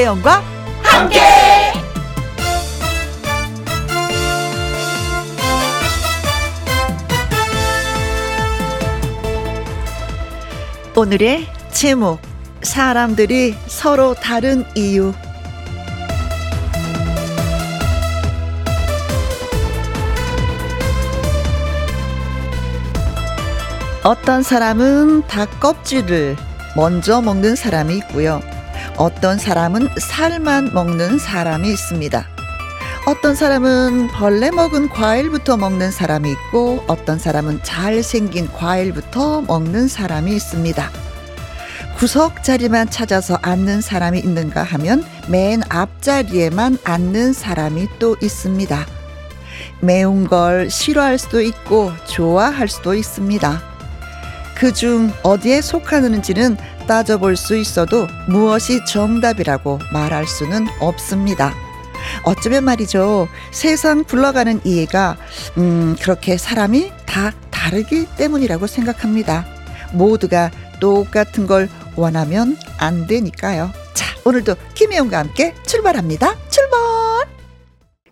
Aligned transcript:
김혜영과 0.00 0.42
함께. 0.82 1.20
오늘의 10.96 11.46
제목 11.70 12.18
사람들이 12.62 13.54
서로 13.66 14.14
다른 14.14 14.64
이유 14.74 15.12
어떤 24.02 24.42
사람은 24.42 25.26
닭 25.26 25.60
껍질을 25.60 26.36
먼저 26.74 27.20
먹는 27.20 27.54
사람이 27.54 27.96
있고요. 27.98 28.40
어떤 29.00 29.38
사람은 29.38 29.88
살만 29.98 30.74
먹는 30.74 31.18
사람이 31.18 31.70
있습니다. 31.70 32.28
어떤 33.06 33.34
사람은 33.34 34.08
벌레 34.08 34.50
먹은 34.50 34.90
과일부터 34.90 35.56
먹는 35.56 35.90
사람이 35.90 36.30
있고 36.30 36.84
어떤 36.86 37.18
사람은 37.18 37.60
잘생긴 37.62 38.52
과일부터 38.52 39.40
먹는 39.40 39.88
사람이 39.88 40.36
있습니다. 40.36 40.90
구석 41.96 42.44
자리만 42.44 42.90
찾아서 42.90 43.38
앉는 43.40 43.80
사람이 43.80 44.18
있는가 44.18 44.62
하면 44.64 45.02
맨 45.28 45.62
앞자리에만 45.70 46.76
앉는 46.84 47.32
사람이 47.32 47.88
또 47.98 48.18
있습니다. 48.20 48.86
매운 49.80 50.28
걸 50.28 50.68
싫어할 50.68 51.16
수도 51.16 51.40
있고 51.40 51.90
좋아할 52.04 52.68
수도 52.68 52.94
있습니다. 52.94 53.62
그중 54.60 55.10
어디에 55.22 55.62
속하는지는 55.62 56.58
따져볼 56.90 57.36
수 57.36 57.56
있어도 57.56 58.08
무엇이 58.26 58.84
정답이라고 58.84 59.78
말할 59.92 60.26
수는 60.26 60.66
없습니다. 60.80 61.54
어쩌면 62.24 62.64
말이죠. 62.64 63.28
세상 63.52 64.02
굴러가는 64.02 64.62
이해가, 64.64 65.16
음, 65.56 65.94
그렇게 66.00 66.36
사람이 66.36 66.90
다 67.06 67.30
다르기 67.50 68.08
때문이라고 68.16 68.66
생각합니다. 68.66 69.46
모두가 69.92 70.50
똑같은 70.80 71.46
걸 71.46 71.68
원하면 71.94 72.56
안 72.78 73.06
되니까요. 73.06 73.70
자, 73.94 74.06
오늘도 74.24 74.56
김혜영과 74.74 75.18
함께 75.18 75.54
출발합니다. 75.66 76.34
출발! 76.48 77.39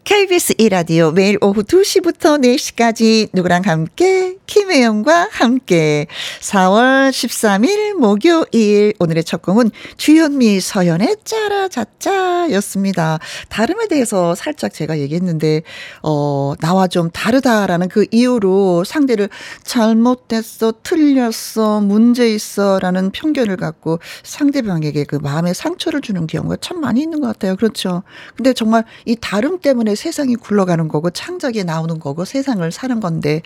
KBS 0.08 0.54
이라디오 0.56 1.10
매일 1.10 1.36
오후 1.42 1.62
2시부터 1.62 2.42
4시까지 2.42 3.28
누구랑 3.34 3.64
함께 3.66 4.38
김혜영과 4.46 5.28
함께 5.30 6.06
4월 6.40 7.10
13일 7.10 7.92
목요일 7.92 8.94
오늘의 8.98 9.22
첫 9.24 9.42
곡은 9.42 9.70
주현미 9.98 10.60
서연의 10.60 11.18
짜라자짜였습니다. 11.24 13.18
다름에 13.50 13.86
대해서 13.86 14.34
살짝 14.34 14.72
제가 14.72 14.98
얘기했는데 14.98 15.60
어 16.02 16.54
나와 16.58 16.86
좀 16.86 17.10
다르다라는 17.10 17.90
그 17.90 18.06
이유로 18.10 18.84
상대를 18.84 19.28
잘못됐어 19.64 20.72
틀렸어 20.82 21.82
문제 21.82 22.30
있어라는 22.30 23.10
편견을 23.10 23.58
갖고 23.58 23.98
상대방에게 24.22 25.04
그 25.04 25.16
마음에 25.16 25.52
상처를 25.52 26.00
주는 26.00 26.26
경우가 26.26 26.56
참 26.62 26.80
많이 26.80 27.02
있는 27.02 27.20
것 27.20 27.26
같아요. 27.26 27.56
그렇죠. 27.56 28.04
근데 28.36 28.54
정말 28.54 28.84
이 29.04 29.14
다름 29.20 29.60
때문에 29.60 29.97
세상이 29.98 30.36
굴러가는 30.36 30.88
거고 30.88 31.10
창작이 31.10 31.64
나오는 31.64 31.98
거고 31.98 32.24
세상을 32.24 32.70
사는 32.72 33.00
건데 33.00 33.42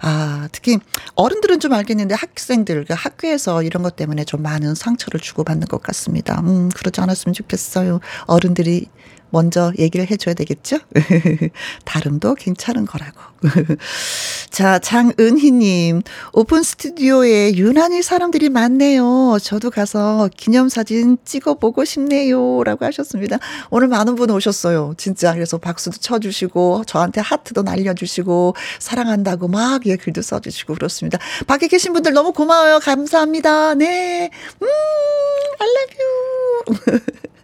아 0.00 0.48
특히 0.52 0.78
어른들은 1.14 1.58
좀 1.58 1.72
알겠는데 1.72 2.14
학생들 2.14 2.84
그 2.84 2.94
학교에서 2.94 3.62
이런 3.62 3.82
것 3.82 3.96
때문에 3.96 4.24
좀 4.24 4.42
많은 4.42 4.74
상처를 4.74 5.20
주고받는 5.20 5.66
것 5.68 5.82
같습니다. 5.82 6.40
음 6.40 6.68
그러지 6.68 7.00
않았으면 7.00 7.32
좋겠어요. 7.32 8.00
어른들이 8.26 8.86
먼저 9.30 9.72
얘기를 9.78 10.08
해줘야 10.10 10.34
되겠죠? 10.34 10.78
다름도 11.84 12.34
괜찮은 12.34 12.86
거라고. 12.86 13.20
자, 14.50 14.78
장은희님, 14.78 16.02
오픈 16.32 16.62
스튜디오에 16.62 17.54
유난히 17.54 18.02
사람들이 18.02 18.48
많네요. 18.48 19.38
저도 19.42 19.70
가서 19.70 20.28
기념사진 20.36 21.18
찍어보고 21.24 21.84
싶네요. 21.84 22.62
라고 22.64 22.84
하셨습니다. 22.86 23.38
오늘 23.70 23.88
많은 23.88 24.14
분 24.14 24.30
오셨어요. 24.30 24.94
진짜. 24.96 25.34
그래서 25.34 25.58
박수도 25.58 25.98
쳐주시고, 25.98 26.84
저한테 26.86 27.20
하트도 27.20 27.62
날려주시고, 27.62 28.54
사랑한다고 28.78 29.48
막 29.48 29.86
예, 29.86 29.96
글도 29.96 30.22
써주시고 30.22 30.74
그렇습니다. 30.74 31.18
밖에 31.46 31.68
계신 31.68 31.92
분들 31.92 32.12
너무 32.12 32.32
고마워요. 32.32 32.78
감사합니다. 32.80 33.74
네. 33.74 34.30
음, 34.62 34.66
I 35.58 35.68
love 35.68 36.90
you. 36.90 37.00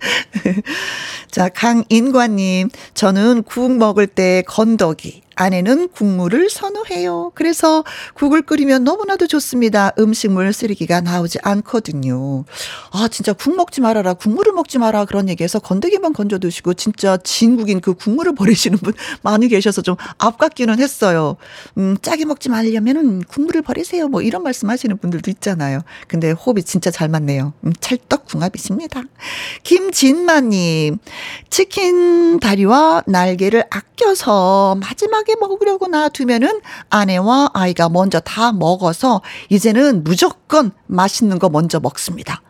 자, 1.30 1.48
강인관님, 1.48 2.70
저는 2.94 3.42
국 3.44 3.76
먹을 3.76 4.06
때 4.06 4.42
건더기, 4.46 5.22
아내는 5.40 5.88
국물을 5.88 6.50
선호해요. 6.50 7.32
그래서 7.34 7.82
국을 8.12 8.42
끓이면 8.42 8.84
너무나도 8.84 9.26
좋습니다. 9.26 9.90
음식물 9.98 10.52
쓰레기가 10.52 11.00
나오지 11.00 11.38
않거든요. 11.42 12.44
아, 12.92 13.08
진짜 13.08 13.32
국 13.32 13.56
먹지 13.56 13.80
말아라. 13.80 14.12
국물을 14.12 14.52
먹지 14.52 14.78
마라. 14.78 15.06
그런 15.06 15.30
얘기해서 15.30 15.58
건더기만 15.58 16.12
건져 16.12 16.38
드시고 16.38 16.74
진짜 16.74 17.16
진국인 17.16 17.80
그 17.80 17.94
국물을 17.94 18.34
버리시는 18.34 18.76
분 18.78 18.92
많이 19.22 19.48
계셔서 19.48 19.80
좀 19.80 19.96
아깝기는 20.18 20.78
했어요. 20.78 21.38
음, 21.78 21.96
짜게 22.02 22.26
먹지 22.26 22.50
말려면은 22.50 23.22
국물을 23.22 23.62
버리세요. 23.62 24.08
뭐 24.08 24.20
이런 24.20 24.42
말씀 24.42 24.68
하시는 24.68 24.94
분들도 24.98 25.30
있잖아요. 25.30 25.80
근데 26.06 26.32
호흡이 26.32 26.64
진짜 26.64 26.90
잘 26.90 27.08
맞네요. 27.08 27.54
음, 27.64 27.72
찰떡궁합이십니다. 27.80 29.04
김진마님, 29.62 30.98
치킨 31.48 32.40
다리와 32.40 33.04
날개를 33.06 33.64
아껴서 33.70 34.76
마지막에 34.80 35.29
편하게 35.30 35.36
먹으려고 35.36 35.86
놔두면은 35.86 36.60
아내와 36.88 37.50
아이가 37.54 37.88
먼저 37.88 38.18
다 38.20 38.52
먹어서 38.52 39.22
이제는 39.48 40.02
무조건 40.02 40.72
맛있는 40.86 41.38
거 41.38 41.48
먼저 41.48 41.78
먹습니다. 41.78 42.42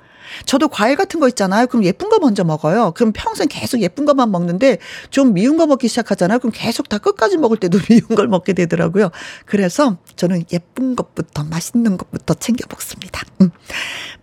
저도 0.47 0.69
과일 0.69 0.97
같은 0.97 1.19
거 1.19 1.29
있잖아요. 1.29 1.67
그럼 1.67 1.85
예쁜 1.85 2.09
거 2.09 2.19
먼저 2.21 2.45
먹어요. 2.45 2.93
그럼 2.93 3.13
평생 3.13 3.49
계속 3.49 3.83
예쁜 3.83 4.05
것만 4.05 4.31
먹는데 4.31 4.79
좀 5.11 5.35
미운 5.35 5.57
거 5.57 5.67
먹기 5.67 5.89
시작하잖아요. 5.89 6.39
그럼 6.39 6.53
계속 6.55 6.89
다 6.89 6.99
끝까지 6.99 7.37
먹을 7.37 7.57
때도 7.57 7.79
미운 7.91 8.03
걸 8.15 8.29
먹게 8.29 8.53
되더라고요. 8.53 9.11
그래서 9.45 9.97
저는 10.17 10.45
예쁜 10.53 10.95
것부터 10.95 11.45
맛있는 11.45 11.97
것부터 11.97 12.35
챙겨 12.35 12.65
먹습니다. 12.71 13.23
음. 13.41 13.51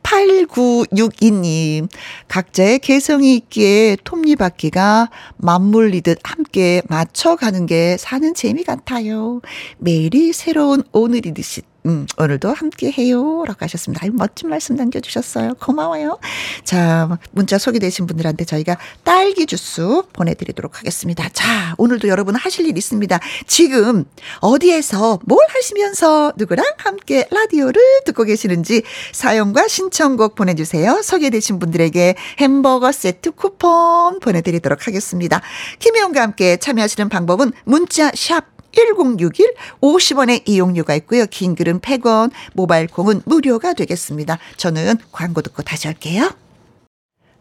8962님, 0.08 1.90
각자의 2.30 2.80
개성이 2.80 3.36
있기에 3.36 3.98
톱니바퀴가 4.04 5.10
맞물리듯 5.36 6.20
함께 6.24 6.82
맞춰가는 6.88 7.66
게 7.66 7.98
사는 7.98 8.34
재미 8.34 8.64
같아요. 8.64 9.42
매일이 9.80 10.32
새로운 10.32 10.84
오늘이듯이 10.94 11.62
음, 11.88 12.06
오늘도 12.18 12.52
함께 12.52 12.92
해요. 12.92 13.46
라고 13.48 13.60
하셨습니다. 13.62 14.04
아유, 14.04 14.12
멋진 14.14 14.50
말씀 14.50 14.76
남겨주셨어요. 14.76 15.54
고마워요. 15.56 16.20
자, 16.66 17.18
문자 17.32 17.58
소개되신 17.58 18.08
분들한테 18.08 18.44
저희가 18.44 18.78
딸기 19.06 19.46
주스 19.46 20.02
보내드리도록 20.12 20.80
하겠습니다. 20.80 21.30
자, 21.32 21.76
오늘도 21.78 22.10
여러분 22.10 22.36
하실 22.36 22.68
일 22.68 22.78
있습니다. 22.78 23.20
지금 23.48 24.04
어디에서 24.42 25.20
뭘 25.24 25.40
하시면서 25.48 26.34
누구랑 26.36 26.66
함께 26.78 27.26
라디오를 27.32 27.82
듣고 28.06 28.26
계시는지 28.26 28.84
사연과 29.14 29.70
신청곡 29.70 30.36
보내주세요. 30.36 31.02
소개되신 31.02 31.60
분들에게 31.60 32.16
햄버거 32.40 32.92
세트 32.92 33.32
쿠폰 33.32 34.20
보내드리도록 34.20 34.88
하겠습니다. 34.88 35.42
김혜영과 35.80 36.22
함께 36.22 36.58
참여하시는 36.58 37.08
방법은 37.08 37.54
문자 37.64 38.12
샵 38.14 38.57
1061 38.72 39.54
50원의 39.82 40.48
이용료가 40.48 40.96
있고요. 40.96 41.26
긴 41.28 41.56
글은 41.56 41.80
100원, 41.80 42.32
모바일 42.54 42.88
콩은 42.88 43.22
무료가 43.26 43.74
되겠습니다. 43.74 44.38
저는 44.58 44.98
광고 45.12 45.42
듣고 45.42 45.64
다시 45.64 45.88
올게요. 45.88 46.32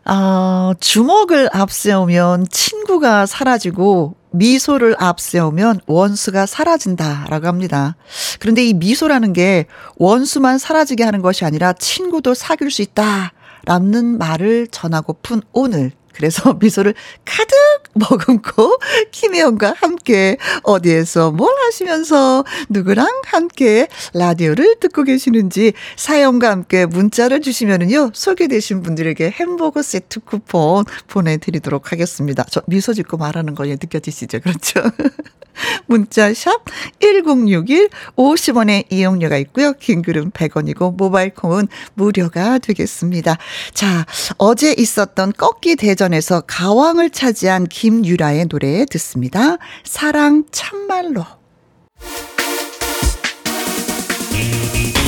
아, 0.05 0.75
주먹을 0.78 1.49
앞세우면 1.52 2.46
친구가 2.50 3.26
사라지고 3.26 4.14
미소를 4.31 4.94
앞세우면 4.99 5.81
원수가 5.87 6.46
사라진다라고 6.46 7.46
합니다. 7.46 7.96
그런데 8.38 8.64
이 8.64 8.73
미소라는 8.75 9.32
게 9.32 9.67
원수만 9.96 10.58
사라지게 10.58 11.02
하는 11.02 11.23
것이 11.23 11.44
아니라 11.44 11.73
친구도 11.73 12.34
사귈 12.34 12.70
수 12.70 12.82
있다 12.82 13.32
라는 13.64 14.19
말을 14.19 14.69
전하고픈 14.69 15.43
오늘 15.52 15.90
그래서 16.16 16.54
미소를 16.60 16.94
가득 17.24 17.54
머금고 17.94 18.78
김혜영과 19.10 19.74
함께 19.76 20.36
어디에서 20.62 21.30
뭘 21.30 21.54
하시면서 21.66 22.44
누구랑 22.68 23.06
함께 23.26 23.88
라디오를 24.14 24.76
듣고 24.80 25.04
계시는지 25.04 25.74
사연과 25.96 26.50
함께 26.50 26.86
문자를 26.86 27.40
주시면은요 27.42 28.10
소개되신 28.14 28.82
분들에게 28.82 29.30
햄버거 29.30 29.82
세트 29.82 30.20
쿠폰 30.20 30.84
보내드리도록 31.08 31.92
하겠습니다. 31.92 32.44
저 32.50 32.62
미소 32.66 32.92
짓고 32.94 33.16
말하는 33.18 33.54
거에 33.54 33.72
느껴지시죠? 33.72 34.40
그렇죠? 34.40 34.82
문자 35.86 36.32
샵 36.34 36.64
1061 37.00 37.88
50원의 38.16 38.84
이용료가 38.90 39.36
있고요. 39.38 39.72
긴 39.74 40.02
글은 40.02 40.30
100원이고 40.32 40.96
모바일 40.96 41.30
콩은 41.34 41.68
무료가 41.94 42.58
되겠습니다. 42.58 43.38
자, 43.72 44.06
어제 44.38 44.74
있었던 44.76 45.32
꺾기 45.32 45.76
대전 45.76 46.06
에서 46.14 46.43
가왕을 46.47 47.11
차지한 47.11 47.67
김유라의 47.67 48.47
노래 48.47 48.85
듣습니다. 48.87 49.56
사랑 49.85 50.44
참말로. 50.53 51.25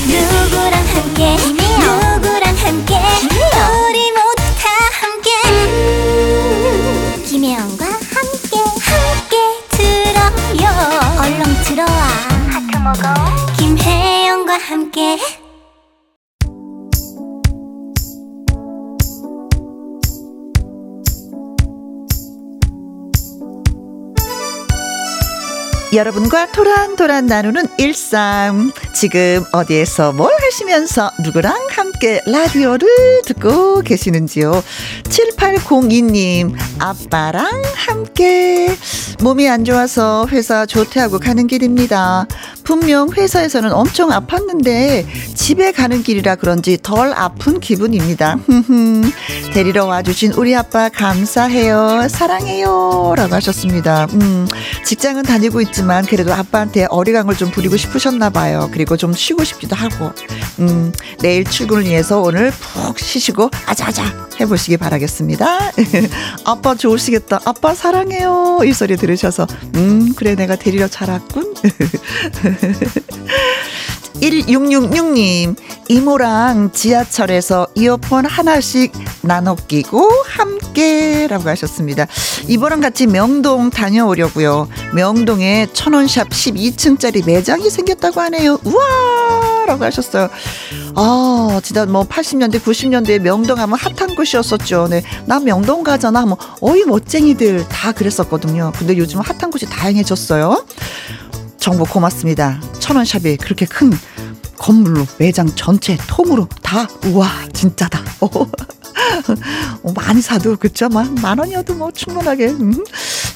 누구랑 0.07 0.73
함께 0.73 1.37
누구랑 1.37 2.57
함께 2.57 2.95
우리 3.89 3.98
여러분과 25.95 26.53
토란토란 26.53 27.27
나누는 27.27 27.67
일상. 27.79 28.71
지금 28.95 29.43
어디에서 29.53 30.13
뭘 30.13 30.31
하시면서 30.39 31.11
누구랑 31.25 31.69
함께 31.71 32.21
라디오를 32.27 32.87
듣고 33.25 33.81
계시는지요? 33.81 34.63
7802님, 35.05 36.55
아빠랑 36.79 37.63
함께. 37.75 38.77
몸이 39.21 39.49
안 39.49 39.65
좋아서 39.65 40.27
회사 40.31 40.67
조퇴하고 40.67 41.19
가는 41.21 41.47
길입니다. 41.47 42.27
분명 42.69 43.09
회사에서는 43.11 43.73
엄청 43.73 44.11
아팠는데 44.11 45.07
집에 45.35 45.73
가는 45.73 46.03
길이라 46.03 46.35
그런지 46.35 46.77
덜 46.83 47.15
아픈 47.15 47.61
기분입니다. 47.61 48.37
데리러 49.55 49.87
와주신 49.87 50.33
우리 50.35 50.55
아빠 50.55 50.91
감사해요. 50.91 52.09
사랑해요. 52.11 53.15
라고 53.17 53.35
하셨습니다. 53.37 54.07
음, 54.13 54.47
직장은 54.85 55.23
다니고 55.23 55.63
있지만 55.63 56.05
그래도 56.05 56.35
아빠한테 56.35 56.85
어리광을 56.91 57.37
좀 57.37 57.51
부리고 57.51 57.79
싶으셨나 57.79 58.29
봐요. 58.29 58.69
그리고 58.71 58.99
좀 58.99 59.15
쉬고 59.15 59.45
싶기도 59.45 59.75
하고. 59.75 60.13
음, 60.59 60.93
내일 61.23 61.45
출근을 61.45 61.85
위해서 61.85 62.21
오늘 62.21 62.51
푹 62.51 62.99
쉬시고 62.99 63.51
아자아자 63.65 64.29
해보시기 64.41 64.77
바라겠습니다. 64.77 65.73
아빠 66.45 66.75
좋으시겠다. 66.75 67.41
아빠 67.47 67.75
사랑해요. 67.75 68.61
이 68.65 68.75
소리 68.75 68.97
들으셔서 68.97 69.47
음, 69.77 70.13
그래 70.15 70.35
내가 70.35 70.57
데리러 70.57 70.87
잘 70.87 71.09
왔군. 71.09 71.55
1666님, 74.21 75.57
이모랑 75.89 76.73
지하철에서 76.73 77.69
이어폰 77.77 78.27
하나씩 78.27 78.93
나눠 79.23 79.55
끼고 79.55 80.11
함께 80.27 81.27
라고 81.29 81.49
하셨습니다. 81.49 82.07
이번랑 82.49 82.81
같이 82.81 83.07
명동 83.07 83.71
다녀오려고요. 83.71 84.69
명동에 84.95 85.69
천원샵 85.73 86.31
12층짜리 86.31 87.25
매장이 87.25 87.71
생겼다고 87.71 88.21
하네요. 88.23 88.59
우와! 88.65 89.67
라고 89.67 89.85
하셨어요. 89.85 90.29
아, 90.95 91.61
진짜 91.63 91.87
뭐 91.87 92.03
80년대, 92.05 92.61
90년대에 92.61 93.21
명동 93.21 93.59
하면 93.59 93.79
핫한 93.79 94.17
곳이었었죠. 94.17 94.89
네. 94.89 95.03
나 95.27 95.39
명동 95.39 95.85
가잖아. 95.85 96.25
뭐, 96.27 96.39
어이, 96.61 96.85
멋쟁이들 96.85 97.69
다 97.69 97.93
그랬었거든요. 97.93 98.73
근데 98.77 98.97
요즘 98.97 99.21
핫한 99.21 99.51
곳이 99.51 99.67
다양해졌어요. 99.67 100.65
정보 101.69 101.85
고맙습니다. 101.85 102.59
천원샵이 102.79 103.37
그렇게 103.37 103.67
큰 103.67 103.93
건물로 104.57 105.07
매장 105.19 105.55
전체 105.55 105.99
통으로 106.07 106.49
다 106.63 106.89
우와 107.05 107.29
진짜다. 107.53 108.03
어, 109.83 109.93
많이 109.95 110.23
사도 110.23 110.57
그쵸? 110.57 110.89
만, 110.89 111.15
만 111.17 111.39
원이어도 111.39 111.75
뭐 111.75 111.91
충분하게. 111.91 112.47
음. 112.47 112.83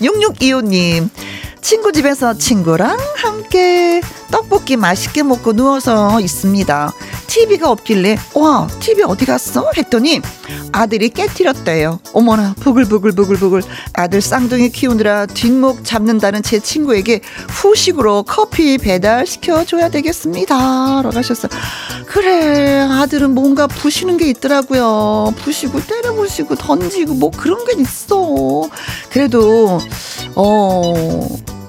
6625님 0.00 1.11
친구 1.61 1.93
집에서 1.93 2.32
친구랑 2.32 2.96
함께 3.17 4.00
떡볶이 4.31 4.76
맛있게 4.76 5.23
먹고 5.23 5.52
누워서 5.52 6.19
있습니다. 6.19 6.90
TV가 7.32 7.70
없길래 7.70 8.19
와 8.34 8.69
TV 8.79 9.05
어디 9.05 9.25
갔어? 9.25 9.70
했더니 9.75 10.20
아들이 10.70 11.08
깨뜨렸대요. 11.08 11.99
어머나 12.12 12.55
부글부글부글부글 12.61 13.62
아들 13.94 14.20
쌍둥이 14.20 14.69
키우느라 14.69 15.25
뒷목 15.25 15.82
잡는다는 15.82 16.43
제 16.43 16.61
친구에게 16.61 17.23
후식으로 17.49 18.25
커피 18.25 18.76
배달 18.76 19.26
시켜 19.26 19.64
줘야 19.64 19.88
되겠습니다. 19.88 21.00
라고 21.00 21.17
하셨어요. 21.17 21.50
그래 22.06 22.81
아들은 22.81 23.34
뭔가 23.34 23.67
부시는 23.67 24.19
게 24.19 24.29
있더라고요. 24.29 25.32
부시고 25.38 25.81
때려 25.87 26.12
부시고 26.12 26.56
던지고 26.56 27.14
뭐 27.14 27.31
그런 27.31 27.64
게 27.64 27.81
있어. 27.81 28.69
그래도 29.11 29.81
어 30.34 31.25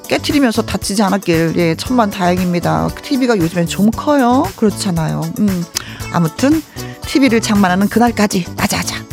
깨트리면서 0.08 0.62
다치지 0.64 1.02
않았길 1.04 1.54
예 1.58 1.76
천만 1.76 2.10
다행입니다. 2.10 2.90
TV가 3.02 3.38
요즘엔 3.38 3.68
좀 3.68 3.90
커요. 3.92 4.44
그렇잖아요. 4.56 5.22
음 5.40 5.66
아무튼 6.12 6.62
TV를 7.06 7.42
장만하는 7.42 7.88
그날까지 7.90 8.46
아자아자. 8.58 9.04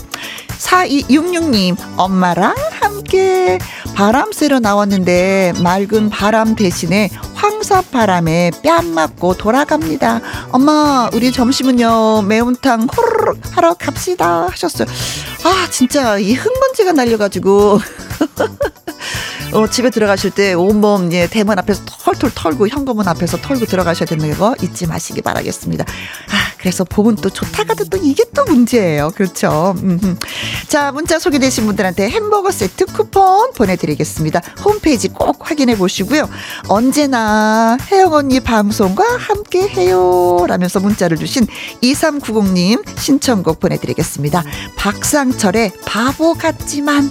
4266님, 0.59 1.77
엄마랑 1.97 2.55
함께 2.81 3.59
바람 3.95 4.31
쐬러 4.31 4.61
나왔는데 4.61 5.55
맑은 5.63 6.11
바람 6.11 6.55
대신에 6.55 7.09
황사바람에 7.35 8.53
뺨 8.63 8.87
맞고 8.95 9.35
돌아갑니다. 9.37 10.21
엄마, 10.53 11.09
우리 11.15 11.33
점심은요, 11.33 12.23
매운탕 12.23 12.89
호르륵 12.95 13.39
하러 13.57 13.75
갑시다. 13.75 14.49
하셨어요. 14.51 14.87
아, 15.45 15.67
진짜 15.71 16.19
이 16.19 16.35
흙먼지가 16.35 16.93
날려가지고. 16.93 17.81
어, 19.53 19.67
집에 19.69 19.91
들어가실 19.91 20.31
때 20.31 20.53
온몸 20.55 21.13
예, 21.13 21.27
대문 21.27 21.59
앞에서 21.59 21.83
털털 21.85 22.31
털고 22.35 22.69
현관문 22.69 23.09
앞에서 23.09 23.39
털고 23.39 23.67
들어가셔야 23.67 24.07
되는 24.07 24.37
거 24.37 24.55
잊지 24.63 24.87
마시기 24.87 25.23
바라겠습니다. 25.23 25.85
아, 25.85 26.53
그래서 26.59 26.85
봄은 26.85 27.17
또 27.17 27.31
좋다가도 27.31 27.87
또 27.87 27.97
이게 27.97 28.25
또 28.35 28.45
문제예요. 28.45 29.11
그렇죠. 29.15 29.75
음흠. 29.83 30.17
자, 30.69 30.93
문자 30.93 31.19
소개되신 31.19 31.67
분들한테 31.67 32.09
햄버거 32.11 32.51
세트 32.51 32.87
쿠폰 32.87 33.53
보내드리겠습니다. 33.53 34.41
홈페이지 34.65 35.09
꼭 35.09 35.51
확인해 35.51 35.77
보시고요. 35.77 36.29
언제나 36.69 37.77
혜영 37.91 38.13
언니 38.13 38.41
방송과 38.41 39.05
함께 39.19 39.67
해요. 39.69 40.45
라면서 40.47 40.79
문자를 40.81 41.17
주신 41.17 41.47
2390님 41.83 42.85
신청곡 42.99 43.59
보내드리겠습니다. 43.59 44.45
박상철의 44.77 45.73
바보 45.85 46.35
같지만 46.35 47.11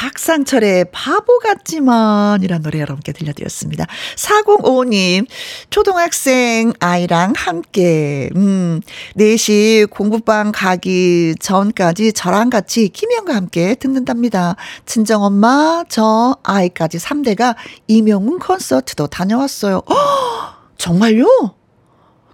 박상철의 0.00 0.86
바보 0.92 1.38
같지만 1.40 2.42
이란 2.42 2.62
노래 2.62 2.80
여러분께 2.80 3.12
들려드렸습니다. 3.12 3.86
4055님, 4.16 5.26
초등학생 5.68 6.72
아이랑 6.80 7.34
함께, 7.36 8.30
음, 8.34 8.80
4시 9.18 9.90
공부방 9.90 10.52
가기 10.52 11.34
전까지 11.38 12.14
저랑 12.14 12.48
같이 12.48 12.88
김영과 12.88 13.34
함께 13.34 13.74
듣는답니다. 13.74 14.56
친정엄마, 14.86 15.84
저 15.90 16.34
아이까지 16.44 16.96
3대가 16.96 17.54
이명훈 17.86 18.38
콘서트도 18.38 19.08
다녀왔어요. 19.08 19.82
허, 19.86 19.94
정말요? 20.78 21.59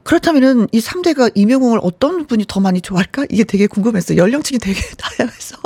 그렇다면은 0.06 0.68
이 0.70 0.80
3대가 0.80 1.32
이명웅을 1.34 1.80
어떤 1.82 2.26
분이 2.26 2.44
더 2.46 2.60
많이 2.60 2.80
좋아할까? 2.80 3.26
이게 3.28 3.42
되게 3.42 3.66
궁금했어요. 3.66 4.18
연령층이 4.18 4.60
되게 4.60 4.80
다양해서. 4.96 5.56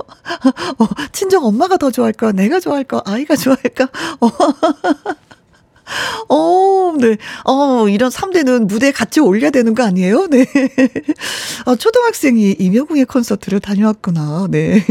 어, 0.78 0.88
친정 1.12 1.44
엄마가 1.44 1.76
더 1.76 1.90
좋아할까? 1.90 2.32
내가 2.32 2.59
좋아할까? 2.59 3.02
아이가 3.04 3.37
좋아할까? 3.37 3.88
어. 4.20 4.30
어, 6.30 6.94
네. 6.99 7.18
어, 7.44 7.88
이런 7.88 8.11
3대는 8.11 8.66
무대에 8.66 8.92
같이 8.92 9.20
올려야 9.20 9.50
되는 9.50 9.75
거 9.75 9.82
아니에요? 9.82 10.28
네. 10.28 10.47
어, 11.66 11.76
초등학생이 11.76 12.56
이명웅의 12.59 13.04
콘서트를 13.06 13.61
다녀왔구나. 13.61 14.47
네. 14.50 14.82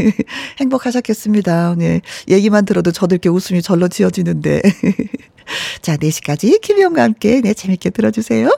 행복하셨겠습니다. 0.60 1.74
네. 1.76 2.02
얘기만 2.28 2.66
들어도 2.66 2.92
저들께 2.92 3.28
웃음이 3.28 3.62
절로 3.62 3.88
지어지는데. 3.88 4.62
자, 5.82 5.96
4시까지 5.96 6.60
김희영과 6.60 7.02
함께 7.02 7.40
네, 7.40 7.54
재밌게 7.54 7.90
들어주세요. 7.90 8.56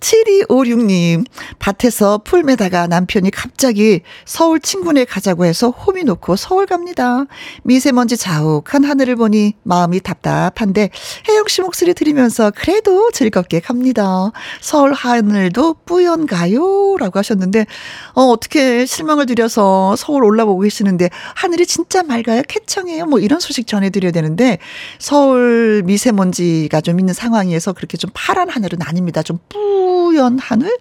7256님, 0.00 1.24
밭에서 1.58 2.18
풀 2.24 2.42
매다가 2.42 2.86
남편이 2.86 3.30
갑자기 3.30 4.02
서울 4.24 4.60
친구네 4.60 5.04
가자고 5.04 5.44
해서 5.44 5.70
홈이 5.70 6.04
놓고 6.04 6.36
서울 6.36 6.66
갑니다. 6.66 7.24
미세먼지 7.62 8.16
자욱한 8.16 8.84
하늘을 8.84 9.16
보니 9.16 9.54
마음이 9.62 10.00
답답한데 10.00 10.90
혜영 11.28 11.44
씨 11.48 11.62
목소리 11.62 11.94
들으면서 11.94 12.50
그래도 12.54 13.10
즐겁게 13.10 13.60
갑니다. 13.60 14.30
서울 14.60 14.92
하늘도 14.92 15.76
뿌연가요? 15.84 16.96
라고 16.98 17.18
하셨는데, 17.18 17.66
어, 18.14 18.22
어떻게 18.22 18.86
실망을 18.86 19.26
드려서 19.26 19.96
서울 19.96 20.24
올라보고 20.24 20.60
계시는데 20.60 21.10
하늘이 21.34 21.66
진짜 21.66 22.02
맑아요? 22.02 22.42
쾌청해요? 22.48 23.06
뭐 23.06 23.18
이런 23.18 23.40
소식 23.40 23.66
전해드려야 23.66 24.12
되는데 24.12 24.58
서울 24.98 25.82
미세 25.84 26.09
먼지가 26.12 26.80
좀 26.80 27.00
있는 27.00 27.14
상황이어서 27.14 27.72
그렇게 27.72 27.96
좀 27.96 28.10
파란 28.14 28.48
하늘은 28.48 28.82
아닙니다. 28.82 29.22
좀 29.22 29.38
뿌연 29.48 30.38
하늘? 30.38 30.76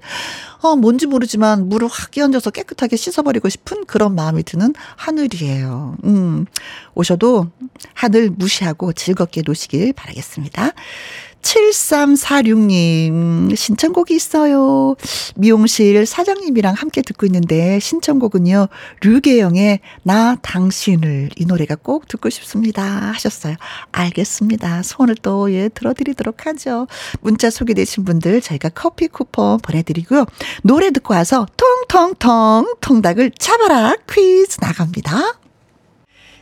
어, 0.61 0.75
뭔지 0.75 1.07
모르지만 1.07 1.69
물을 1.69 1.87
확 1.87 2.11
끼얹어서 2.11 2.51
깨끗하게 2.51 2.97
씻어버리고 2.97 3.47
싶은 3.49 3.85
그런 3.85 4.15
마음이 4.15 4.43
드는 4.43 4.73
하늘이에요. 4.97 5.97
음, 6.03 6.45
오셔도 6.95 7.47
하늘 7.93 8.29
무시하고 8.29 8.93
즐겁게 8.93 9.41
노시길 9.45 9.93
바라겠습니다. 9.93 10.73
7346님, 11.41 13.55
신청곡이 13.55 14.15
있어요. 14.15 14.95
미용실 15.35 16.05
사장님이랑 16.05 16.75
함께 16.75 17.01
듣고 17.01 17.25
있는데, 17.25 17.79
신청곡은요, 17.79 18.67
류계영의 19.01 19.79
나 20.03 20.35
당신을, 20.41 21.29
이 21.35 21.45
노래가 21.45 21.75
꼭 21.75 22.07
듣고 22.07 22.29
싶습니다. 22.29 22.83
하셨어요. 22.83 23.55
알겠습니다. 23.91 24.83
손을 24.83 25.15
또, 25.15 25.51
예, 25.53 25.69
들어드리도록 25.69 26.45
하죠. 26.45 26.87
문자 27.21 27.49
소개되신 27.49 28.05
분들, 28.05 28.41
저희가 28.41 28.69
커피 28.69 29.07
쿠폰 29.07 29.59
보내드리고요. 29.59 30.25
노래 30.63 30.91
듣고 30.91 31.13
와서, 31.13 31.45
통통통, 31.57 32.75
통닭을 32.81 33.31
잡아라 33.37 33.95
퀴즈 34.09 34.57
나갑니다. 34.61 35.39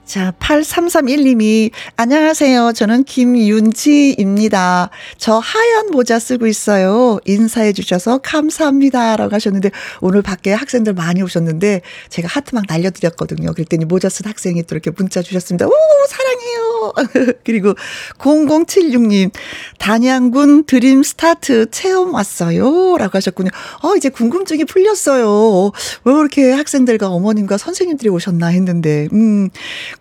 자, 0.08 0.32
8331님이, 0.40 1.70
안녕하세요. 1.98 2.72
저는 2.72 3.04
김윤지입니다. 3.04 4.90
저 5.18 5.38
하얀 5.38 5.92
모자 5.92 6.18
쓰고 6.18 6.48
있어요. 6.48 7.20
인사해 7.26 7.74
주셔서 7.74 8.20
감사합니다. 8.20 9.18
라고 9.18 9.36
하셨는데, 9.36 9.70
오늘 10.00 10.22
밖에 10.22 10.54
학생들 10.54 10.94
많이 10.94 11.22
오셨는데, 11.22 11.82
제가 12.08 12.30
하트 12.30 12.56
막 12.56 12.64
날려드렸거든요. 12.70 13.52
그랬더니 13.52 13.84
모자 13.84 14.08
쓴 14.08 14.28
학생이 14.28 14.64
또 14.64 14.76
이렇게 14.76 14.92
문자 14.92 15.22
주셨습니다. 15.22 15.68
오, 15.68 15.74
사랑해 16.08 16.47
요. 16.88 16.94
그리고 17.44 17.74
0076님, 18.17 19.32
단양군 19.79 20.65
드림 20.65 21.03
스타트 21.03 21.70
체험 21.72 22.13
왔어요. 22.13 22.98
라고 22.98 23.17
하셨군요. 23.17 23.50
어, 23.84 23.96
이제 23.96 24.10
궁금증이 24.10 24.65
풀렸어요. 24.65 25.72
왜 26.03 26.13
이렇게 26.13 26.51
학생들과 26.51 27.08
어머님과 27.10 27.58
선생님들이 27.58 28.10
오셨나 28.10 28.48
했는데, 28.48 29.08
음, 29.13 29.50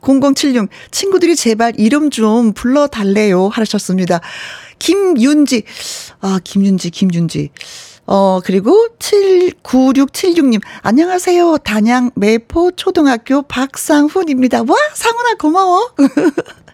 0076 0.01 0.69
친구들이 0.91 1.37
제발 1.37 1.75
이름 1.79 2.11
좀 2.11 2.53
불러달래요 2.53 3.49
하셨습니다. 3.49 4.21
김윤지 4.79 5.65
아 6.21 6.39
김윤지 6.45 6.91
김윤지 6.91 7.51
어, 8.09 8.41
그리고 8.45 8.87
79676님, 9.01 10.61
안녕하세요. 10.83 11.59
단양 11.59 12.13
매포 12.15 12.71
초등학교 12.71 13.43
박상훈입니다. 13.43 14.61
와, 14.61 14.77
상훈아, 14.95 15.35
고마워. 15.35 15.91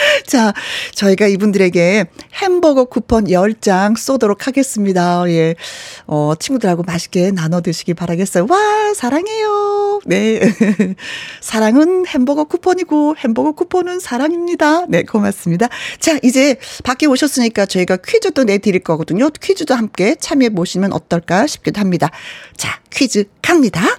자, 0.26 0.52
저희가 0.94 1.26
이분들에게 1.26 2.06
햄버거 2.34 2.84
쿠폰 2.84 3.24
10장 3.24 3.96
쏘도록 3.96 4.46
하겠습니다. 4.46 5.24
예. 5.28 5.54
어, 6.06 6.34
친구들하고 6.38 6.82
맛있게 6.82 7.30
나눠 7.30 7.60
드시길 7.60 7.94
바라겠어요. 7.94 8.46
와, 8.48 8.94
사랑해요. 8.94 10.00
네. 10.06 10.40
사랑은 11.40 12.06
햄버거 12.06 12.44
쿠폰이고 12.44 13.16
햄버거 13.18 13.52
쿠폰은 13.52 14.00
사랑입니다. 14.00 14.86
네, 14.86 15.02
고맙습니다. 15.02 15.68
자, 15.98 16.18
이제 16.22 16.56
밖에 16.84 17.06
오셨으니까 17.06 17.66
저희가 17.66 17.96
퀴즈도 17.96 18.44
내 18.44 18.58
드릴 18.58 18.80
거거든요. 18.80 19.30
퀴즈도 19.30 19.74
함께 19.74 20.14
참여해 20.18 20.50
보시면 20.50 20.92
어떨까 20.92 21.46
싶기도 21.46 21.80
합니다. 21.80 22.10
자, 22.56 22.80
퀴즈 22.90 23.24
갑니다. 23.42 23.98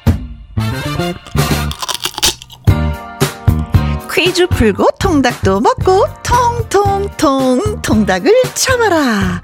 퀴즈 4.31 4.47
풀고 4.47 4.87
통닭도 4.97 5.59
먹고 5.59 6.05
통통통 6.23 7.81
통닭을 7.81 8.31
참아라. 8.53 9.41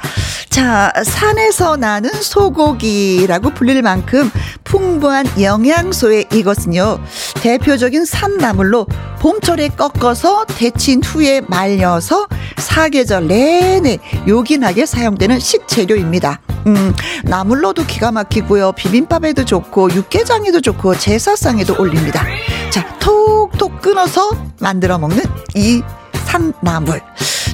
자, 0.49 0.93
산에서 1.03 1.75
나는 1.75 2.09
소고기라고 2.09 3.49
불릴 3.49 3.81
만큼 3.81 4.31
풍부한 4.63 5.41
영양소의 5.41 6.27
이것은요, 6.31 6.99
대표적인 7.41 8.05
산나물로 8.05 8.87
봄철에 9.19 9.69
꺾어서 9.69 10.45
데친 10.45 11.03
후에 11.03 11.41
말려서 11.41 12.27
사계절 12.55 13.27
내내 13.27 13.97
요긴하게 14.25 14.85
사용되는 14.85 15.37
식재료입니다. 15.39 16.39
음, 16.67 16.93
나물로도 17.23 17.85
기가 17.85 18.11
막히고요. 18.11 18.71
비빔밥에도 18.73 19.43
좋고, 19.43 19.91
육개장에도 19.93 20.61
좋고, 20.61 20.97
제사상에도 20.97 21.75
올립니다. 21.77 22.25
자, 22.69 22.97
톡톡 22.99 23.81
끊어서 23.81 24.31
만들어 24.59 24.97
먹는 24.97 25.23
이 25.55 25.81
산나물. 26.25 27.01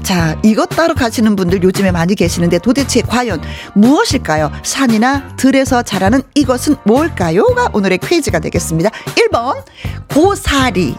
자, 0.03 0.37
이것 0.43 0.67
따로 0.69 0.95
가시는 0.95 1.35
분들 1.35 1.63
요즘에 1.63 1.91
많이 1.91 2.15
계시는데 2.15 2.59
도대체 2.59 3.01
과연 3.01 3.41
무엇일까요? 3.73 4.51
산이나 4.63 5.35
들에서 5.37 5.81
자라는 5.81 6.21
이것은 6.35 6.75
뭘까요?가 6.83 7.69
오늘의 7.73 7.99
퀴즈가 7.99 8.39
되겠습니다. 8.39 8.89
1번, 8.89 9.63
고사리. 10.13 10.95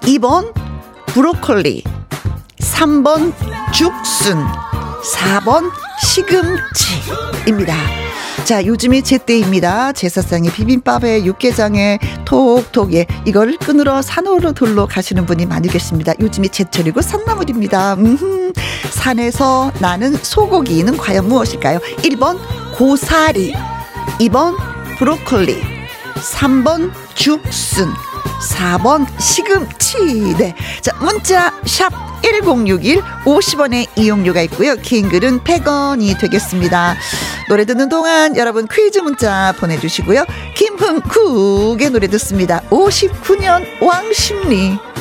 2번, 0.00 0.52
브로콜리. 1.06 1.84
3번, 2.60 3.32
죽순. 3.72 4.44
4번, 5.14 5.70
시금치입니다. 6.02 8.05
자, 8.46 8.64
요즘이 8.64 9.02
제때입니다. 9.02 9.90
제사상에 9.90 10.52
비빔밥에 10.52 11.24
육개장에 11.24 11.98
톡톡에 12.24 13.08
이걸 13.24 13.56
끈으로 13.56 14.02
산으로 14.02 14.52
돌러 14.52 14.86
가시는 14.86 15.26
분이 15.26 15.46
많이 15.46 15.66
계십니다. 15.66 16.12
요즘이 16.20 16.50
제철이고 16.50 17.02
산나물입니다. 17.02 17.94
음, 17.94 18.52
산에서 18.92 19.72
나는 19.80 20.14
소고기는 20.14 20.96
과연 20.96 21.26
무엇일까요? 21.26 21.80
1번 21.80 22.38
고사리, 22.76 23.52
2번 24.20 24.54
브로콜리, 24.96 25.60
3번 26.14 26.92
죽순, 27.16 27.88
4번 28.40 29.06
시금치. 29.20 30.34
네. 30.38 30.54
자, 30.80 30.92
문자 31.00 31.52
샵 31.64 31.92
1061 32.22 33.02
50원의 33.24 33.86
이용료가 33.96 34.42
있고요. 34.42 34.76
긴 34.76 35.08
글은 35.08 35.40
100원이 35.40 36.18
되겠습니다. 36.20 36.96
노래 37.48 37.64
듣는 37.64 37.88
동안 37.88 38.36
여러분 38.36 38.66
퀴즈 38.66 38.98
문자 38.98 39.54
보내주시고요. 39.58 40.24
김흥국의 40.56 41.90
노래 41.90 42.08
듣습니다. 42.08 42.60
59년 42.70 43.64
왕십리. 43.80 44.95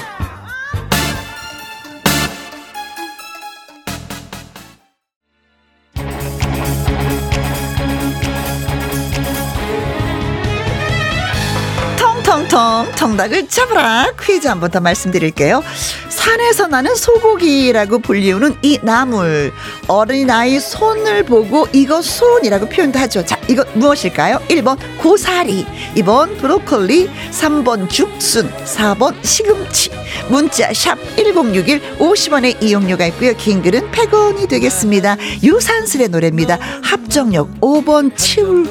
정답을 13.09 13.47
잡으라 13.47 14.07
퀴즈 14.19 14.47
한 14.47 14.59
번 14.59 14.71
더 14.71 14.79
말씀드릴게요. 14.79 15.63
산에서 16.09 16.65
나는 16.67 16.95
소고기라고 16.95 17.99
불리우는 17.99 18.57
이 18.63 18.79
나물 18.81 19.53
어린아이 19.87 20.59
손을 20.59 21.23
보고 21.23 21.67
이거 21.71 22.01
손이라고 22.01 22.67
표현도 22.67 22.97
하죠. 22.97 23.23
자, 23.23 23.37
이거 23.47 23.63
무엇일까요? 23.75 24.39
1번 24.49 24.77
고사리, 24.97 25.67
2번 25.97 26.35
브로콜리, 26.39 27.07
3번 27.31 27.87
죽순, 27.89 28.51
4번 28.65 29.13
시금치. 29.23 29.91
문자 30.29 30.73
샵 30.73 30.97
1061 31.15 31.97
50원의 31.99 32.63
이용료가 32.63 33.05
있고요. 33.07 33.35
긴 33.37 33.61
글은 33.61 33.91
100원이 33.91 34.49
되겠습니다. 34.49 35.17
유산슬의 35.43 36.09
노래입니다. 36.09 36.57
합정역 36.81 37.61
5번 37.61 38.17
치울 38.17 38.65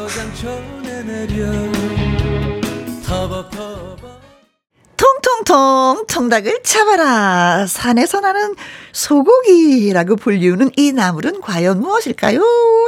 통통 5.55 6.07
통닭을 6.09 6.65
잡아라. 6.65 7.67
산에서 7.69 8.19
나는 8.19 8.57
소고기라고 8.95 10.17
불리우는 10.17 10.71
이 10.77 10.93
나물은 10.93 11.43
과연 11.43 11.81
무엇일까요? 11.81 12.41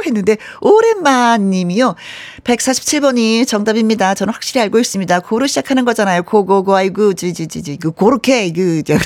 했는데 0.05 0.37
오랜만 0.61 1.49
님이요 1.49 1.95
147번이 2.43 3.45
정답입니다. 3.47 4.15
저는 4.15 4.33
확실히 4.33 4.61
알고 4.61 4.79
있습니다. 4.79 5.19
고로 5.19 5.45
시작하는 5.45 5.85
거잖아요. 5.85 6.23
고고고 6.23 6.75
아이고 6.75 7.13
지지지지 7.13 7.77
그 7.77 7.91
고렇게 7.91 8.51
그저 8.51 8.97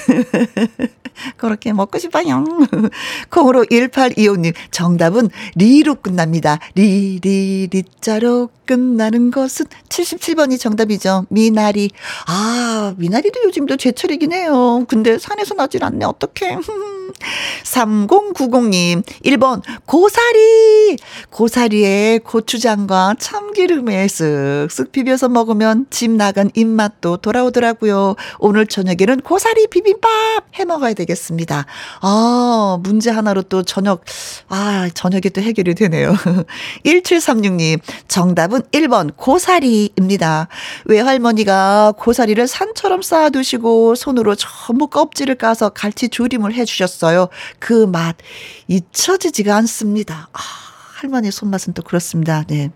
그렇게 1.38 1.74
먹고 1.74 1.98
싶어요. 2.00 2.46
콩으로 3.30 3.66
1825님 3.66 4.54
정답은 4.72 5.30
리로 5.56 5.96
끝납니다. 5.96 6.60
리리 6.76 7.68
리자로 7.72 8.50
끝나는 8.66 9.32
것은 9.32 9.66
77번이 9.90 10.60
정답이죠. 10.60 11.26
미나리. 11.30 11.90
아, 12.28 12.94
미나리도 12.98 13.44
요즘도 13.46 13.78
제철이긴 13.78 14.32
해요. 14.32 14.86
근데 14.88 15.18
산에서 15.18 15.56
나질 15.56 15.84
않네. 15.84 16.06
어떡해. 16.06 16.58
Woo! 16.92 17.01
3090님, 17.64 19.04
1번, 19.26 19.62
고사리! 19.86 20.98
고사리에 21.30 22.20
고추장과 22.20 23.16
참기름에 23.20 24.08
쓱쓱 24.08 24.92
비벼서 24.92 25.30
먹으면 25.30 25.86
집 25.90 26.12
나간 26.12 26.50
입맛도 26.56 27.18
돌아오더라고요. 27.18 28.16
오늘 28.40 28.68
저녁에는 28.68 29.22
고사리 29.22 29.68
비빔밥 29.68 30.10
해 30.60 30.66
먹어야 30.66 30.94
되겠습니다. 30.94 31.66
아, 32.02 32.78
문제 32.82 33.10
하나로 33.10 33.44
또 33.44 33.64
저녁, 33.64 34.04
아, 34.50 34.90
저녁에 34.94 35.30
또 35.34 35.42
해결이 35.42 35.76
되네요. 35.76 36.16
1736님, 36.86 37.80
정답은 38.08 38.62
1번, 38.72 39.12
고사리입니다. 39.16 40.48
외할머니가 40.86 41.94
고사리를 41.98 42.46
산처럼 42.48 43.02
쌓아두시고 43.02 43.96
손으로 43.96 44.36
전부 44.36 44.88
껍질을 44.88 45.36
까서 45.36 45.70
갈치 45.70 46.10
조림을 46.10 46.54
해주셨어요. 46.54 47.01
있어요. 47.02 47.30
그 47.60 47.88
맛 47.88 48.16
잊혀지지가 48.68 49.56
않습니다. 49.58 50.30
아, 50.34 50.40
할머니 50.96 51.32
손맛은 51.32 51.74
또 51.74 51.82
그렇습니다. 51.82 52.44
네. 52.48 52.72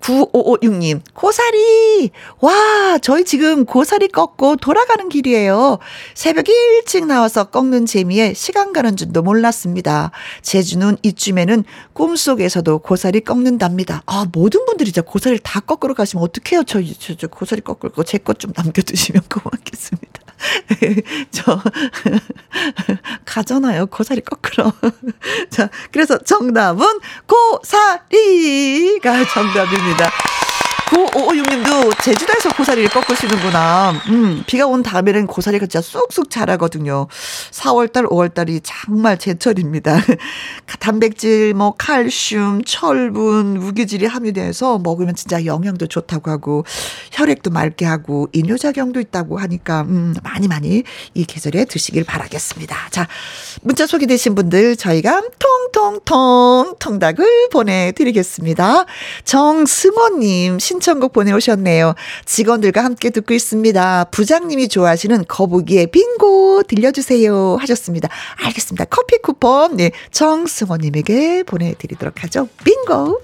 9556님, 0.00 1.00
고사리! 1.14 2.10
와, 2.40 2.98
저희 3.00 3.24
지금 3.24 3.64
고사리 3.64 4.08
꺾고 4.08 4.56
돌아가는 4.56 5.08
길이에요. 5.08 5.78
새벽 6.14 6.48
일찍 6.48 7.06
나와서 7.06 7.44
꺾는 7.44 7.86
재미에 7.86 8.34
시간 8.34 8.72
가는 8.72 8.96
줄도 8.96 9.22
몰랐습니다. 9.22 10.10
제주는 10.42 10.96
이쯤에는 11.02 11.62
꿈속에서도 11.92 12.78
고사리 12.80 13.20
꺾는답니다. 13.20 14.02
아, 14.06 14.26
모든 14.32 14.64
분들이 14.66 14.88
이제 14.90 15.00
고사리를 15.02 15.38
다 15.44 15.60
꺾으러 15.60 15.94
가시면 15.94 16.24
어떡해요? 16.24 16.64
저, 16.64 16.80
저, 16.98 17.14
저 17.14 17.28
고사리 17.28 17.60
꺾을 17.60 17.90
거 17.90 18.02
제 18.02 18.18
것 18.18 18.40
좀 18.40 18.52
남겨두시면 18.56 19.22
고맙겠습니다. 19.30 20.20
저, 21.30 21.60
가잖아요. 23.24 23.86
고사리 23.86 24.20
꺾으러. 24.22 24.72
자, 25.50 25.68
그래서 25.90 26.18
정답은 26.18 26.86
고사리가 27.26 29.24
정답입니다. 29.32 30.10
9556님도 30.92 32.02
제주도에서 32.02 32.50
고사리를 32.54 32.90
꺾으시는구나. 32.90 33.92
음, 34.08 34.44
비가 34.46 34.66
온 34.66 34.82
다음에는 34.82 35.26
고사리가 35.26 35.66
진짜 35.66 35.80
쑥쑥 35.80 36.28
자라거든요. 36.28 37.06
4월달, 37.50 38.10
5월달이 38.10 38.60
정말 38.62 39.18
제철입니다. 39.18 40.02
단백질, 40.80 41.54
뭐, 41.54 41.74
칼슘, 41.78 42.62
철분, 42.66 43.58
무기질이 43.58 44.04
함유돼서 44.04 44.78
먹으면 44.80 45.14
진짜 45.14 45.46
영양도 45.46 45.86
좋다고 45.86 46.30
하고, 46.30 46.64
혈액도 47.12 47.50
맑게 47.50 47.86
하고, 47.86 48.28
이뇨작용도 48.32 49.00
있다고 49.00 49.38
하니까, 49.38 49.82
음, 49.82 50.14
많이 50.22 50.46
많이 50.46 50.82
이 51.14 51.24
계절에 51.24 51.64
드시길 51.64 52.04
바라겠습니다. 52.04 52.76
자, 52.90 53.08
문자 53.62 53.86
소개되신 53.86 54.34
분들 54.34 54.76
저희가 54.76 55.22
통통통 55.38 56.74
통닭을 56.78 57.48
보내드리겠습니다. 57.50 58.84
정승원님, 59.24 60.58
신 60.58 60.81
신청곡 60.82 61.12
보내오셨네요. 61.12 61.94
직원들과 62.24 62.82
함께 62.84 63.10
듣고 63.10 63.34
있습니다. 63.34 64.04
부장님이 64.10 64.66
좋아하시는 64.68 65.24
거북이의 65.28 65.86
빙고 65.86 66.64
들려주세요 66.64 67.56
하셨습니다. 67.60 68.08
알겠습니다. 68.44 68.86
커피 68.86 69.18
쿠폰 69.18 69.76
네, 69.76 69.92
정승원님에게 70.10 71.44
보내드리도록 71.44 72.24
하죠. 72.24 72.48
빙고. 72.64 73.22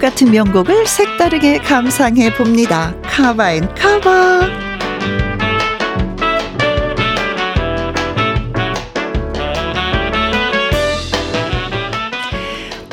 같은 0.00 0.30
명곡을 0.30 0.86
색다르게 0.86 1.58
감상해 1.58 2.34
봅니다. 2.34 2.94
카바인 3.02 3.72
카바. 3.74 4.48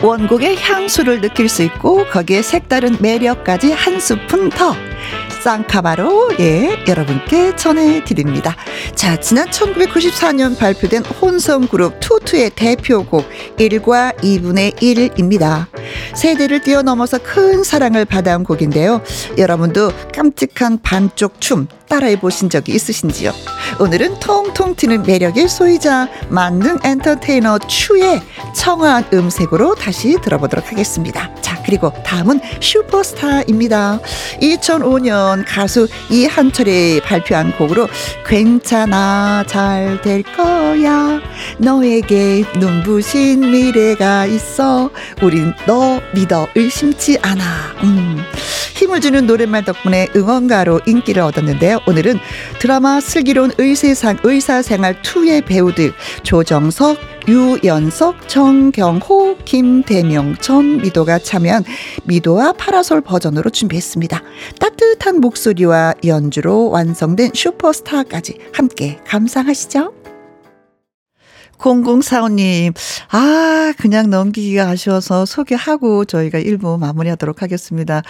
원곡의 0.03 0.57
향수를 0.57 1.21
느낄 1.21 1.49
수 1.49 1.63
있고 1.63 2.05
거기에 2.05 2.41
색다른 2.41 2.97
매력까지 2.99 3.71
한 3.71 3.99
스푼 3.99 4.49
더. 4.49 4.75
쌍카바로 5.47 6.31
예 6.41 6.83
여러분께 6.89 7.55
전해드립니다. 7.55 8.53
자 8.95 9.17
지난 9.17 9.47
1994년 9.47 10.59
발표된 10.59 11.05
혼성 11.05 11.69
그룹 11.69 12.01
투투의 12.01 12.49
대표곡 12.49 13.23
1과 13.57 14.13
2분의 14.17 14.75
1입니다. 14.75 15.67
세대를 16.17 16.63
뛰어넘어서 16.63 17.17
큰 17.19 17.63
사랑을 17.63 18.03
받아온 18.03 18.43
곡인데요. 18.43 19.01
여러분도 19.37 19.93
깜찍한 20.13 20.79
반쪽 20.81 21.39
춤 21.39 21.69
따라해 21.87 22.19
보신 22.19 22.49
적이 22.49 22.73
있으신지요? 22.73 23.31
오늘은 23.79 24.19
통통 24.19 24.75
튀는 24.75 25.03
매력의 25.03 25.47
소유자 25.47 26.09
만능 26.27 26.77
엔터테이너 26.83 27.59
추의 27.59 28.21
청아한 28.53 29.05
음색으로 29.13 29.75
다시 29.75 30.17
들어보도록 30.21 30.73
하겠습니다. 30.73 31.33
자, 31.35 31.56
그리고 31.67 31.91
다음은 32.03 32.39
슈퍼스타입니다. 32.61 33.99
2005년 34.41 35.43
가수 35.45 35.87
이한철이 36.09 37.01
발표한 37.01 37.51
곡으로 37.57 37.87
괜찮아 38.25 39.43
잘 39.47 39.97
될 40.01 40.23
거야 40.23 41.19
너에게 41.57 42.43
눈부신 42.57 43.39
미래가 43.51 44.25
있어 44.25 44.89
우린 45.21 45.53
너 45.65 45.99
믿어 46.13 46.47
의심치 46.55 47.17
않아 47.21 47.43
음. 47.83 48.17
힘을 48.77 49.01
주는 49.01 49.25
노랫말 49.25 49.65
덕분에 49.65 50.07
응원가로 50.15 50.81
인기를 50.85 51.23
얻었는데요. 51.23 51.79
오늘은 51.87 52.19
드라마 52.59 53.01
슬기로운 53.01 53.51
의세상 53.57 54.19
의사생활 54.23 55.01
2의 55.01 55.45
배우들 55.45 55.93
조정석, 56.21 56.99
유연석, 57.27 58.29
정경호, 58.29 59.39
김대명, 59.45 60.35
전미도가 60.35 61.19
참여한 61.19 61.63
미도와 62.03 62.53
파라솔 62.53 63.01
버전으로 63.01 63.49
준비했습니다. 63.49 64.21
따뜻한 64.59 65.21
목소리와 65.21 65.95
연주로 66.05 66.69
완성된 66.69 67.31
슈퍼스타까지 67.33 68.37
함께 68.53 68.99
감상하시죠. 69.07 70.06
0045님, 71.57 72.73
아, 73.11 73.73
그냥 73.77 74.09
넘기기가 74.09 74.69
아쉬워서 74.69 75.25
소개하고 75.25 76.05
저희가 76.05 76.39
일부 76.39 76.77
마무리하도록 76.77 77.41
하겠습니다. 77.41 78.03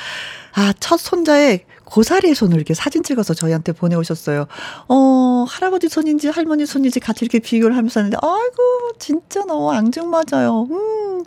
아, 0.53 0.73
첫 0.79 0.97
손자의 0.97 1.65
고사리의 1.87 2.35
손을 2.35 2.57
이렇게 2.57 2.73
사진 2.73 3.01
찍어서 3.01 3.33
저희한테 3.33 3.71
보내오셨어요. 3.71 4.45
어, 4.89 5.45
할아버지 5.47 5.87
손인지 5.87 6.27
할머니 6.27 6.65
손인지 6.65 6.99
같이 6.99 7.23
이렇게 7.23 7.39
비교를 7.39 7.77
하면서 7.77 8.01
하는데, 8.01 8.17
아이고, 8.21 8.91
진짜 8.99 9.45
너무 9.45 9.71
앙증맞아요. 9.71 10.67
음, 10.69 11.23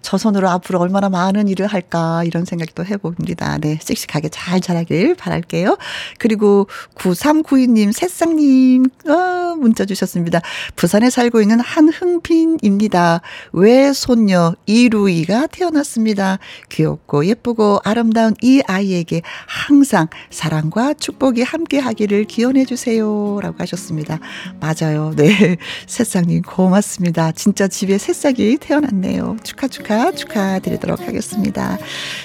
저 0.00 0.16
손으로 0.16 0.48
앞으로 0.48 0.78
얼마나 0.78 1.08
많은 1.08 1.48
일을 1.48 1.66
할까, 1.66 2.22
이런 2.24 2.44
생각도 2.44 2.84
해봅니다. 2.84 3.58
네, 3.58 3.78
씩씩하게 3.82 4.28
잘 4.28 4.60
자라길 4.60 5.16
바랄게요. 5.16 5.76
그리고 6.18 6.68
9392님, 6.94 7.92
새싹님, 7.92 8.84
어, 9.08 9.56
문자 9.56 9.84
주셨습니다. 9.84 10.40
부산에 10.76 11.10
살고 11.10 11.40
있는 11.40 11.58
한흥빈입니다. 11.58 13.20
외손녀 13.52 14.54
이루이가 14.66 15.48
태어났습니다. 15.48 16.38
귀엽고 16.68 17.26
예쁘고 17.26 17.80
아름다운 17.82 18.34
이 18.42 18.62
아이에게 18.66 19.22
항상 19.46 19.87
항상 19.88 20.08
사랑과 20.28 20.92
축복이 20.92 21.40
함께 21.40 21.78
하기를 21.78 22.24
기원해 22.24 22.66
주세요. 22.66 23.40
라고 23.40 23.56
하셨습니다. 23.60 24.18
맞아요. 24.60 25.14
네. 25.16 25.56
새싹님 25.88 26.42
고맙습니다. 26.42 27.32
진짜 27.32 27.68
집에 27.68 27.96
새싹이 27.96 28.58
태어났네요. 28.60 29.38
축하, 29.44 29.66
축하, 29.66 30.12
축하드리도록 30.12 31.00
하겠습니다. 31.00 31.78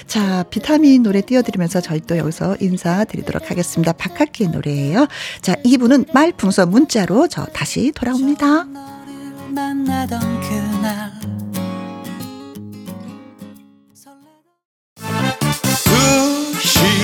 자, 0.06 0.42
비타민 0.50 1.02
노래 1.02 1.22
띄워드리면서 1.22 1.80
저희 1.80 2.00
또 2.00 2.18
여기서 2.18 2.58
인사드리도록 2.60 3.50
하겠습니다. 3.50 3.92
박학기의 3.92 4.50
노래예요. 4.50 5.06
자, 5.40 5.54
2부는 5.64 6.12
말풍선 6.12 6.68
문자로 6.68 7.28
저 7.28 7.46
다시 7.46 7.92
돌아옵니다. 7.94 8.66
만나던 9.54 10.20
그날 10.42 11.14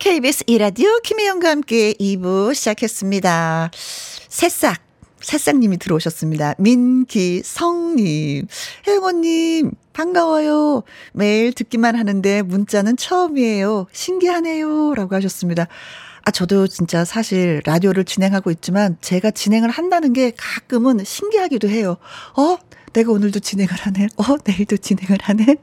KBS 0.00 0.44
이라디오 0.46 0.98
김혜영과 1.00 1.50
함께 1.50 1.92
2부 1.92 2.54
시작했습니다. 2.54 3.70
새싹 4.30 4.80
새싹님이 5.20 5.76
들어오셨습니다. 5.76 6.54
민기성님, 6.56 8.46
혜원님, 8.86 9.72
반가워요. 9.92 10.84
매일 11.12 11.52
듣기만 11.52 11.96
하는데 11.96 12.40
문자는 12.40 12.96
처음이에요. 12.96 13.88
신기하네요. 13.92 14.94
라고 14.94 15.16
하셨습니다. 15.16 15.68
아, 16.22 16.30
저도 16.30 16.66
진짜 16.66 17.04
사실 17.04 17.60
라디오를 17.66 18.06
진행하고 18.06 18.50
있지만 18.52 18.96
제가 19.02 19.30
진행을 19.30 19.68
한다는 19.68 20.14
게 20.14 20.32
가끔은 20.34 21.04
신기하기도 21.04 21.68
해요. 21.68 21.98
어? 22.38 22.56
내가 22.94 23.12
오늘도 23.12 23.40
진행을 23.40 23.70
하네. 23.74 24.08
어? 24.16 24.36
내일도 24.46 24.78
진행을 24.78 25.18
하네. 25.20 25.56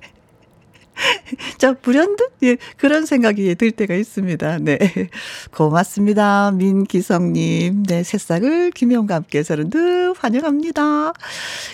자, 1.58 1.74
불현듯? 1.74 2.32
예, 2.44 2.58
그런 2.78 3.06
생각이 3.06 3.56
들 3.56 3.72
때가 3.72 3.96
있습니다. 3.96 4.60
네. 4.60 4.78
고맙습니다. 5.54 6.52
민기성 6.52 7.34
님. 7.34 7.84
네, 7.84 8.04
새싹을 8.04 8.72
김영과 8.72 9.16
함께해서는 9.16 9.70
늘 9.70 10.14
환영합니다. 10.18 11.14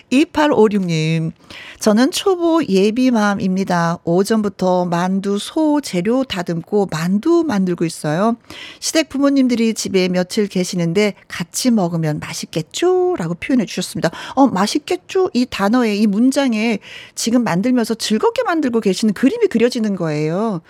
2856 0.10 0.86
님. 0.86 1.32
저는 1.80 2.12
초보 2.12 2.64
예비맘입니다. 2.68 4.00
오전부터 4.04 4.86
만두 4.86 5.38
소 5.38 5.82
재료 5.82 6.24
다듬고 6.24 6.88
만두 6.92 7.44
만들고 7.44 7.86
있어요. 7.86 8.38
시댁 8.80 9.10
부모님들이 9.10 9.74
집에 9.74 10.08
며칠 10.08 10.48
계시는데 10.48 11.14
같이 11.28 11.72
먹으면 11.72 12.20
맛있겠죠? 12.20 13.16
라고 13.18 13.34
표현해 13.36 13.66
주셨습니다. 13.66 14.12
어, 14.36 14.48
맛있겠죠? 14.48 15.30
이 15.34 15.46
단어에, 15.50 15.96
이 15.96 16.08
문장에 16.08 16.80
지금 17.16 17.44
만들면서 17.44 17.96
즐겁게 17.96 18.44
만들고 18.44 18.80
계시 18.80 19.04
는 19.14 19.16
그림이 19.16 19.48
그려지는 19.48 19.96
거예요. 19.96 20.62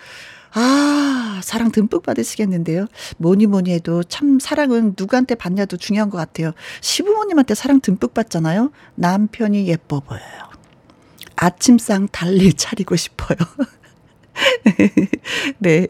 아, 0.55 1.41
사랑 1.43 1.71
듬뿍 1.71 2.03
받으시겠는데요. 2.03 2.87
뭐니 3.17 3.47
뭐니 3.47 3.71
해도 3.71 4.03
참 4.03 4.39
사랑은 4.39 4.93
누구한테 4.97 5.35
받냐도 5.35 5.77
중요한 5.77 6.09
것 6.09 6.17
같아요. 6.17 6.51
시부모님한테 6.81 7.55
사랑 7.55 7.81
듬뿍 7.81 8.13
받잖아요. 8.13 8.71
남편이 8.95 9.67
예뻐 9.67 9.99
보여요. 9.99 10.53
아침상 11.35 12.07
달리 12.11 12.53
차리고 12.53 12.95
싶어요. 12.95 13.37
네. 15.59 15.85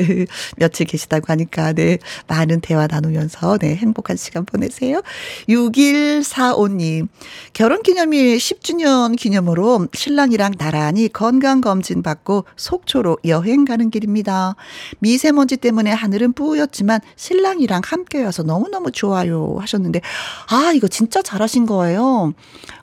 며칠 0.57 0.85
계시다고 0.85 1.25
하니까, 1.27 1.73
네. 1.73 1.97
많은 2.27 2.61
대화 2.61 2.87
나누면서, 2.87 3.57
네. 3.57 3.75
행복한 3.75 4.17
시간 4.17 4.45
보내세요. 4.45 5.01
6145님. 5.47 7.07
결혼 7.53 7.81
기념일 7.83 8.37
10주년 8.37 9.15
기념으로 9.15 9.87
신랑이랑 9.93 10.53
나란히 10.57 11.07
건강검진 11.07 12.03
받고 12.03 12.45
속초로 12.55 13.19
여행 13.25 13.65
가는 13.65 13.89
길입니다. 13.89 14.55
미세먼지 14.99 15.57
때문에 15.57 15.91
하늘은 15.91 16.33
뿌였지만 16.33 16.99
신랑이랑 17.15 17.81
함께 17.85 18.23
와서 18.23 18.43
너무너무 18.43 18.91
좋아요. 18.91 19.55
하셨는데, 19.59 20.01
아, 20.49 20.73
이거 20.75 20.87
진짜 20.87 21.21
잘하신 21.21 21.65
거예요. 21.65 22.33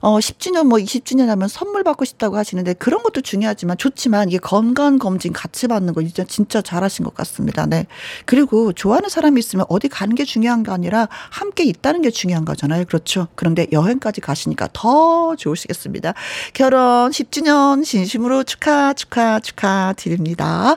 어, 0.00 0.18
10주년 0.18 0.64
뭐 0.66 0.78
20주년 0.78 1.26
하면 1.26 1.48
선물 1.48 1.84
받고 1.84 2.04
싶다고 2.04 2.36
하시는데 2.36 2.74
그런 2.74 3.02
것도 3.02 3.20
중요하지만 3.20 3.76
좋지만 3.76 4.28
이게 4.28 4.38
건강검진 4.38 5.32
같이 5.32 5.49
같이 5.50 5.66
받는 5.66 5.92
거 5.94 6.02
진짜 6.02 6.24
진짜 6.24 6.62
잘하신 6.62 7.04
것 7.04 7.14
같습니다. 7.14 7.66
네. 7.66 7.86
그리고 8.24 8.72
좋아하는 8.72 9.08
사람이 9.08 9.38
있으면 9.40 9.66
어디 9.68 9.88
가는 9.88 10.14
게 10.14 10.24
중요한 10.24 10.62
게 10.62 10.70
아니라 10.70 11.08
함께 11.10 11.64
있다는 11.64 12.02
게 12.02 12.10
중요한 12.10 12.44
거잖아요. 12.44 12.84
그렇죠. 12.84 13.26
그런데 13.34 13.66
여행까지 13.72 14.20
가시니까 14.20 14.68
더 14.72 15.34
좋으시겠습니다. 15.36 16.14
결혼 16.54 17.10
10주년 17.10 17.84
진심으로 17.84 18.44
축하 18.44 18.94
축하 18.94 19.40
축하 19.40 19.92
드립니다. 19.96 20.76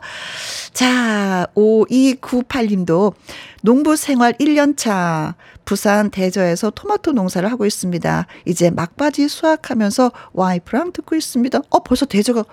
자, 0.74 1.48
5298님도 1.56 3.14
농부 3.62 3.96
생활 3.96 4.34
1년 4.34 4.76
차 4.76 5.36
부산 5.66 6.10
대저에서 6.10 6.72
토마토 6.72 7.12
농사를 7.12 7.50
하고 7.50 7.66
있습니다. 7.66 8.26
이제 8.46 8.70
막바지 8.72 9.30
수확하면서 9.30 10.12
와이프랑 10.34 10.92
듣고 10.94 11.16
있습니다. 11.16 11.62
어, 11.70 11.80
벌써 11.84 12.06
대저가 12.06 12.44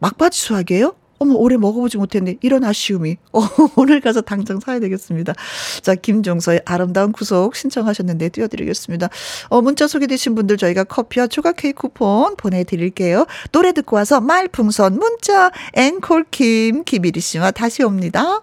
막바지 0.00 0.40
수확이에요? 0.40 0.94
어머, 1.18 1.34
오래 1.34 1.56
먹어보지 1.56 1.98
못했네. 1.98 2.36
이런 2.42 2.64
아쉬움이. 2.64 3.16
어, 3.32 3.40
오늘 3.76 4.00
가서 4.00 4.20
당장 4.20 4.60
사야 4.60 4.80
되겠습니다. 4.80 5.34
자, 5.82 5.94
김종서의 5.94 6.62
아름다운 6.64 7.12
구속 7.12 7.56
신청하셨는데 7.56 8.30
띄워드리겠습니다. 8.30 9.08
어, 9.48 9.60
문자 9.60 9.86
소개되신 9.86 10.34
분들 10.34 10.56
저희가 10.56 10.84
커피와 10.84 11.26
초각 11.26 11.56
케이크 11.56 11.78
쿠폰 11.82 12.36
보내드릴게요. 12.36 13.26
노래 13.52 13.72
듣고 13.72 13.96
와서 13.96 14.20
말풍선 14.20 14.98
문자 14.98 15.50
앵콜킴 15.74 16.84
김일희 16.84 17.20
씨와 17.20 17.50
다시 17.52 17.82
옵니다. 17.82 18.42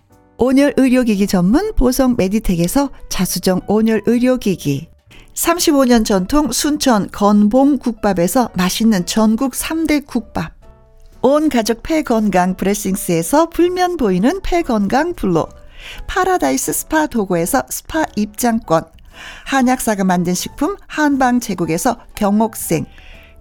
온열 0.43 0.73
의료기기 0.75 1.27
전문 1.27 1.71
보성 1.75 2.15
메디텍에서 2.17 2.89
자수정 3.09 3.61
온열 3.67 4.01
의료기기. 4.07 4.87
35년 5.35 6.03
전통 6.03 6.51
순천 6.51 7.11
건봉 7.11 7.77
국밥에서 7.77 8.49
맛있는 8.55 9.05
전국 9.05 9.53
3대 9.53 10.03
국밥. 10.07 10.53
온 11.21 11.47
가족 11.47 11.83
폐건강 11.83 12.55
브레싱스에서 12.55 13.49
불면 13.49 13.97
보이는 13.97 14.41
폐건강 14.41 15.13
블로 15.13 15.47
파라다이스 16.07 16.73
스파 16.73 17.05
도구에서 17.05 17.61
스파 17.69 18.03
입장권. 18.15 18.85
한약사가 19.45 20.03
만든 20.05 20.33
식품 20.33 20.75
한방 20.87 21.39
제국에서 21.39 21.99
경옥생 22.15 22.87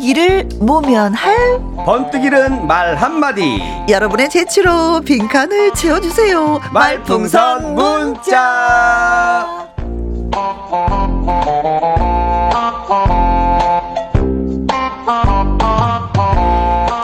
위기를 0.00 0.48
모면할 0.58 1.60
번뜩이는 1.84 2.66
말 2.66 2.96
한마디 2.96 3.60
여러분의 3.88 4.30
재치로 4.30 5.00
빈칸을 5.02 5.74
채워주세요. 5.74 6.58
말풍선 6.72 7.74
문자 7.74 9.46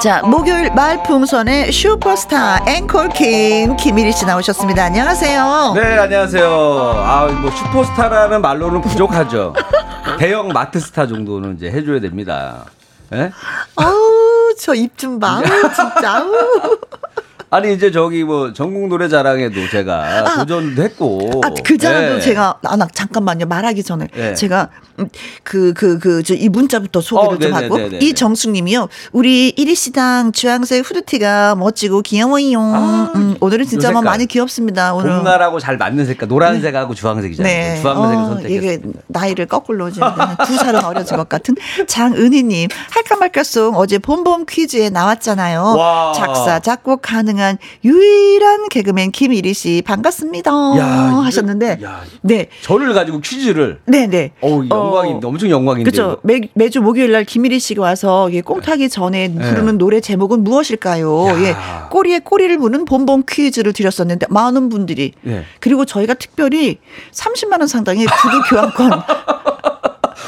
자, 0.00 0.22
목요일 0.22 0.70
말풍선의 0.72 1.72
슈퍼스타 1.72 2.64
앵콜킴 2.66 3.76
김일희 3.76 4.12
씨 4.12 4.24
나오셨습니다. 4.24 4.84
안녕하세요. 4.84 5.72
네 5.74 5.98
안녕하세요 5.98 6.48
아뭐 6.48 7.50
슈퍼스타라는 7.50 8.40
말로는 8.40 8.80
부족하죠 8.82 9.52
대형 10.18 10.48
마트 10.48 10.78
스타 10.78 11.06
정도는 11.06 11.56
이제 11.56 11.70
해줘야 11.70 11.98
됩니다 12.00 12.64
예? 13.12 13.32
아우, 13.76 14.54
저 14.58 14.74
입 14.74 14.96
좀 14.96 15.18
봐. 15.18 15.40
진짜. 15.74 16.16
아우. 16.18 16.32
아니 17.56 17.72
이제 17.72 17.90
저기 17.90 18.22
뭐 18.22 18.52
전국 18.52 18.88
노래 18.88 19.08
자랑에도 19.08 19.66
제가 19.70 20.36
도전도 20.36 20.82
했고 20.82 21.40
아, 21.42 21.50
그 21.64 21.78
자랑도 21.78 22.16
예. 22.16 22.20
제가, 22.20 22.58
아, 22.62 22.76
나 22.76 22.86
잠깐만요. 22.92 23.46
말하기 23.46 23.82
전에. 23.82 24.08
예. 24.16 24.34
제가, 24.34 24.68
음, 24.98 25.08
그, 25.42 25.72
그, 25.72 25.98
그, 25.98 26.22
저, 26.22 26.34
이 26.34 26.50
문자부터 26.50 27.00
소개를 27.00 27.36
어, 27.36 27.38
좀 27.38 27.50
네네네네네. 27.52 27.84
하고. 27.84 27.96
이 28.04 28.12
정숙 28.12 28.50
님이요. 28.50 28.88
우리 29.12 29.48
이리시당 29.48 30.32
주황색 30.32 30.88
후드티가 30.88 31.54
멋지고 31.54 32.02
귀여워요. 32.02 32.60
아, 32.60 33.12
음, 33.14 33.36
오늘은 33.40 33.64
진짜 33.64 33.88
요 33.88 33.92
뭐. 33.92 34.02
많이 34.02 34.26
귀엽습니다. 34.26 34.92
오늘. 34.94 35.16
봄날하고 35.16 35.58
잘 35.60 35.78
맞는 35.78 36.04
색깔 36.04 36.28
노란색하고 36.28 36.94
주황색이잖아요 36.94 37.52
네. 37.54 37.80
주황색을 37.80 38.22
어, 38.22 38.26
선택했습니다 38.26 39.00
나이를 39.06 39.46
거꾸로 39.46 39.90
지금 39.90 40.08
두 40.44 40.56
살은 40.56 40.84
어려진 40.84 41.16
것 41.16 41.28
같은 41.28 41.54
장은희님 41.86 42.68
할까 42.90 43.16
말까 43.16 43.44
송 43.44 43.74
어제 43.76 43.98
봄봄 43.98 44.44
퀴즈에 44.46 44.90
나왔잖아요. 44.90 45.74
와. 45.76 46.12
작사 46.14 46.58
작곡 46.58 47.00
가능한 47.02 47.45
유일한 47.84 48.68
개그맨 48.68 49.12
김일희 49.12 49.54
씨 49.54 49.82
반갑습니다 49.86 50.50
야, 50.78 50.84
하셨는데 51.24 51.78
야, 51.82 52.02
네. 52.22 52.46
저를 52.62 52.92
가지고 52.94 53.20
퀴즈를 53.20 53.80
네네. 53.86 54.32
어우 54.40 54.66
영광입니다 54.68 55.28
엄청 55.28 55.50
영광인데요 55.50 55.90
그렇죠. 55.92 56.20
매, 56.22 56.40
매주 56.54 56.80
목요일 56.80 57.12
날 57.12 57.24
김일희 57.24 57.58
씨가 57.58 57.82
와서 57.82 58.28
이게 58.28 58.40
꽁타기 58.40 58.88
전에 58.88 59.32
부르는 59.32 59.78
노래 59.78 60.00
제목은 60.00 60.44
무엇일까요? 60.44 61.24
네. 61.26 61.32
야. 61.32 61.48
예. 61.48 61.56
꼬리에 61.90 62.18
꼬리를 62.20 62.56
무는 62.58 62.84
봄봄 62.84 63.24
퀴즈를 63.28 63.72
드렸었는데 63.72 64.26
많은 64.30 64.68
분들이 64.68 65.12
네. 65.22 65.44
그리고 65.60 65.84
저희가 65.84 66.14
특별히 66.14 66.78
30만 67.12 67.58
원 67.60 67.66
상당의 67.68 68.06
구두 68.06 68.42
교환권 68.50 69.02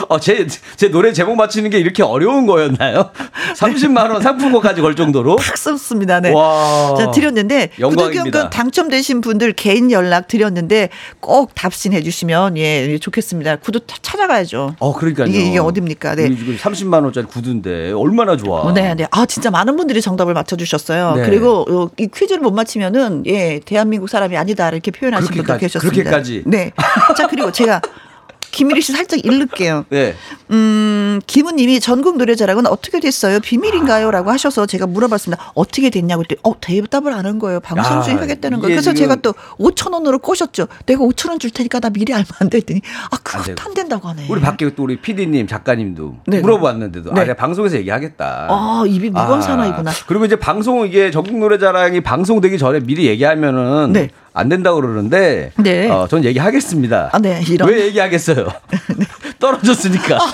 어, 0.09 0.18
제, 0.20 0.46
제 0.77 0.88
노래 0.90 1.12
제목 1.12 1.37
맞히는 1.37 1.70
게 1.70 1.79
이렇게 1.79 2.03
어려운 2.03 2.46
거였나요? 2.46 3.11
30만원 3.57 4.22
상품권까지 4.22 4.81
걸 4.81 4.94
정도로? 4.96 5.37
팍 5.37 5.57
썼습니다. 5.57 6.20
네. 6.20 6.33
와. 6.33 6.94
자, 6.96 7.11
드렸는데 7.11 7.70
영광입니다. 7.79 8.51
당첨되신 8.51 9.20
분들 9.20 9.53
개인 9.53 9.90
연락 9.90 10.29
드렸는데 10.29 10.88
꼭 11.20 11.55
답신해 11.55 12.03
주시면 12.03 12.57
예, 12.59 12.98
좋겠습니다. 12.98 13.57
구두 13.57 13.81
타- 13.81 13.96
찾아가야죠. 14.03 14.77
어, 14.79 14.92
그러니까요. 14.94 15.27
이게 15.29 15.40
이게 15.40 15.59
어딥니까? 15.59 16.14
네. 16.14 16.27
이게 16.27 16.37
지금 16.37 16.57
30만원짜리 16.57 17.29
구두인데, 17.29 17.92
얼마나 17.92 18.37
좋아. 18.37 18.61
어, 18.62 18.72
네, 18.72 18.94
네. 18.94 19.07
아, 19.11 19.27
진짜 19.27 19.51
많은 19.51 19.77
분들이 19.77 20.01
정답을 20.01 20.35
맞춰주셨어요. 20.35 21.14
네. 21.16 21.22
그리고 21.27 21.64
어, 21.68 21.90
이 21.98 22.09
퀴즈를 22.14 22.40
못 22.42 22.53
맞히면은, 22.53 23.24
예, 23.27 23.61
대한민국 23.64 24.09
사람이 24.09 24.37
아니다. 24.37 24.68
이렇게 24.68 24.90
표현하신 24.90 25.29
분도 25.35 25.57
계셨습니다. 25.59 25.94
그렇게까지. 26.03 26.42
네. 26.46 26.72
자, 27.16 27.27
그리고 27.27 27.51
제가 27.53 27.81
김일희 28.59 28.81
씨 28.83 28.92
살짝 28.92 29.25
읽을게요. 29.25 29.85
네. 29.90 30.14
음, 30.51 31.21
김우님이 31.29 31.79
전국 31.79 32.16
노래자랑은 32.18 32.66
어떻게 32.66 32.99
됐어요? 32.99 33.38
비밀인가요? 33.38 34.11
라고 34.11 34.31
하셔서 34.33 34.66
제가 34.66 34.87
물어봤습니다. 34.88 35.53
어떻게 35.55 35.90
됐냐고 35.90 36.23
했더니, 36.23 36.40
어, 36.42 36.59
대답을 36.61 37.12
안 37.12 37.29
한 37.29 37.38
거예요. 37.38 37.61
방송 37.61 37.99
아, 37.99 38.03
중에 38.03 38.14
하겠다는 38.14 38.59
거예요. 38.61 38.75
그래서 38.75 38.94
제가 38.94 39.16
또 39.16 39.35
5천원으로 39.59 40.21
꼬셨죠. 40.23 40.66
내가 40.87 41.05
5천원 41.05 41.38
줄 41.38 41.51
테니까 41.51 41.79
나 41.79 41.90
미리 41.90 42.12
알면 42.14 42.27
안 42.40 42.49
돼. 42.49 42.57
했더니, 42.59 42.81
아, 43.11 43.16
안 43.16 43.23
그것도 43.23 43.44
되고. 43.44 43.61
안 43.68 43.75
된다고 43.75 44.09
하네. 44.09 44.27
우리 44.31 44.40
밖에 44.40 44.75
또 44.75 44.85
우리 44.85 45.01
PD님, 45.01 45.47
작가님도 45.47 46.16
네. 46.27 46.40
물어봤는데도, 46.40 47.12
네. 47.12 47.21
아, 47.21 47.25
내가 47.25 47.35
방송에서 47.35 47.77
얘기하겠다. 47.77 48.47
아, 48.51 48.85
입이 48.88 49.11
무거운 49.11 49.38
아, 49.38 49.42
사나이구나. 49.42 49.90
그리고 50.07 50.25
이제 50.25 50.37
방송 50.37 50.87
이게 50.87 51.11
전국 51.11 51.38
노래자랑이 51.38 52.01
방송되기 52.01 52.57
전에 52.59 52.81
미리 52.81 53.07
얘기하면은 53.07 53.92
네. 53.92 54.09
안 54.38 54.48
된다고 54.48 54.81
그러는데 54.81 55.51
네. 55.57 55.90
어, 55.90 56.07
전 56.09 56.24
얘기하겠습니다. 56.24 57.11
아, 57.12 57.18
네, 57.18 57.42
이런. 57.48 57.68
왜 57.68 57.87
얘기하겠어요? 57.87 58.46
떨어졌으니까. 59.40 60.18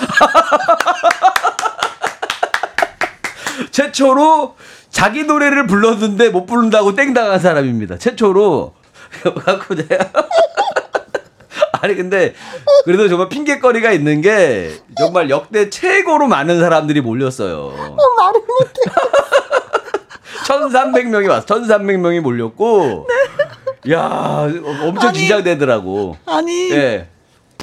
최초로 3.71 4.55
자기 4.89 5.23
노래를 5.23 5.65
불렀는데 5.65 6.29
못 6.29 6.45
부른다고 6.45 6.93
땡 6.93 7.13
당한 7.15 7.39
사람입니다. 7.39 7.97
최초로. 7.97 8.73
갖고 9.43 9.73
내가 9.75 10.11
아니 11.81 11.95
근데 11.95 12.35
그래도 12.83 13.07
정말 13.07 13.29
핑계거리가 13.29 13.91
있는 13.91 14.21
게 14.21 14.71
정말 14.97 15.29
역대 15.29 15.69
최고로 15.69 16.27
많은 16.27 16.59
사람들이 16.59 17.01
몰렸어요. 17.01 17.69
말을 18.17 18.41
못해. 18.41 18.81
1,300명이 20.45 21.29
왔어. 21.29 21.45
1,300명이 21.45 22.19
몰렸고. 22.19 23.07
야, 23.91 24.47
엄청 24.83 25.09
아니. 25.09 25.19
긴장되더라고. 25.19 26.17
아니, 26.25 26.71
예. 26.71 27.07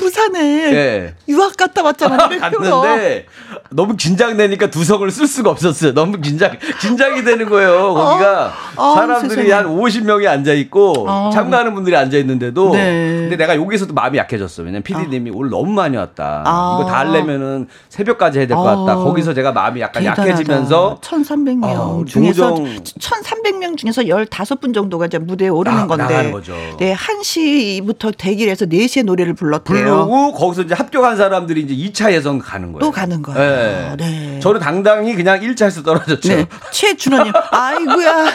부산에 0.02 0.72
예. 0.74 1.14
유학 1.28 1.56
갔다 1.56 1.82
왔잖아. 1.82 2.28
대표로. 2.28 2.80
갔는데 2.80 3.26
너무 3.70 3.96
긴장되니까 3.96 4.68
두성을 4.70 5.08
쓸 5.10 5.26
수가 5.26 5.50
없었어요. 5.50 5.94
너무 5.94 6.18
긴장 6.20 6.58
긴장이 6.80 7.22
되는 7.22 7.48
거예요. 7.48 7.94
거기가 7.94 8.52
어, 8.76 8.94
사람들이 8.94 9.42
세상에. 9.46 9.52
한 9.52 9.66
50명이 9.76 10.26
앉아 10.26 10.52
있고 10.54 11.06
어. 11.08 11.30
참가하는 11.32 11.74
분들이 11.74 11.96
앉아 11.96 12.16
있는데도 12.18 12.72
네. 12.72 13.18
근데 13.22 13.36
내가 13.36 13.54
여기서도 13.56 13.94
마음이 13.94 14.18
약해졌어. 14.18 14.62
왜냐면 14.62 14.82
PD님이 14.82 15.30
오늘 15.32 15.50
너무 15.50 15.70
많이 15.72 15.96
왔다. 15.96 16.42
아. 16.44 16.78
이거 16.80 16.90
다 16.90 16.98
하려면은 17.00 17.68
새벽까지 17.88 18.38
해야 18.40 18.46
될 18.46 18.56
것 18.56 18.62
같다. 18.64 18.98
어. 18.98 19.04
거기서 19.04 19.34
제가 19.34 19.52
마음이 19.52 19.80
약간 19.80 20.04
약해지면서 20.04 20.98
1,300명 21.00 21.64
어, 21.64 22.04
중에서 22.06 22.50
도정- 22.54 22.64
1,300명 22.84 23.76
중에서 23.76 24.02
15분 24.02 24.74
정도가 24.74 25.06
이제 25.06 25.18
무대에 25.18 25.48
오르는 25.48 25.78
나- 25.78 25.86
건데. 25.86 26.32
네, 26.78 26.94
1시부터 26.94 28.12
대기를 28.16 28.50
해서 28.50 28.66
4시에 28.66 29.04
노래를 29.04 29.34
불렀대요. 29.34 29.91
부르고 29.96 30.32
거기서 30.32 30.62
이제 30.62 30.74
합격한 30.74 31.16
사람들이 31.16 31.62
이제 31.62 31.74
2차 31.74 32.12
예선 32.12 32.38
가는 32.38 32.72
거예요. 32.72 32.80
또 32.80 32.90
가는 32.90 33.22
거예요. 33.22 33.96
네. 33.96 34.40
저는 34.40 34.60
당당히 34.60 35.14
그냥 35.14 35.40
1차에서 35.40 35.84
떨어졌죠. 35.84 36.28
네. 36.28 36.46
최준호님, 36.72 37.32
아이고야. 37.50 38.26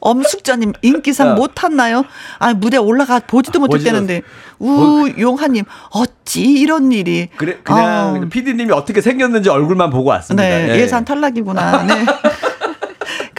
엄숙자님 0.00 0.72
인기상 0.82 1.28
야. 1.28 1.34
못 1.34 1.52
탔나요? 1.54 2.04
아 2.38 2.54
무대 2.54 2.78
올라가 2.78 3.18
보지도 3.20 3.60
못했다는데 3.60 4.22
우용하님 4.58 5.64
어찌 5.90 6.42
이런 6.42 6.90
일이 6.92 7.28
그래 7.36 7.58
그냥 7.62 8.22
아, 8.24 8.28
PD님이 8.30 8.72
어떻게 8.72 9.00
생겼는지 9.02 9.50
얼굴만 9.50 9.90
보고 9.90 10.08
왔습니다. 10.10 10.42
네, 10.42 10.70
예. 10.70 10.80
예산 10.80 11.04
탈락이구나. 11.04 11.82
네. 11.84 11.94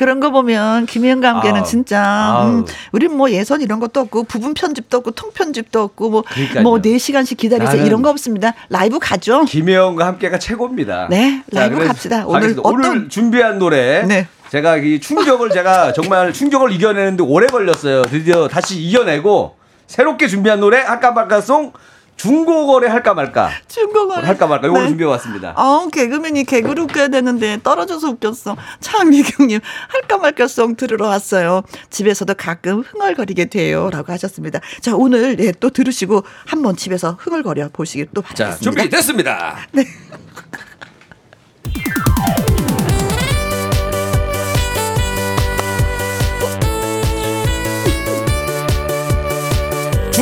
그런 0.01 0.19
거 0.19 0.31
보면 0.31 0.87
김혜영과 0.87 1.29
함께는 1.35 1.59
아우, 1.59 1.63
진짜. 1.63 2.41
음, 2.47 2.65
우린 2.91 3.15
뭐 3.15 3.29
예선 3.29 3.61
이런 3.61 3.79
것도 3.79 3.99
없고 3.99 4.23
부분 4.23 4.55
편집도 4.55 4.97
없고 4.97 5.11
통 5.11 5.29
편집도 5.31 5.79
없고 5.79 6.09
뭐. 6.09 6.23
뭐 6.63 6.79
4시간씩 6.81 7.37
기다려서 7.37 7.73
나는 7.73 7.85
이런 7.85 8.01
거 8.01 8.09
없습니다. 8.09 8.55
라이브 8.69 8.97
가죠. 8.97 9.45
김혜영과 9.45 10.07
함께가 10.07 10.39
최고입니다. 10.39 11.05
네, 11.11 11.43
라이브 11.51 11.75
그래서 11.75 11.93
갑시다. 11.93 12.23
오늘. 12.25 12.55
어떤- 12.63 12.73
오늘 12.73 13.09
준비한 13.09 13.59
노래 13.59 14.01
네. 14.07 14.27
제가 14.49 14.77
이 14.77 14.99
충격을 14.99 15.51
제가 15.53 15.93
정말 15.93 16.33
충격을 16.33 16.71
이겨내는데 16.71 17.21
오래 17.23 17.45
걸렸어요. 17.45 18.01
드디어 18.01 18.47
다시 18.47 18.81
이겨내고 18.81 19.55
새롭게 19.85 20.27
준비한 20.27 20.59
노래 20.61 20.79
아까 20.79 21.13
바까송 21.13 21.73
중고거래 22.21 22.88
할까 22.88 23.13
말까. 23.13 23.49
중고거래. 23.67 24.25
할까 24.25 24.47
말까. 24.47 24.67
요걸 24.67 24.81
네. 24.84 24.88
준비해 24.89 25.10
왔습니다. 25.10 25.53
아, 25.57 25.88
개그맨이 25.91 26.43
개그를 26.45 26.84
웃겨야 26.84 27.07
되는데 27.07 27.60
떨어져서 27.63 28.10
웃겼어. 28.10 28.55
차미경님, 28.79 29.60
할까 29.89 30.17
말까 30.17 30.47
송 30.47 30.75
들으러 30.75 31.07
왔어요. 31.07 31.63
집에서도 31.89 32.31
가끔 32.36 32.81
흥얼거리게 32.81 33.45
돼요. 33.45 33.89
라고 33.91 34.12
하셨습니다. 34.13 34.60
자, 34.81 34.95
오늘 34.95 35.39
예, 35.39 35.51
또 35.51 35.69
들으시고 35.71 36.23
한번 36.45 36.75
집에서 36.75 37.17
흥얼거려 37.19 37.69
보시길 37.73 38.07
또 38.13 38.21
자, 38.34 38.45
바라겠습니다. 38.55 38.71
준비됐습니다. 38.71 39.57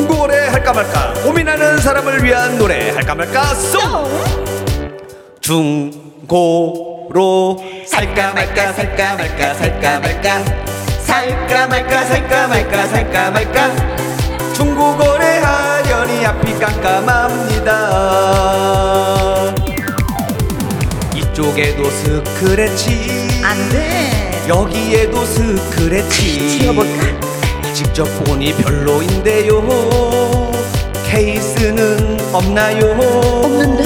중고거래 0.10 0.48
할까 0.48 0.74
말까 0.74 1.14
고민하는 1.24 1.78
사람을 1.78 2.24
위한 2.24 2.58
노래 2.58 2.90
할까 2.90 3.14
말까 3.14 3.54
송 3.54 3.80
중고로 5.40 6.44
살까 7.86 8.34
말까 8.34 8.74
살까 8.74 9.16
말까 9.16 9.54
살까 9.54 10.00
말까 10.00 10.44
살까 11.00 11.68
말까 11.68 12.06
살까 12.06 12.48
말까 12.48 12.88
살까 12.88 13.32
말까 13.32 13.72
중고거래 14.54 15.38
하려니 15.38 16.26
앞이 16.26 16.58
깜깜합니다 16.60 17.70
이쪽에도 21.16 21.90
스크래치 21.90 23.42
안 23.44 23.70
돼. 23.70 24.46
여기에도 24.48 25.24
스크래치 25.24 26.60
지워볼까? 26.60 27.29
직접 27.80 28.04
보니 28.26 28.54
별로인데요. 28.56 29.62
케이스는 31.10 32.18
없나요? 32.34 32.92
없는데? 32.92 33.86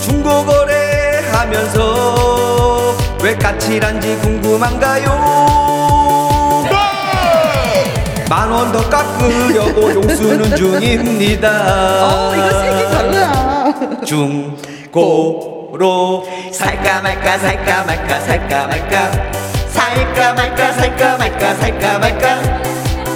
중고거래 0.00 1.22
하면서 1.32 2.94
왜 3.20 3.34
까칠한지 3.34 4.16
궁금한가요? 4.18 5.10
만 8.30 8.52
원 8.52 8.70
더 8.72 8.88
깎으려고 8.88 9.90
용수는 9.92 10.54
중입니다. 10.56 11.50
어, 11.50 12.32
이거 12.36 12.60
색이 12.60 12.84
별로야. 12.94 13.32
중고로 14.04 16.28
살까 16.52 17.00
말까 17.02 17.38
살까 17.38 17.84
말까 17.86 18.20
살까 18.20 18.66
말까. 18.68 19.10
살까 19.68 20.32
말까 20.34 20.72
살까 20.74 21.16
말까 21.18 21.54
살까 21.56 21.98
말까 21.98 22.62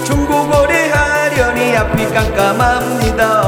중고거래 0.07 0.89
하려니 0.89 1.75
앞이 1.75 2.05
깜깜합니다 2.13 3.43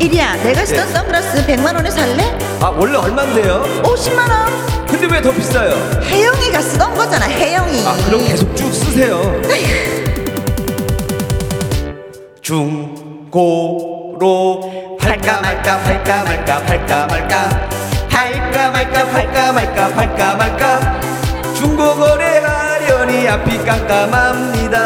이리야, 0.00 0.34
내가 0.42 0.64
쓰던 0.64 0.92
선글라스 0.92 1.46
100만 1.46 1.74
원에 1.74 1.90
살래? 1.90 2.36
아 2.60 2.66
원래 2.76 2.96
얼만데요? 2.98 3.82
50만 3.82 4.18
원. 4.30 4.86
근데 4.86 5.06
왜 5.12 5.20
더 5.22 5.30
비싸요? 5.32 5.70
혜영이가 6.02 6.60
쓰던 6.60 6.94
거잖아, 6.94 7.26
혜영이. 7.26 7.84
아 7.86 7.96
그럼 8.06 8.24
계속 8.26 8.54
쭉 8.56 8.72
쓰세요 8.72 9.20
중고로 13.36 14.18
팔까 15.00 15.40
말까 15.40 15.78
팔까 15.82 16.24
말까 16.24 16.62
팔까 16.64 17.06
말까 17.06 17.68
팔까 18.08 18.70
말까 18.70 19.04
팔까 19.10 19.52
말까 19.52 19.88
팔까 19.94 20.34
말까 20.36 21.00
중고거래 21.54 22.38
하 22.38 22.55
려니 23.16 23.28
앞이 23.28 23.58
깜깜합니다 23.64 24.78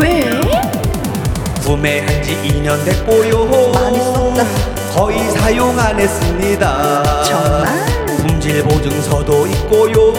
왜? 0.00 0.30
구매한 1.64 2.22
지 2.22 2.34
2년 2.44 2.82
됐고요 2.84 3.44
많이 3.72 3.98
썼다. 3.98 4.44
거의 4.94 5.30
사용 5.32 5.78
안 5.78 5.98
했습니다 5.98 7.22
정말? 7.24 7.66
품질 8.18 8.62
보증서도 8.64 9.46
있고요 9.48 10.12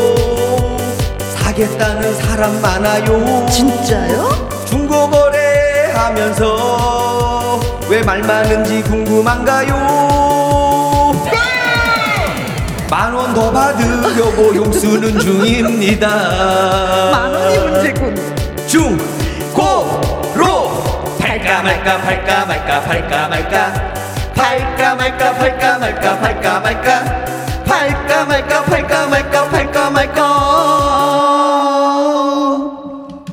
사겠다는 1.35 2.13
사람 2.15 2.61
많아요 2.61 3.45
진짜요? 3.49 4.47
중고거래 4.65 5.91
하면서 5.93 7.59
왜 7.89 8.03
말 8.03 8.21
많은지 8.21 8.83
궁금한가요 8.83 9.96
만 12.89 13.13
원 13.13 13.33
더 13.33 13.51
받으려고 13.51 14.55
용수는 14.55 15.19
중입니다. 15.19 16.07
만 17.11 17.33
원이 17.33 17.57
문제군. 17.59 18.15
중고로. 18.67 20.37
팔까 21.19 21.61
말까 21.63 21.97
팔까 22.01 22.45
말까 22.45 22.81
팔까 22.81 23.27
말까. 23.27 23.73
팔까 24.33 24.95
말까 24.95 25.33
팔까 25.33 25.77
말까 25.79 26.19
팔까 26.19 26.59
말까. 26.59 27.25
팔까 27.65 28.25
말까 28.25 28.63
팔까 28.63 29.07
말까 29.07 29.49
팔까 29.49 29.89
말까. 29.89 30.21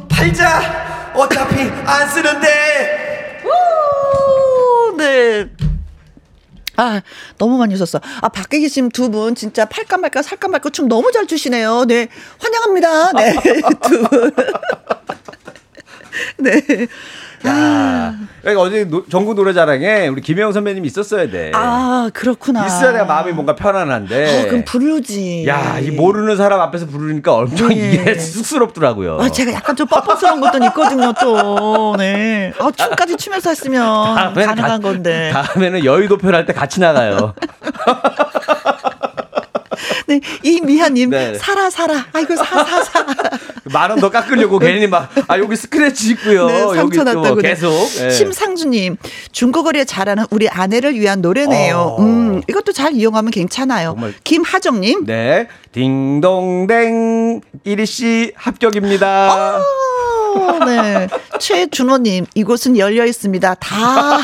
팔자. 0.08 0.62
어차피 1.14 1.70
안 1.86 2.08
쓰는데. 2.08 3.42
우, 3.44 4.96
네. 4.96 5.46
아, 6.76 7.02
너무 7.38 7.56
많이 7.58 7.74
웃었어. 7.74 8.00
아, 8.20 8.28
밖에 8.28 8.58
계신 8.60 8.88
두 8.90 9.10
분 9.10 9.34
진짜 9.34 9.64
팔까 9.66 9.96
말까 9.98 10.22
살까 10.22 10.48
말까 10.48 10.70
춤 10.70 10.88
너무 10.88 11.12
잘 11.12 11.26
추시네요. 11.26 11.84
네. 11.86 12.08
환영합니다. 12.40 13.12
네. 13.12 13.34
두 13.82 14.02
분. 14.08 14.32
네. 16.38 16.60
야, 17.46 18.14
여기 18.46 18.56
어제 18.56 18.84
노- 18.84 19.04
전국 19.08 19.34
노래자랑에 19.34 20.08
우리 20.08 20.20
김혜영 20.22 20.52
선배님이 20.52 20.86
있었어야 20.86 21.30
돼. 21.30 21.50
아, 21.54 22.08
그렇구나. 22.14 22.64
있어야 22.66 22.92
내가 22.92 23.04
마음이 23.04 23.32
뭔가 23.32 23.54
편안한데. 23.54 24.42
아, 24.42 24.46
그럼 24.48 24.64
부르지. 24.64 25.46
야, 25.46 25.78
이 25.78 25.90
모르는 25.90 26.36
사람 26.36 26.60
앞에서 26.60 26.86
부르니까 26.86 27.34
엄청 27.34 27.68
네. 27.68 27.74
이게 27.92 28.18
쑥스럽더라고요. 28.18 29.18
아, 29.20 29.28
제가 29.30 29.52
약간 29.52 29.76
좀 29.76 29.86
뻔뻔스러운 29.86 30.40
것도 30.40 30.64
있거든요, 30.66 31.12
또. 31.20 31.94
네. 31.98 32.52
아, 32.58 32.70
춤까지 32.70 33.16
추면서 33.16 33.50
했으면 33.50 34.14
가능한 34.14 34.54
가- 34.56 34.78
건데. 34.78 35.30
다음에는 35.32 35.84
여의도 35.84 36.16
편할때 36.18 36.52
같이 36.54 36.80
나가요. 36.80 37.34
네. 40.06 40.20
이미아님, 40.42 41.10
네. 41.10 41.34
살아, 41.38 41.70
살아. 41.70 42.06
아이고, 42.12 42.36
사, 42.36 42.44
사, 42.44 42.84
사. 42.84 43.06
만 43.72 43.90
원 43.90 44.00
더 44.00 44.10
깎으려고 44.10 44.58
괜히 44.58 44.86
막, 44.86 45.10
아, 45.28 45.38
여기 45.38 45.56
스크래치 45.56 46.10
있고요. 46.12 46.46
네, 46.46 46.60
여기. 46.76 46.98
네. 46.98 47.42
계속. 47.42 47.70
예. 48.00 48.10
심상주님, 48.10 48.96
중고거래 49.32 49.84
잘하는 49.84 50.24
우리 50.30 50.48
아내를 50.48 50.94
위한 50.94 51.20
노래네요. 51.22 51.76
어. 51.98 52.02
음, 52.02 52.42
이것도 52.48 52.72
잘 52.72 52.92
이용하면 52.92 53.30
괜찮아요. 53.30 53.90
정말. 53.90 54.14
김하정님, 54.24 55.06
네. 55.06 55.48
딩동댕 55.72 57.40
이리 57.64 57.86
씨 57.86 58.32
합격입니다. 58.36 59.58
어, 59.58 60.64
네. 60.64 61.08
최준호님, 61.38 62.26
이곳은 62.34 62.76
열려 62.78 63.04
있습니다. 63.06 63.54
다, 63.54 64.18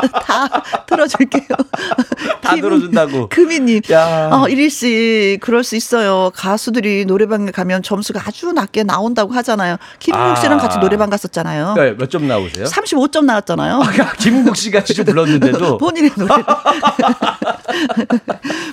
다 0.22 0.62
들어줄게요. 0.86 1.48
다 2.40 2.54
들어준다고. 2.56 3.28
금희님, 3.28 3.82
야. 3.92 4.30
어, 4.32 4.48
이리 4.48 4.70
씨, 4.70 5.38
그럴 5.40 5.64
수 5.64 5.76
있어요. 5.76 6.30
가수들이 6.34 7.04
노래방에 7.04 7.50
가면 7.50 7.82
점수가 7.82 8.20
아주 8.26 8.52
낮게 8.52 8.82
나온다고 8.84 9.32
하잖아요. 9.34 9.76
김국 9.98 10.36
씨랑 10.38 10.58
아. 10.58 10.62
같이 10.62 10.78
노래방 10.78 11.10
갔었잖아요. 11.10 11.74
네, 11.76 11.92
몇점 11.92 12.26
나오세요? 12.26 12.64
35점 12.66 13.24
나왔잖아요. 13.24 13.80
김국 14.18 14.56
씨가 14.56 14.84
직접 14.84 15.04
불렀는데도. 15.04 15.78
본인의 15.78 16.10
노래. 16.16 16.34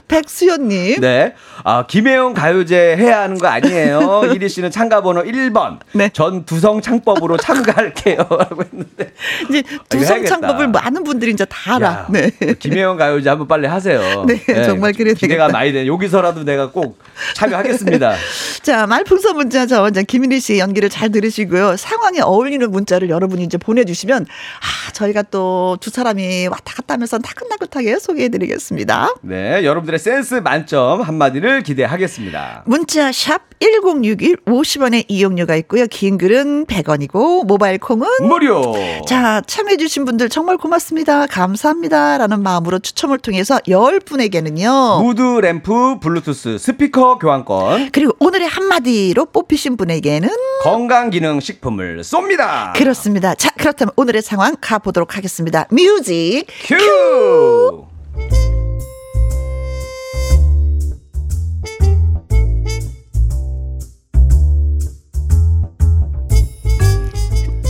백수연님. 0.08 1.02
네. 1.02 1.36
아, 1.64 1.86
김혜영 1.86 2.34
가요제 2.34 2.96
해야 2.98 3.22
하는 3.22 3.38
거 3.38 3.48
아니에요. 3.48 4.22
이리 4.34 4.48
씨는 4.50 4.72
참가번호 4.72 5.24
1번. 5.24 5.80
네. 5.94 6.10
전 6.14 6.46
두성 6.46 6.82
창법으로 6.82 7.38
참가할게요. 7.38 8.18
라고 8.18 8.64
했는데. 8.64 9.14
이제 9.50 9.60
이거 9.60 9.84
두성창법을. 9.90 10.70
많은 10.70 11.04
분 11.04 11.17
들이 11.20 11.32
이제 11.32 11.46
다 11.46 11.76
알아. 11.76 11.88
야, 11.88 12.08
네. 12.10 12.32
김혜영 12.60 12.98
가요제 12.98 13.30
한번 13.30 13.48
빨리 13.48 13.68
하세요. 13.68 14.24
네, 14.28 14.38
정말 14.64 14.94
그래야 14.94 15.14
기대가 15.14 15.46
되겠다. 15.46 15.58
많이 15.58 15.72
돼. 15.74 15.88
여기서라도 15.88 16.44
내가 16.44 16.72
꼭 16.72 16.98
참여하겠습니다. 17.36 18.16
자, 18.64 18.88
말풍선 18.88 19.36
문자 19.36 19.66
저 19.66 19.88
이제 19.90 20.04
김일희 20.04 20.40
씨의 20.40 20.60
연기를 20.60 20.90
잘 20.90 21.12
들으시고요. 21.12 21.78
상황에 21.78 22.20
어울리는 22.22 22.70
문자를 22.72 23.10
여러분이 23.10 23.44
이제 23.44 23.58
보내주시면 23.58 24.24
아 24.26 24.92
저희가 24.94 25.24
또 25.24 25.78
두 25.82 25.90
사람이 25.90 26.48
왔다 26.48 26.74
갔다 26.76 26.94
하면서 26.96 27.18
나긋나긋하게 27.18 28.00
소개해드리겠습니다. 28.00 29.16
네, 29.22 29.64
여러분들의 29.64 30.00
센스 30.00 30.36
만점 30.36 31.02
한마디를 31.02 31.64
기대하겠습니다. 31.64 32.64
문자 32.66 33.12
샵 33.12 33.42
1061 33.60 34.38
50원의 34.46 35.06
이용료가 35.08 35.56
있고요. 35.58 35.88
긴 35.88 36.18
글은 36.18 36.66
100원이고 36.66 37.46
모바일 37.46 37.80
콩은 37.80 38.08
무료. 38.28 38.76
자, 39.08 39.42
참여해 39.48 39.78
주신 39.78 40.06
분들 40.06 40.30
정말 40.30 40.58
고맙습니다. 40.58 41.26
감사합니다. 41.26 42.18
라는 42.20 42.44
마음으로 42.44 42.80
추첨을 42.80 43.18
통해서 43.18 43.58
10분에게는요. 43.68 45.04
무드 45.04 45.22
램프 45.42 46.00
블루투스 46.00 46.58
스피커 46.60 47.07
교환권 47.16 47.90
그리고 47.92 48.14
오늘의 48.20 48.48
한마디로 48.48 49.28
뽑히신 49.28 49.78
분에게는 49.78 50.30
건강기능식품을 50.64 52.02
쏩니다. 52.02 52.74
그렇습니다. 52.74 53.34
자, 53.36 53.50
그렇다면 53.58 53.94
오늘의 53.96 54.22
상황 54.22 54.56
가보도록 54.60 55.18
하겠습니다. 55.18 55.66
뮤직 55.72 56.46
큐. 56.66 57.88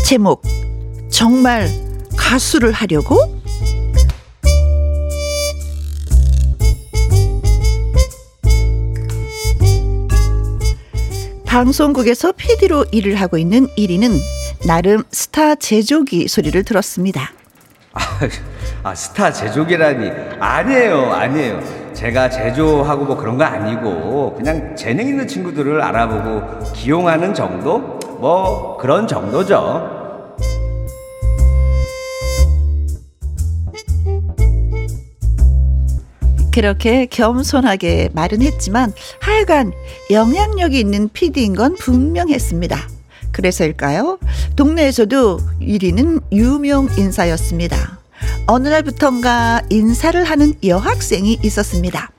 제목 0.06 0.42
정말 1.10 1.68
가수를 2.18 2.72
하려고? 2.72 3.37
방송국에서 11.58 12.34
PD로 12.34 12.86
일을 12.92 13.16
하고 13.16 13.36
있는 13.36 13.66
1위는 13.70 14.20
나름 14.68 15.02
스타 15.12 15.56
제조기 15.56 16.28
소리를 16.28 16.64
들었습니다. 16.64 17.32
아, 17.94 18.00
아, 18.84 18.94
스타 18.94 19.32
제조기라니. 19.32 20.08
아니에요 20.40 21.12
아니에요. 21.14 21.94
제가 21.96 22.30
제조하고 22.30 23.06
뭐 23.06 23.18
그런 23.18 23.40
거 23.40 23.44
아니고 23.44 24.36
그냥 24.36 24.76
재능 24.76 25.08
있는 25.08 25.28
친구들을 25.28 25.82
알아보고 25.82 26.74
기용하는 26.74 27.34
정도? 27.34 27.80
뭐 28.20 28.78
그런 28.78 29.08
정도죠 29.08 29.97
그렇게 36.58 37.06
겸손하게 37.06 38.10
말은 38.14 38.42
했지만 38.42 38.92
하여간 39.22 39.74
영향력이 40.10 40.80
있는 40.80 41.08
PD인 41.08 41.56
건 41.56 41.76
분명했습니다. 41.76 42.90
그래서일까요? 43.32 44.18
동네에서도 44.56 45.40
1위는 45.62 46.24
유명 46.32 46.90
인사였습니다. 46.98 48.00
어느 48.48 48.70
날부턴가 48.70 49.68
인사를 49.70 50.24
하는 50.24 50.56
여학생이 50.64 51.38
있었습니다. 51.44 52.10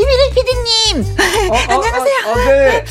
안녕하세요. 0.00 0.30
김일희 0.30 0.30
PD님. 0.34 1.16
안녕하세요. 1.68 2.16
아, 2.26 2.30
아, 2.30 2.44
네. 2.46 2.84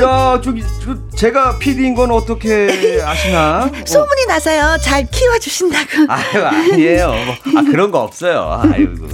야 0.00 0.40
저기 0.42 0.62
저, 0.84 0.96
제가 1.16 1.58
PD인 1.58 1.94
건 1.94 2.10
어떻게 2.10 3.00
아시나 3.04 3.70
소문이 3.86 4.26
나서요. 4.28 4.78
잘 4.82 5.06
키워주신다고. 5.10 5.88
아유 6.08 6.44
아니에요 6.44 7.08
뭐, 7.08 7.34
아 7.60 7.62
그런 7.70 7.90
거 7.90 8.00
없어요 8.00 8.60
아이고 8.62 9.08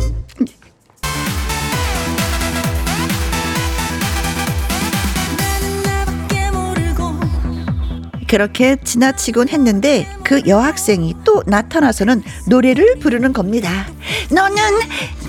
그렇게 8.28 8.76
지나치곤 8.82 9.48
했는데 9.48 10.06
그 10.24 10.42
여학생이 10.46 11.14
또 11.24 11.42
나타나서는 11.46 12.22
노래를 12.46 12.98
부르는 13.00 13.32
겁니다. 13.32 13.86
너는 14.30 14.56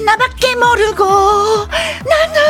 나밖에 0.05 0.55
모르고 0.55 1.05
나는 1.05 2.41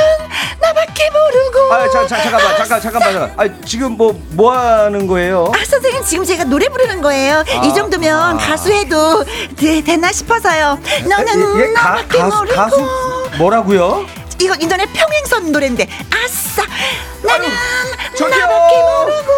나밖에 0.62 1.10
모르고 1.10 1.74
아 1.74 1.90
자, 1.90 2.08
자, 2.08 2.22
잠깐만 2.22 2.58
잠깐 2.58 2.82
잠깐만 2.82 3.14
잠깐 3.14 3.34
아 3.38 3.62
지금 3.66 3.92
뭐뭐 3.98 4.52
하는 4.52 5.08
거예요 5.08 5.52
아 5.56 5.66
선생님 5.66 6.04
지금 6.04 6.26
제가 6.26 6.44
노래 6.46 6.68
부르는 6.70 7.02
거예요. 7.02 7.40
아, 7.40 7.66
이 7.66 7.74
정도면 7.74 8.36
아. 8.36 8.38
가수 8.38 8.72
해도 8.72 9.24
되, 9.56 9.82
되나 9.82 10.12
싶어서요. 10.12 10.80
너는 11.08 11.60
예, 11.60 11.74
가, 11.74 11.90
나밖에 11.92 12.18
가수 12.20 12.38
모르고 12.38 12.56
가수 12.56 12.90
뭐라고요 13.38 14.06
이거 14.40 14.56
인터넷 14.60 14.88
평행선 14.94 15.52
노래인데 15.52 15.88
아싸 16.12 16.64
나는 17.24 17.50
저기요 18.16 18.48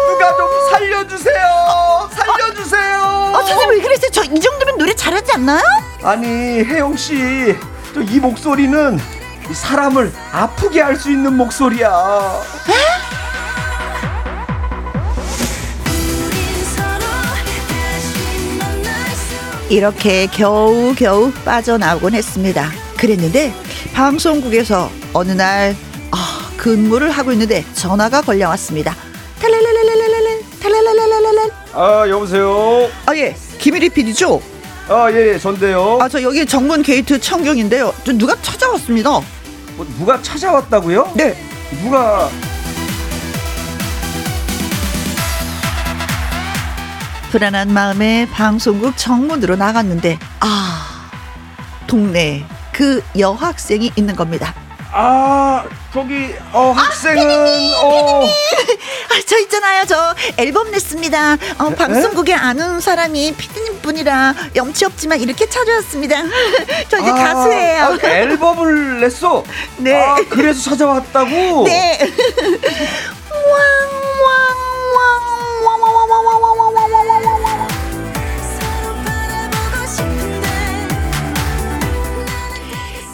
누가 0.08 0.36
좀 0.36 0.48
살려주세요 0.70 2.10
살려주세요 2.14 2.98
어 3.34 3.42
선생님 3.42 3.70
왜 3.70 3.80
그랬어요? 3.80 4.10
저 4.10 4.20
이 4.24 4.38
정도면 4.40 4.76
노래 4.78 4.94
잘하지 4.94 5.32
않나요? 5.32 5.62
아니 6.02 6.26
혜영 6.62 6.96
씨, 6.96 7.56
저 7.94 8.00
이 8.02 8.18
목소리는 8.20 8.98
이 9.50 9.54
사람을 9.54 10.12
아프게 10.32 10.80
할 10.80 10.96
수 10.96 11.10
있는 11.10 11.36
목소리야. 11.36 11.90
이렇게 19.68 20.26
겨우겨우 20.26 21.32
빠져나오곤 21.44 22.14
했습니다. 22.14 22.70
그랬는데 22.96 23.52
방송국에서 23.92 24.90
어느 25.12 25.32
날 25.32 25.74
아, 26.10 26.50
근무를 26.56 27.10
하고 27.10 27.32
있는데 27.32 27.64
전화가 27.74 28.20
걸려왔습니다. 28.22 28.94
탈랄랄랄랄랄랄 29.40 30.40
탈랄랄랄랄랄 30.60 31.50
아 31.72 32.08
여보세요. 32.08 32.88
아 33.06 33.14
예, 33.16 33.34
김일희 33.58 33.88
PD죠? 33.90 34.40
아 34.88 35.08
예 35.12 35.34
예, 35.34 35.38
전데요. 35.38 35.98
아 36.00 36.08
저 36.08 36.20
여기 36.22 36.44
정문 36.44 36.82
게이트 36.82 37.18
청경인데요. 37.20 37.94
저 38.04 38.12
누가 38.12 38.34
찾아왔습니다. 38.42 39.10
뭐, 39.76 39.86
누가 39.98 40.20
찾아왔다고요? 40.20 41.12
네. 41.14 41.36
누가? 41.82 42.28
불안한 47.30 47.72
마음에 47.72 48.26
방송국 48.32 48.96
정문으로 48.96 49.54
나갔는데 49.54 50.18
아 50.40 51.10
동네 51.86 52.44
그 52.72 53.02
여학생이 53.18 53.92
있는 53.96 54.16
겁니다. 54.16 54.54
아 54.92 55.64
저기 55.92 56.34
어 56.52 56.72
학생은 56.72 57.24
어 57.80 58.24
아, 58.24 59.20
저 59.24 59.38
있잖아요. 59.38 59.84
저 59.86 60.14
앨범 60.36 60.70
냈습니다. 60.72 61.36
어, 61.58 61.70
방송국에 61.70 62.34
아는 62.34 62.80
사람이 62.80 63.34
피디님 63.36 63.82
분이라 63.82 64.34
염치 64.56 64.84
없지만 64.86 65.20
이렇게 65.20 65.48
찾아왔습니다. 65.48 66.16
저 66.88 66.98
이제 66.98 67.08
아, 67.10 67.14
가수예요. 67.14 67.84
아, 67.84 67.98
앨범을 68.02 69.00
냈어. 69.00 69.44
네. 69.76 69.94
아, 69.94 70.16
그래서 70.28 70.70
찾아왔다고. 70.70 71.64
네. 71.66 71.98
왕왕왕왕왕왕왕왕왕왕왕왕왕왕왕 75.70 76.79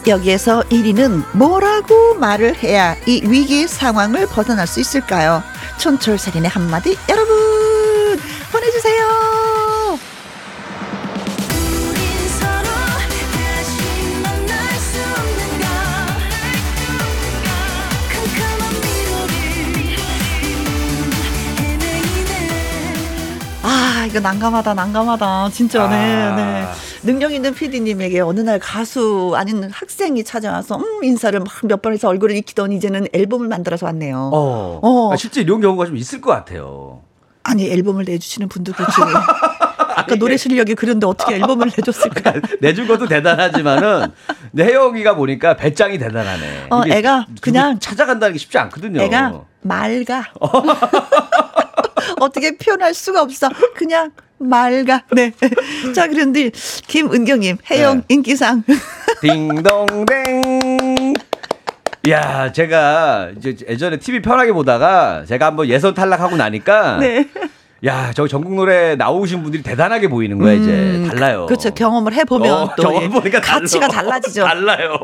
여기에서 0.07 0.63
1위는 0.71 1.37
뭐라고 1.37 2.15
말을 2.15 2.63
해야 2.63 2.97
이 3.07 3.23
위기 3.25 3.67
상황을 3.67 4.27
벗어날 4.27 4.67
수 4.67 4.81
있을까요? 4.81 5.43
촌철살인의 5.79 6.49
한마디 6.49 6.97
여러분 7.09 7.37
보내주세요. 8.53 9.37
아 23.69 24.07
이거 24.09 24.21
난감하다 24.21 24.75
난감하다 24.75 25.51
진짜 25.51 25.89
네, 25.89 25.97
아. 25.97 26.37
네. 26.37 26.67
능력 27.07 27.33
있는 27.33 27.55
PD님에게 27.55 28.21
어느 28.21 28.41
날 28.41 28.59
가수 28.59 29.33
아닌 29.37 29.65
학생이 29.71 30.25
찾아와서 30.25 30.77
음, 30.77 31.05
인사를 31.05 31.39
막 31.41 31.47
몇 31.65 31.81
번 31.83 31.93
해서 31.93 32.09
얼굴을 32.09 32.35
익히더니 32.37 32.77
이제는 32.77 33.07
앨범을 33.13 33.49
만들어서 33.49 33.87
왔네요. 33.87 34.31
어. 34.33 34.81
어. 34.83 35.13
아, 35.13 35.17
실제 35.17 35.41
이런 35.41 35.61
경우가 35.61 35.87
좀 35.87 35.97
있을 35.97 36.21
것 36.21 36.31
같아요. 36.33 37.01
아니 37.45 37.71
앨범을 37.71 38.05
내주시는 38.05 38.49
분도 38.49 38.73
그렇지. 38.73 38.93
아까 39.99 40.15
노래 40.17 40.37
실력이 40.37 40.75
그런데 40.75 41.07
어떻게 41.07 41.37
앨범을 41.37 41.71
내줬을까? 41.77 42.35
내준 42.61 42.87
것도 42.87 43.07
대단하지만 43.07 44.13
내 44.53 44.65
혜영이가 44.65 45.15
보니까 45.15 45.57
배짱이 45.57 45.99
대단하네. 45.99 46.67
어, 46.71 46.83
애가 46.87 47.27
그냥- 47.41 47.79
찾아간다는 47.79 48.33
게 48.35 48.39
쉽지 48.39 48.59
않거든요. 48.59 49.01
애가 49.01 49.41
맑아. 49.63 50.25
어떻게 52.21 52.57
표현할 52.57 52.95
수가 52.95 53.23
없어. 53.23 53.49
그냥 53.75 54.11
맑아. 54.39 55.03
네. 55.13 55.33
자 55.95 56.07
그런데 56.09 56.51
김은경님 56.87 57.59
해영 57.71 57.99
네. 57.99 58.05
인기상. 58.09 58.63
딩동댕. 59.21 61.15
야, 62.09 62.53
제가 62.53 63.31
이제 63.37 63.57
예전에 63.69 63.99
TV 63.99 64.23
편하게 64.23 64.53
보다가 64.53 65.25
제가 65.27 65.47
한번 65.47 65.69
예선 65.69 65.93
탈락하고 65.95 66.37
나니까 66.37 66.99
네. 66.99 67.29
야, 67.85 68.13
저 68.15 68.29
전국 68.29 68.55
노래 68.55 68.95
나오신 68.97 69.43
분들이 69.43 69.63
대단하게 69.63 70.09
보이는 70.09 70.39
거야, 70.39 70.53
이제. 70.55 71.05
달라요. 71.09 71.47
그렇죠. 71.47 71.75
경험을 71.75 72.15
해보면 72.15 72.51
어, 72.53 72.73
또 72.77 72.83
경험 72.85 73.11
보니까 73.11 73.41
가치가 73.41 73.89
달라. 73.89 74.11
달라지죠. 74.11 74.45
달라요. 74.45 74.99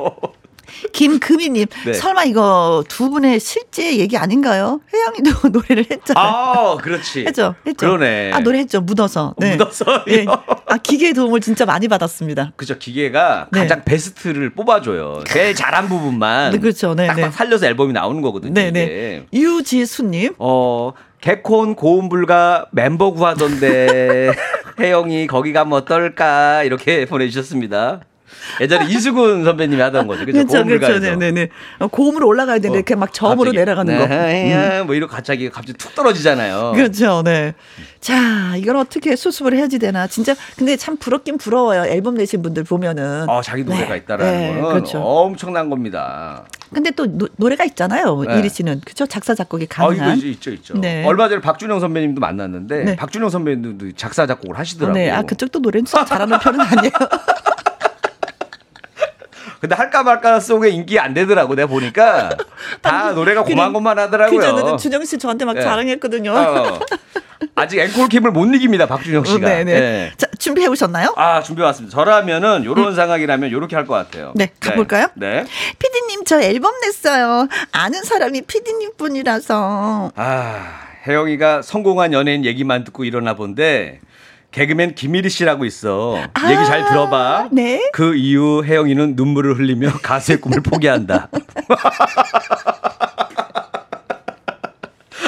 김금희님, 0.92 1.66
네. 1.86 1.92
설마 1.92 2.24
이거 2.24 2.84
두 2.88 3.10
분의 3.10 3.40
실제 3.40 3.96
얘기 3.98 4.16
아닌가요? 4.16 4.80
혜영이도 4.92 5.48
노래를 5.50 5.86
했잖아요. 5.90 6.24
아, 6.26 6.76
그렇지. 6.76 7.24
했죠, 7.26 7.54
했죠. 7.66 7.76
그러네. 7.86 8.32
아, 8.32 8.40
노래 8.40 8.58
했죠. 8.60 8.80
묻어서. 8.80 9.34
묻어서. 9.38 9.84
예. 10.08 10.24
아, 10.66 10.76
기계의 10.78 11.14
도움을 11.14 11.40
진짜 11.40 11.64
많이 11.64 11.88
받았습니다. 11.88 12.52
그죠 12.56 12.78
기계가 12.78 13.48
네. 13.52 13.60
가장 13.60 13.82
베스트를 13.84 14.50
뽑아줘요. 14.50 15.24
제일 15.28 15.54
잘한 15.54 15.88
부분만 15.88 16.52
네, 16.52 16.58
그렇죠. 16.58 16.94
네, 16.94 17.06
딱딱 17.06 17.24
네. 17.24 17.30
살려서 17.30 17.66
앨범이 17.66 17.92
나오는 17.92 18.20
거거든요. 18.22 18.54
네네. 18.54 18.82
이게. 18.84 19.26
유지수님. 19.32 20.34
어 20.38 20.92
개콘 21.20 21.74
고음 21.76 22.08
불가 22.08 22.66
멤버 22.72 23.12
구하던데 23.12 24.32
혜영이 24.80 25.26
거기 25.28 25.52
가면 25.52 25.72
어떨까 25.74 26.62
이렇게 26.64 27.04
보내주셨습니다. 27.04 28.00
예전에 28.60 28.86
이수근 28.86 29.44
선배님이 29.44 29.80
하던 29.82 30.06
거죠. 30.06 30.24
그죠? 30.24 30.44
그렇죠. 30.44 30.64
그렇죠. 30.64 30.98
네네네. 30.98 31.48
어, 31.80 31.88
고음으로 31.88 32.26
올라가야 32.26 32.58
되는데 32.58 32.78
이렇게 32.78 32.94
막 32.94 33.12
점으로 33.12 33.50
갑자기, 33.50 33.56
내려가는 33.56 33.98
거. 33.98 34.04
음. 34.04 34.08
네, 34.08 34.82
뭐 34.84 34.94
이러고 34.94 35.12
갑자기 35.12 35.48
갑자기 35.50 35.78
툭 35.78 35.94
떨어지잖아요. 35.94 36.72
그렇죠, 36.74 37.22
네. 37.24 37.54
자, 38.00 38.56
이걸 38.56 38.76
어떻게 38.76 39.14
수습을 39.14 39.54
해야지 39.56 39.78
되나. 39.78 40.06
진짜, 40.06 40.34
근데 40.56 40.76
참 40.76 40.96
부럽긴 40.96 41.38
부러워요. 41.38 41.84
앨범 41.84 42.14
내신 42.14 42.42
분들 42.42 42.64
보면은. 42.64 43.28
어, 43.28 43.42
자기 43.42 43.62
노래가 43.64 43.90
네, 43.94 43.96
있다라는 43.98 44.32
네, 44.32 44.60
거는 44.60 44.70
그렇죠. 44.70 44.98
엄청난 45.00 45.70
겁니다. 45.70 46.44
근데 46.74 46.90
또 46.90 47.06
노, 47.06 47.28
노래가 47.36 47.64
있잖아요. 47.64 48.20
네. 48.26 48.38
이리 48.38 48.48
씨는. 48.48 48.80
그죠? 48.84 49.06
작사, 49.06 49.34
작곡이 49.34 49.68
아, 49.76 49.84
이거 49.84 49.86
가능한. 49.88 50.16
있죠, 50.16 50.26
있죠, 50.28 50.50
있죠. 50.50 50.78
네. 50.78 51.04
얼마 51.06 51.28
전에 51.28 51.40
박준영 51.40 51.78
선배님도 51.78 52.20
만났는데 52.20 52.84
네. 52.84 52.96
박준영 52.96 53.30
선배님도 53.30 53.92
작사 53.96 54.26
작곡을 54.26 54.58
하시더라고요. 54.58 54.94
네. 54.94 55.10
아, 55.10 55.22
그쪽도 55.22 55.60
노래는 55.60 55.84
참 55.84 56.04
잘하는 56.04 56.38
편은 56.38 56.60
아니에요. 56.60 56.92
근데 59.62 59.76
할까 59.76 60.02
말까 60.02 60.40
송에 60.40 60.70
인기 60.70 60.98
안 60.98 61.14
되더라고 61.14 61.54
내가 61.54 61.68
보니까 61.68 62.36
다 62.82 63.12
노래가 63.12 63.44
고만고만 63.44 63.96
하더라고요. 63.96 64.40
그전에는 64.40 64.76
준영 64.76 65.04
씨 65.04 65.16
저한테 65.18 65.44
막 65.44 65.52
네. 65.54 65.62
자랑했거든요. 65.62 66.32
어. 66.32 66.80
아직 67.54 67.78
앵콜킴을 67.78 68.32
못 68.32 68.44
이깁니다 68.52 68.86
박준영 68.86 69.24
씨가. 69.24 69.48
네네. 69.48 69.72
예. 69.72 70.12
자, 70.16 70.26
준비해 70.36 70.66
오셨나요? 70.66 71.14
아 71.16 71.42
준비 71.42 71.62
왔습니다. 71.62 71.94
저라면은 71.96 72.64
요런 72.64 72.96
상황이라면 72.96 73.52
요렇게 73.52 73.76
할 73.76 73.86
것 73.86 73.94
같아요. 73.94 74.32
네, 74.34 74.50
가볼까요? 74.58 75.06
네. 75.14 75.44
피디님, 75.78 76.24
저 76.24 76.40
앨범 76.42 76.72
냈어요. 76.80 77.46
아는 77.70 78.02
사람이 78.02 78.42
피디님 78.42 78.92
뿐이라서. 78.96 80.10
아 80.16 80.66
혜영이가 81.06 81.62
성공한 81.62 82.12
연예인 82.12 82.44
얘기만 82.44 82.82
듣고 82.82 83.04
일어나 83.04 83.34
본데 83.34 84.00
개그맨 84.52 84.94
김일희 84.94 85.28
씨라고 85.30 85.64
있어. 85.64 86.16
아, 86.34 86.50
얘기 86.52 86.64
잘 86.66 86.84
들어봐. 86.86 87.48
네. 87.52 87.90
그 87.92 88.14
이후 88.14 88.62
혜영이는 88.64 89.14
눈물을 89.16 89.58
흘리며 89.58 89.92
가수의 90.04 90.40
꿈을 90.40 90.60
포기한다. 90.62 91.28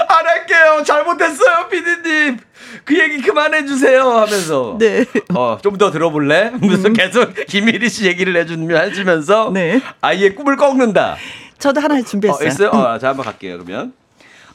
안 0.08 0.26
할게요. 0.26 0.82
잘못했어요, 0.84 1.68
피디님. 1.70 2.38
그 2.84 2.98
얘기 2.98 3.22
그만해 3.22 3.64
주세요 3.64 4.02
하면서 4.10 4.76
네. 4.78 5.00
음. 5.00 5.36
어, 5.36 5.56
좀 5.62 5.78
더 5.78 5.90
들어볼래? 5.90 6.52
하면서 6.60 6.90
계속 6.90 7.34
김일희 7.46 7.88
씨 7.88 8.06
얘기를 8.06 8.36
해주면 8.36 8.90
해주면서 8.90 9.50
네. 9.54 9.80
아이의 10.02 10.34
꿈을 10.34 10.56
꺾는다. 10.56 11.16
저도 11.58 11.80
하나 11.80 11.96
어, 11.96 12.02
준비했어요. 12.02 12.46
있어요? 12.48 12.68
어, 12.70 12.98
자, 12.98 13.08
한번 13.08 13.24
갈게요, 13.24 13.54
그러면. 13.58 13.92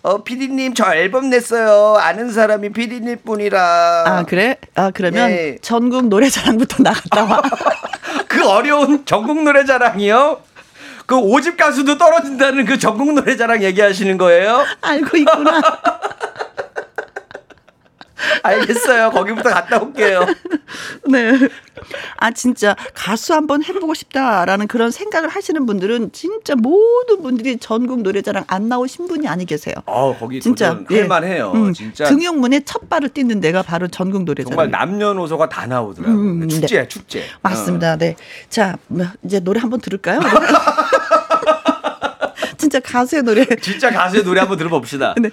어, 0.01 0.23
피디님, 0.23 0.73
저 0.75 0.93
앨범 0.93 1.29
냈어요. 1.29 1.97
아는 1.99 2.31
사람이 2.31 2.69
피디님 2.69 3.17
뿐이라. 3.25 4.03
아, 4.07 4.23
그래? 4.23 4.55
아, 4.75 4.91
그러면 4.93 5.29
예. 5.29 5.57
전국 5.61 6.07
노래자랑부터 6.07 6.83
나갔다 6.83 7.25
와. 7.25 7.41
그 8.27 8.47
어려운 8.47 9.05
전국 9.05 9.43
노래자랑이요? 9.43 10.41
그 11.05 11.17
오집 11.17 11.57
가수도 11.57 11.97
떨어진다는 11.97 12.65
그 12.65 12.77
전국 12.77 13.13
노래자랑 13.13 13.63
얘기하시는 13.63 14.17
거예요? 14.17 14.63
알고 14.81 15.17
있구나. 15.17 15.59
알겠어요. 18.43 19.11
거기부터 19.11 19.49
갔다 19.49 19.81
올게요. 19.81 20.25
네. 21.09 21.33
아, 22.17 22.31
진짜 22.31 22.75
가수 22.93 23.33
한번 23.33 23.63
해보고 23.63 23.93
싶다라는 23.93 24.67
그런 24.67 24.91
생각을 24.91 25.29
하시는 25.29 25.65
분들은 25.65 26.11
진짜 26.11 26.55
모든 26.55 27.21
분들이 27.23 27.57
전국 27.57 28.01
노래자랑 28.01 28.43
안 28.47 28.67
나오신 28.67 29.07
분이 29.07 29.27
아니 29.27 29.45
계세요. 29.45 29.75
어, 29.85 30.15
거기 30.19 30.41
진짜 30.41 30.79
할만해요. 30.87 31.51
음, 31.53 31.73
진짜 31.73 32.05
등용문에 32.05 32.61
첫 32.65 32.89
발을 32.89 33.09
딛는 33.09 33.39
데가 33.39 33.63
바로 33.63 33.87
전국 33.87 34.23
노래자랑. 34.23 34.49
정말 34.49 34.71
남녀노소가 34.71 35.49
다 35.49 35.65
나오더라고요. 35.65 36.15
음, 36.17 36.49
축제야, 36.49 36.87
축제. 36.87 37.23
맞습니다. 37.41 37.97
네. 37.97 38.15
자, 38.49 38.77
뭐, 38.87 39.05
이제 39.23 39.39
노래 39.39 39.59
한번 39.59 39.79
들을까요? 39.79 40.19
진짜 42.59 42.79
가수의 42.79 43.23
노래. 43.23 43.41
어, 43.41 43.45
진짜 43.61 43.89
가수의 43.89 44.23
노래 44.23 44.41
한번 44.41 44.57
들어봅시다. 44.57 45.15
네. 45.19 45.31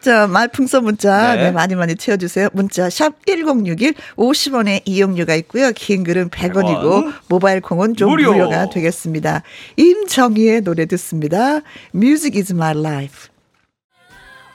자, 0.00 0.26
말풍선 0.28 0.84
문자 0.84 1.34
네. 1.34 1.44
네. 1.44 1.50
많이 1.50 1.74
많이 1.74 1.96
채워주세요. 1.96 2.50
문자 2.52 2.88
샵 2.90 3.26
1061, 3.26 3.94
50원의 4.16 4.82
이용료가 4.84 5.34
있고요. 5.36 5.72
긴 5.74 6.04
글은 6.04 6.28
100원이고 6.28 6.82
100원. 6.82 7.12
모바일 7.28 7.60
콩은 7.60 7.96
좀 7.96 8.10
무료. 8.10 8.32
무료가 8.32 8.68
되겠습니다. 8.68 9.42
임정희의 9.76 10.60
노래 10.60 10.86
듣습니다. 10.86 11.60
Music 11.94 12.38
is 12.38 12.52
my 12.52 12.76
life. 12.78 13.28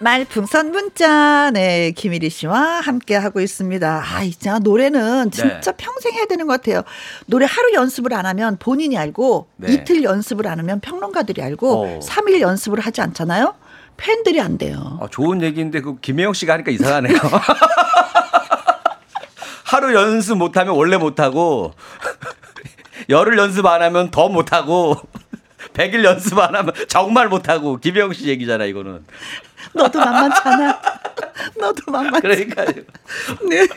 말풍선 0.04 0.72
문자, 0.72 1.50
네, 1.52 1.92
김일희 1.92 2.30
씨와 2.30 2.82
함께 2.82 3.16
하고 3.16 3.40
있습니다. 3.40 4.04
아, 4.06 4.22
진짜 4.24 4.60
노래는 4.60 5.32
진짜 5.32 5.72
네. 5.72 5.78
평생 5.78 6.14
해야 6.14 6.26
되는 6.26 6.46
것 6.46 6.62
같아요. 6.62 6.84
노래 7.26 7.46
하루 7.50 7.74
연습을 7.74 8.14
안 8.14 8.26
하면 8.26 8.58
본인이 8.58 8.98
알고, 8.98 9.48
네. 9.56 9.72
이틀 9.74 10.04
연습을 10.04 10.46
안 10.48 10.60
하면 10.60 10.82
평론가들이 10.82 11.42
알고, 11.42 11.86
어. 11.86 12.02
삼일 12.02 12.42
연습을 12.42 12.82
하지 12.82 13.00
않잖아요? 13.00 13.56
팬들이 13.96 14.42
안 14.42 14.58
돼요. 14.58 14.98
어, 15.00 15.08
좋은 15.08 15.42
얘기인데 15.42 15.80
그 15.80 15.98
김혜영 16.00 16.34
씨가 16.34 16.54
하니까 16.54 16.72
이상하네요. 16.72 17.16
하루 19.64 19.94
연습 19.94 20.38
못하면 20.38 20.76
원래 20.76 20.98
못하고 20.98 21.74
열흘 23.10 23.38
연습 23.38 23.66
안 23.66 23.82
하면 23.82 24.12
더 24.12 24.28
못하고 24.28 24.98
100일 25.74 26.04
연습 26.04 26.38
안 26.40 26.56
하면 26.56 26.73
정말 26.94 27.28
못하고 27.28 27.78
김혜영 27.78 28.14
씨 28.14 28.28
얘기잖아 28.28 28.66
이거는. 28.66 29.04
너도 29.74 29.98
만만찮아. 29.98 30.80
너도 31.60 31.92
만만찮아. 31.92 32.20
그러니까 32.22 32.66
네. 32.66 33.68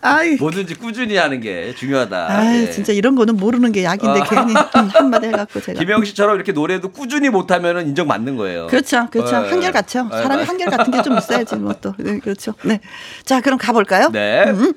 아이. 0.00 0.36
뭐든지 0.36 0.76
꾸준히 0.76 1.16
하는 1.16 1.40
게 1.40 1.74
중요하다. 1.74 2.28
아이, 2.30 2.62
예. 2.66 2.70
진짜 2.70 2.92
이런 2.92 3.16
거는 3.16 3.36
모르는 3.36 3.72
게 3.72 3.82
약인데 3.82 4.20
어. 4.20 4.22
괜히 4.30 4.52
음, 4.54 4.88
한마디 4.92 5.26
해갖고 5.26 5.60
제가. 5.60 5.80
김혜영 5.80 6.04
씨처럼 6.04 6.36
이렇게 6.36 6.52
노래도 6.52 6.92
꾸준히 6.92 7.30
못하면 7.30 7.84
인정 7.84 8.06
맞는 8.06 8.36
거예요. 8.36 8.68
그렇죠, 8.68 9.08
그렇죠. 9.10 9.44
예. 9.46 9.50
한결 9.50 9.72
같죠. 9.72 10.08
예, 10.12 10.16
사람이 10.22 10.42
맞- 10.42 10.48
한결 10.48 10.70
같은 10.70 10.92
게 10.92 11.02
좀 11.02 11.18
있어야지, 11.18 11.56
뭐 11.56 11.74
또. 11.80 11.94
네, 11.98 12.20
그렇죠. 12.20 12.54
네. 12.62 12.78
자, 13.24 13.40
그럼 13.40 13.58
가볼까요? 13.58 14.10
네. 14.12 14.44
음. 14.50 14.72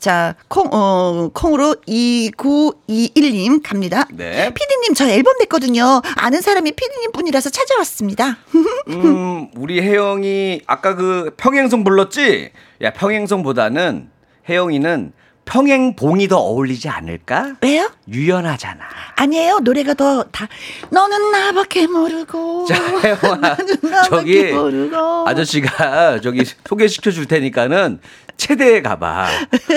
자, 0.00 0.34
콩, 0.48 0.66
어, 0.72 1.28
콩으로 1.34 1.76
2921님 1.86 3.60
갑니다. 3.62 4.06
네. 4.10 4.50
피디님, 4.52 4.94
저 4.94 5.06
앨범 5.06 5.34
냈거든요. 5.40 6.00
아는 6.16 6.40
사람이 6.40 6.72
피디님 6.72 7.12
뿐이라서 7.12 7.50
찾아왔습니다. 7.50 8.38
음, 8.88 9.48
우리 9.56 9.82
혜영이 9.82 10.62
아까 10.66 10.94
그 10.94 11.34
평행송 11.36 11.84
불렀지? 11.84 12.50
야, 12.80 12.92
평행송보다는 12.94 14.08
혜영이는 14.48 15.12
평행봉이 15.44 16.28
더 16.28 16.38
어울리지 16.38 16.88
않을까? 16.88 17.56
왜요? 17.60 17.90
유연하잖아. 18.08 18.80
아니에요. 19.16 19.58
노래가 19.58 19.94
더 19.94 20.22
다, 20.24 20.46
너는 20.90 21.32
나밖에 21.32 21.86
모르고. 21.88 22.64
자, 22.70 22.74
혜영아. 23.00 23.56
저기 24.08 24.44
모르고. 24.44 25.28
아저씨가 25.28 26.20
저기 26.20 26.44
소개시켜 26.64 27.10
줄 27.10 27.26
테니까는 27.26 28.00
체대에 28.40 28.80
가봐. 28.80 29.26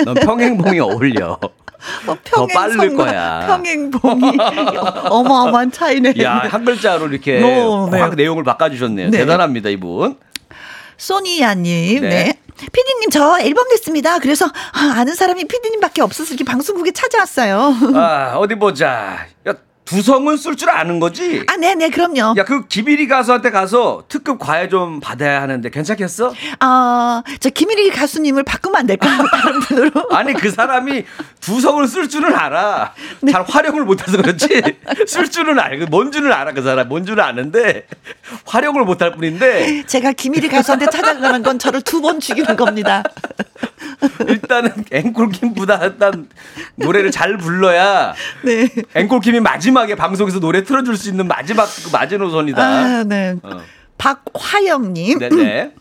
넌 0.05 0.15
평행봉이 0.15 0.79
어울려. 0.79 1.37
어, 2.07 2.17
더 2.23 2.47
빠를 2.47 2.77
평행성과 2.77 3.05
거야. 3.05 3.47
평행봉이 3.47 4.37
어마어마한 5.11 5.71
차이네. 5.71 6.13
야, 6.21 6.43
한 6.49 6.63
글자로 6.63 7.09
이렇게 7.09 7.43
오, 7.43 7.89
네. 7.91 7.99
확 7.99 8.15
내용을 8.15 8.45
바꿔주셨네요. 8.45 9.09
네. 9.09 9.17
대단합니다, 9.17 9.67
이분. 9.69 10.15
소니아님, 10.97 12.01
네. 12.03 12.09
네. 12.09 12.39
피디님, 12.71 13.09
저 13.09 13.37
앨범 13.41 13.67
냈습니다. 13.67 14.19
그래서 14.19 14.45
아, 14.45 14.93
아는 14.95 15.13
사람이 15.13 15.43
피디님밖에 15.43 16.01
이렇게 16.01 16.45
방송국에 16.45 16.91
찾아왔어요. 16.91 17.75
아, 17.95 18.35
어디 18.37 18.55
보자. 18.55 19.25
야, 19.45 19.53
두성은 19.85 20.37
쓸 20.37 20.55
줄 20.55 20.69
아는 20.69 20.99
거지? 20.99 21.43
아, 21.47 21.57
네네, 21.57 21.89
그럼요. 21.89 22.35
야, 22.37 22.45
그 22.45 22.67
김일희 22.67 23.07
가수한테 23.07 23.51
가서 23.51 24.03
특급 24.07 24.39
과외 24.39 24.69
좀 24.69 24.99
받아야 24.99 25.41
하는데 25.41 25.69
괜찮겠어? 25.69 26.33
아, 26.59 27.21
저 27.39 27.49
김일희 27.49 27.89
가수님을 27.91 28.43
바꾸면 28.43 28.77
안 28.79 28.87
될까요? 28.87 29.25
다른 29.31 29.59
분으로. 29.59 30.07
아니, 30.11 30.33
그 30.33 30.49
사람이 30.49 31.03
두성을 31.41 31.85
쓸 31.87 32.07
줄은 32.07 32.33
알아. 32.33 32.93
네. 33.21 33.31
잘 33.31 33.43
활용을 33.43 33.83
못해서 33.83 34.17
그렇지. 34.17 34.47
쓸 35.05 35.29
줄은 35.29 35.59
알고, 35.59 35.87
뭔 35.87 36.11
줄은 36.11 36.31
알아, 36.31 36.53
그 36.53 36.61
사람. 36.61 36.87
뭔 36.87 37.05
줄은 37.05 37.23
아는데, 37.23 37.85
활용을 38.45 38.85
못할 38.85 39.11
뿐인데, 39.11 39.83
제가 39.85 40.13
김일희 40.13 40.47
가수한테 40.49 40.85
찾아가는 40.87 41.43
건 41.43 41.59
저를 41.59 41.81
두 41.81 42.03
번 42.03 42.19
죽이는 42.19 42.57
겁니다. 42.57 43.01
일단은 44.27 44.71
앵콜킴보다 44.91 45.85
일단 45.85 46.29
노래를 46.75 47.11
잘 47.11 47.37
불러야 47.37 48.13
네. 48.43 48.69
앵콜킴이 48.95 49.39
마지막에 49.39 49.95
방송에서 49.95 50.39
노래 50.39 50.63
틀어줄 50.63 50.97
수 50.97 51.09
있는 51.09 51.27
마지막 51.27 51.65
그 51.65 51.89
마지노선이다. 51.91 52.61
아, 52.61 53.03
네. 53.03 53.35
어. 53.43 53.61
박화영님. 53.97 55.19
네네. 55.19 55.71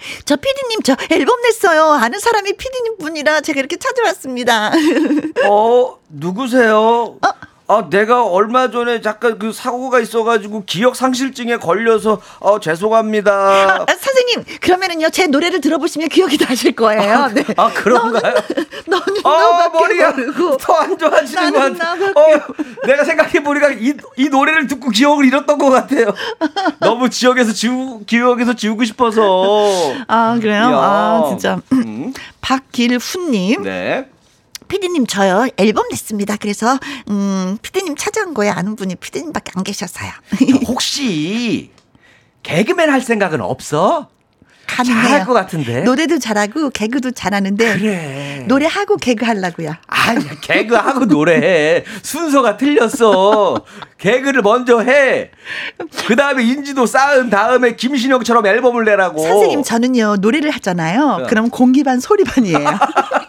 저 0.24 0.36
피디님 0.36 0.82
저 0.82 0.96
앨범 1.10 1.40
냈어요. 1.42 1.92
아는 1.92 2.18
사람이 2.18 2.54
피디님 2.54 2.98
분이라 2.98 3.42
제가 3.42 3.60
이렇게 3.60 3.76
찾아왔습니다. 3.76 4.72
어 5.48 5.98
누구세요? 6.08 7.18
어? 7.22 7.49
아, 7.70 7.88
내가 7.88 8.24
얼마 8.26 8.68
전에 8.68 9.00
잠깐 9.00 9.38
그 9.38 9.52
사고가 9.52 10.00
있어가지고 10.00 10.64
기억 10.66 10.96
상실증에 10.96 11.56
걸려서 11.58 12.20
어 12.40 12.58
죄송합니다. 12.58 13.30
아, 13.86 13.86
선생님 13.86 14.58
그러면은요 14.60 15.10
제 15.10 15.28
노래를 15.28 15.60
들어보시면 15.60 16.08
기억이 16.08 16.36
나실 16.36 16.72
거예요. 16.72 17.28
네. 17.32 17.44
아 17.56 17.70
그런가요? 17.72 18.34
너는 18.86 19.06
아 19.22 19.28
너밖에 19.28 19.78
머리가 19.78 20.10
모르고 20.10 20.56
더안 20.56 20.98
좋아지는 20.98 21.52
것 21.52 21.78
같아. 21.78 21.92
어, 21.92 22.86
내가 22.86 23.04
생각해 23.04 23.40
보니까 23.44 23.70
이, 23.70 23.94
이 24.16 24.28
노래를 24.28 24.66
듣고 24.66 24.90
기억을 24.90 25.26
잃었던 25.26 25.56
것 25.56 25.70
같아요. 25.70 26.06
너무 26.80 27.08
지역에서 27.08 27.52
지우 27.52 28.00
기억에서 28.04 28.54
지우고 28.54 28.82
싶어서. 28.82 29.46
아 30.08 30.36
그래요? 30.40 30.70
이야. 30.70 30.76
아 30.76 31.24
진짜 31.28 31.60
음, 31.72 32.12
박길훈님 32.40 33.62
네. 33.62 34.08
피디님 34.70 35.06
저요 35.06 35.48
앨범 35.58 35.86
냈습니다. 35.90 36.36
그래서 36.40 36.78
음 37.10 37.58
피디님 37.60 37.96
찾아온 37.96 38.32
거예요. 38.32 38.52
아는 38.56 38.76
분이 38.76 38.94
피디님밖에 38.94 39.52
안 39.56 39.64
계셔서요. 39.64 40.10
혹시 40.66 41.70
개그맨 42.42 42.88
할 42.88 43.02
생각은 43.02 43.40
없어? 43.42 44.08
잘할 44.86 45.26
것 45.26 45.32
같은데. 45.32 45.82
노래도 45.82 46.20
잘하고 46.20 46.70
개그도 46.70 47.10
잘하는데 47.10 47.78
그래. 47.78 48.44
노래하고 48.46 48.96
개그 48.98 49.24
하려고요. 49.24 49.74
아니 49.88 50.40
개그하고 50.40 51.06
노래해 51.06 51.84
순서가 52.02 52.56
틀렸어 52.56 53.64
개그를 53.98 54.42
먼저 54.42 54.80
해 54.80 55.32
그 56.06 56.14
다음에 56.16 56.44
인지도 56.44 56.86
쌓은 56.86 57.30
다음에 57.30 57.74
김신영처럼 57.76 58.46
앨범을 58.46 58.84
내라고 58.84 59.20
선생님 59.22 59.62
저는요 59.64 60.16
노래를 60.20 60.50
하잖아요. 60.52 61.18
네. 61.18 61.26
그럼 61.28 61.50
공기 61.50 61.82
반 61.84 61.98
소리 62.00 62.22
반이에요. 62.24 62.58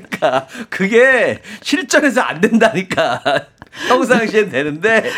그러니까 0.00 0.46
그게 0.70 1.40
실전에서 1.62 2.20
안 2.20 2.40
된다니까 2.40 3.22
평상시엔 3.88 4.50
되는데 4.50 5.10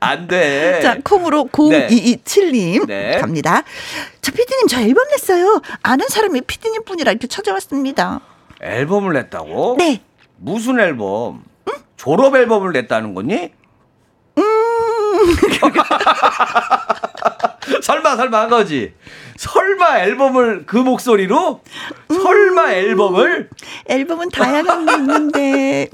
안 0.00 0.26
돼 0.28 0.80
자 0.82 0.96
콩으로 1.04 1.48
0227님 1.52 2.86
네. 2.86 3.18
갑니다. 3.20 3.62
저 4.22 4.32
피디님 4.32 4.66
저 4.68 4.80
앨범 4.80 5.06
냈어요. 5.08 5.60
아는 5.82 6.06
사람이 6.08 6.40
피디님 6.42 6.84
뿐이라 6.84 7.12
이렇게 7.12 7.26
찾아왔습니다. 7.26 8.20
앨범을 8.62 9.12
냈다고 9.14 9.76
네. 9.78 10.00
무슨 10.38 10.80
앨범 10.80 11.44
졸업 11.96 12.36
앨범을 12.36 12.72
냈다는 12.72 13.14
거니 13.14 13.34
음. 13.34 13.48
설마 17.82 18.16
설마 18.16 18.42
한 18.42 18.48
거지 18.48 18.94
설마 19.36 20.00
앨범을 20.00 20.64
그 20.66 20.76
목소리로 20.76 21.62
설마 22.08 22.72
앨범을 22.72 23.50
앨범은 23.86 24.30
다양한 24.30 24.86
게 24.86 24.94
있는데 24.94 25.88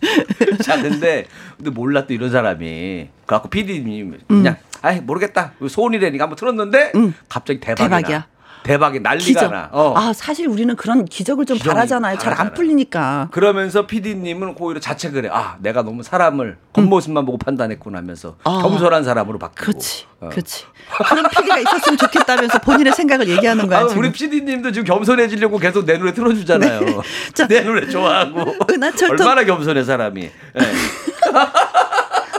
자, 0.62 0.80
근데, 0.80 1.26
근데 1.56 1.70
몰라 1.70 2.06
또 2.06 2.14
이런 2.14 2.30
사람이. 2.30 3.08
그래갖고 3.26 3.50
PD님 3.50 4.18
그냥, 4.26 4.56
아이, 4.82 5.00
모르겠다. 5.00 5.52
소원이라니까 5.68 6.24
한번 6.24 6.36
틀었는데, 6.36 6.92
음. 6.94 7.14
갑자기 7.28 7.60
대박이 7.60 7.88
대박이야. 7.88 8.26
나. 8.70 8.74
대박이 8.74 9.00
난리가 9.00 9.24
기적. 9.26 9.50
나. 9.50 9.68
어. 9.72 9.94
아 9.96 10.12
사실 10.12 10.46
우리는 10.48 10.74
그런 10.76 11.04
기적을 11.04 11.44
좀 11.46 11.58
바라잖아요. 11.58 12.18
잘 12.18 12.32
안. 12.40 12.54
풀리니까. 12.54 13.28
그러면서 13.32 13.86
PD님은 13.86 14.54
오히려 14.58 14.80
자책을 14.80 15.24
해. 15.24 15.28
아, 15.32 15.56
내가 15.60 15.82
너무 15.82 16.02
사람을 16.02 16.58
겉모습만 16.72 17.26
보고 17.26 17.38
판단했구나 17.38 17.98
하면서 17.98 18.36
아. 18.44 18.60
겸손한 18.62 19.04
사람으로 19.04 19.38
바뀌고. 19.38 19.64
그렇지, 19.64 20.04
어. 20.20 20.28
그렇지. 20.30 20.64
그런 21.08 21.28
PD가 21.28 21.58
있었으면 21.58 21.96
좋겠다면서 21.98 22.58
본인의 22.60 22.92
생각을 22.92 23.28
얘기하는 23.28 23.66
거야. 23.66 23.80
아, 23.80 23.86
지금. 23.88 24.02
우리 24.02 24.12
PD님도 24.12 24.72
지금 24.72 24.84
겸손해지려고 24.86 25.58
계속 25.58 25.84
내 25.84 25.98
노래 25.98 26.12
틀어주잖아요. 26.14 26.80
네. 26.80 26.96
자. 27.34 27.46
내 27.46 27.60
노래 27.62 27.88
좋아하고. 27.88 28.44
은하철도- 28.66 29.10
얼마나 29.20 29.44
겸손해, 29.44 29.82
사람이. 29.84 30.22
예. 30.22 30.30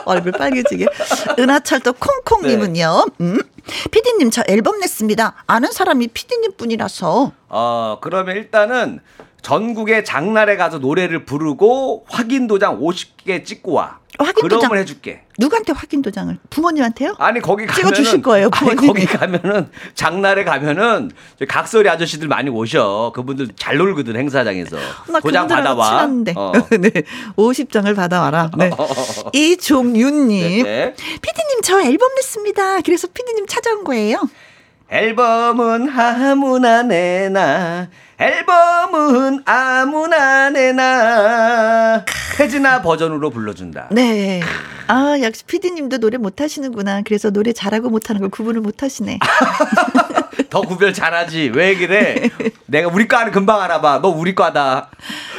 얼굴 0.05 0.31
빨개지게. 0.33 0.85
은하철도 1.39 1.93
콩콩님은요. 1.93 3.05
네. 3.17 3.25
음. 3.25 3.41
피디님 3.91 4.31
저 4.31 4.43
앨범 4.47 4.79
냈습니다. 4.79 5.43
아는 5.47 5.71
사람이 5.71 6.07
피디님 6.09 6.53
뿐이라서. 6.57 7.31
어, 7.49 7.97
그러면 8.01 8.35
일단은 8.35 8.99
전국의 9.41 10.05
장날에 10.05 10.55
가서 10.55 10.77
노래를 10.77 11.25
부르고 11.25 12.05
확인 12.09 12.47
도장 12.47 12.79
50개 12.79 13.45
찍고 13.45 13.73
와. 13.73 13.99
확인 14.19 14.47
도장. 14.47 14.75
해줄게. 14.77 15.23
누구한테 15.37 15.73
확인 15.73 16.01
도장을? 16.01 16.37
부모님한테요? 16.49 17.15
아니 17.17 17.39
거기 17.39 17.65
가면은 17.65 17.93
찍어주실 17.93 18.21
거예요, 18.21 18.49
아니 18.51 18.75
부모님이. 18.75 18.87
거기 18.87 19.05
가면은 19.05 19.69
장날에 19.95 20.43
가면은 20.43 21.11
저 21.39 21.45
각설이 21.45 21.87
아저씨들 21.89 22.27
많이 22.27 22.49
오셔. 22.49 23.11
그분들 23.15 23.49
잘 23.55 23.77
놀거든 23.77 24.15
행사장에서. 24.17 24.77
나 25.07 25.19
도장 25.19 25.47
받아와. 25.47 25.89
친한데. 25.89 26.33
어. 26.35 26.51
네. 26.79 26.91
50장을 27.37 27.95
받아와라. 27.95 28.51
네. 28.57 28.69
이종윤님. 29.33 30.63
네. 30.63 30.93
피디님 31.21 31.61
저 31.63 31.81
앨범 31.81 32.13
냈습니다. 32.15 32.81
그래서 32.81 33.07
피디님 33.13 33.47
찾아온 33.47 33.83
거예요. 33.83 34.21
앨범은 34.89 35.89
아무나 35.89 36.83
내나 36.83 37.87
앨범은 38.21 39.41
아무나 39.45 40.51
내나 40.51 42.05
혜진아 42.39 42.83
버전으로 42.83 43.31
불러준다. 43.31 43.87
네. 43.89 44.41
아, 44.85 45.17
역시 45.23 45.43
피디님도 45.45 45.97
노래 45.97 46.17
못하시는구나. 46.17 47.01
그래서 47.03 47.31
노래 47.31 47.51
잘하고 47.51 47.89
못하는 47.89 48.21
걸 48.21 48.29
구분을 48.29 48.61
못하시네. 48.61 49.17
더 50.51 50.61
구별 50.61 50.93
잘하지. 50.93 51.51
왜 51.55 51.75
그래? 51.75 52.29
내가 52.67 52.89
우리 52.93 53.07
과는 53.07 53.31
금방 53.31 53.59
알아봐. 53.61 54.01
너 54.03 54.09
우리 54.09 54.35
과다. 54.35 54.91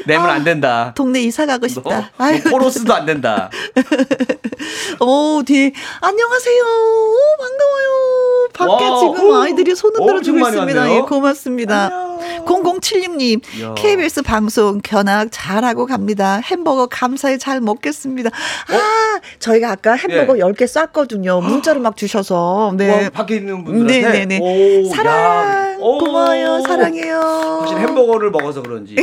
내면 0.07 0.29
안 0.31 0.43
된다. 0.43 0.93
동네 0.97 1.21
이사 1.21 1.47
가고 1.47 1.67
너, 1.67 1.69
싶다. 1.69 2.11
너 2.17 2.25
아유, 2.25 2.43
코러스도 2.43 2.93
안 2.95 3.07
된다. 3.07 3.51
오, 5.01 5.43
뒤에 5.47 5.73
안녕하세요. 6.01 6.63
오, 6.65 7.17
반가워요. 7.39 8.22
밖에 8.53 8.85
와, 8.89 8.99
지금 9.01 9.31
오, 9.31 9.35
아이들이 9.37 9.75
손 9.75 9.95
흔들어 9.95 10.21
주고 10.21 10.37
엄청 10.39 10.41
많이 10.41 10.57
있습니다. 10.57 10.97
예, 10.97 11.01
고맙습니다. 11.01 11.85
안녕. 11.87 12.13
0076님, 12.45 13.41
이야. 13.59 13.75
KBS 13.75 14.23
방송 14.23 14.81
견학 14.83 15.29
잘하고 15.31 15.87
갑니다. 15.87 16.41
햄버거 16.45 16.87
감사히 16.87 17.39
잘 17.39 17.61
먹겠습니다. 17.61 18.31
아, 18.31 19.21
저희가 19.39 19.71
아까 19.73 19.95
햄버거 19.95 20.37
예. 20.39 20.43
10개 20.43 20.67
쐈거든요. 20.67 21.41
문자로 21.41 21.81
막 21.81 21.97
주셔서. 21.97 22.73
네. 22.79 23.05
와, 23.05 23.11
밖에 23.11 23.37
있는 23.37 23.65
분들한테 23.65 24.25
네네네. 24.27 24.41
오, 24.87 24.89
사랑, 24.95 25.15
야. 25.15 25.72
오. 25.83 25.99
고마워요. 25.99 26.61
사랑해요. 26.63 27.61
사실 27.63 27.79
햄버거를 27.79 28.31
먹어서 28.31 28.63
그런지 28.63 28.95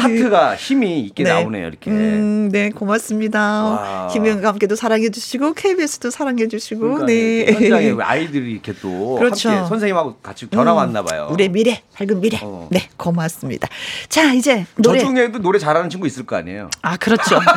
하트가 0.00 0.56
힘이 0.56 1.00
있게 1.00 1.22
나오네요. 1.24 1.66
이렇게. 1.68 1.90
음, 1.90 2.48
네, 2.50 2.70
고맙습니다. 2.70 3.40
와. 3.64 4.08
김영과 4.12 4.48
함께도 4.48 4.74
사랑해 4.76 5.10
주시고, 5.10 5.52
KBS도 5.54 6.10
사랑해 6.10 6.48
주시고, 6.48 6.80
그러니까 6.80 7.06
네. 7.06 7.52
현장에 7.52 7.90
우리 7.90 8.02
아이들이 8.02 8.52
이렇게 8.52 8.72
또 8.80 9.16
그렇죠. 9.16 9.50
함께 9.50 9.68
선생님하고 9.68 10.16
같이 10.22 10.48
전화 10.50 10.72
왔나 10.72 11.02
봐요. 11.02 11.28
우리의 11.30 11.50
미래, 11.50 11.82
밝은 11.94 12.20
미래. 12.20 12.38
어. 12.42 12.68
네, 12.70 12.88
고맙습니다. 12.96 13.68
자, 14.08 14.32
이제 14.32 14.64
노래. 14.76 15.00
저 15.00 15.06
중에도 15.06 15.38
노래 15.40 15.58
잘하는 15.58 15.90
친구 15.90 16.06
있을 16.06 16.24
거 16.24 16.36
아니에요. 16.36 16.70
아, 16.82 16.96
그렇죠. 16.96 17.38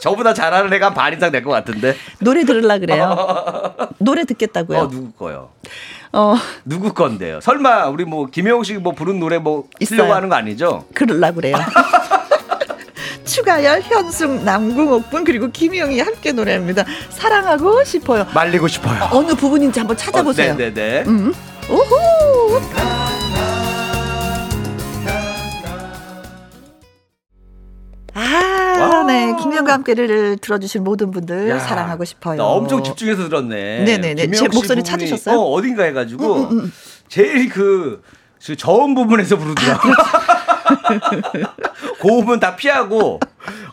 저보다 0.00 0.34
잘하는 0.34 0.72
애가 0.72 0.94
반 0.94 1.12
이상 1.14 1.30
될 1.30 1.42
것 1.44 1.50
같은데. 1.50 1.94
노래 2.20 2.44
들으려 2.44 2.78
그래요. 2.80 3.16
노래 3.98 4.24
듣겠다고요. 4.24 4.78
어 4.78 4.88
누구 4.88 5.12
거요? 5.12 5.50
어, 6.12 6.36
누구 6.64 6.92
건데요? 6.92 7.40
설마 7.40 7.86
우리 7.86 8.04
뭐 8.04 8.26
김혜영 8.26 8.64
씨뭐 8.64 8.92
부른 8.92 9.18
노래 9.18 9.38
뭐 9.38 9.64
쓰려고. 9.82 10.12
하는 10.12 10.28
거 10.28 10.34
아니죠? 10.34 10.84
그러려 10.94 11.32
그래요. 11.32 11.56
추가열, 13.24 13.80
현숙, 13.82 14.42
남궁옥분 14.44 15.24
그리고 15.24 15.48
김희영이 15.50 16.00
함께 16.00 16.32
노래합니다. 16.32 16.84
사랑하고 17.10 17.82
싶어요. 17.84 18.26
말리고 18.34 18.68
싶어요. 18.68 19.08
어느 19.10 19.32
부분인지 19.34 19.78
한번 19.78 19.96
찾아보세요. 19.96 20.52
어, 20.52 20.56
네네네. 20.56 21.04
음. 21.06 21.32
오호. 21.70 22.60
아, 28.14 28.71
와. 29.02 29.06
네. 29.06 29.36
김영과 29.40 29.72
함께를 29.74 30.38
들어주신 30.38 30.84
모든 30.84 31.10
분들 31.10 31.48
야, 31.50 31.58
사랑하고 31.58 32.04
싶어요. 32.04 32.36
나 32.36 32.44
엄청 32.44 32.82
집중해서 32.82 33.24
들었네. 33.28 33.84
네네네. 33.84 34.30
제씨 34.30 34.48
목소리 34.48 34.82
찾으셨어요? 34.82 35.34
음, 35.34 35.38
어, 35.38 35.42
어딘가 35.42 35.84
해가지고 35.84 36.50
제일 37.08 37.48
그, 37.48 38.02
그 38.44 38.56
저음 38.56 38.94
부분에서 38.94 39.36
부르더라고. 39.36 39.88
아, 39.90 40.32
고음은 42.00 42.40
다 42.40 42.56
피하고 42.56 43.20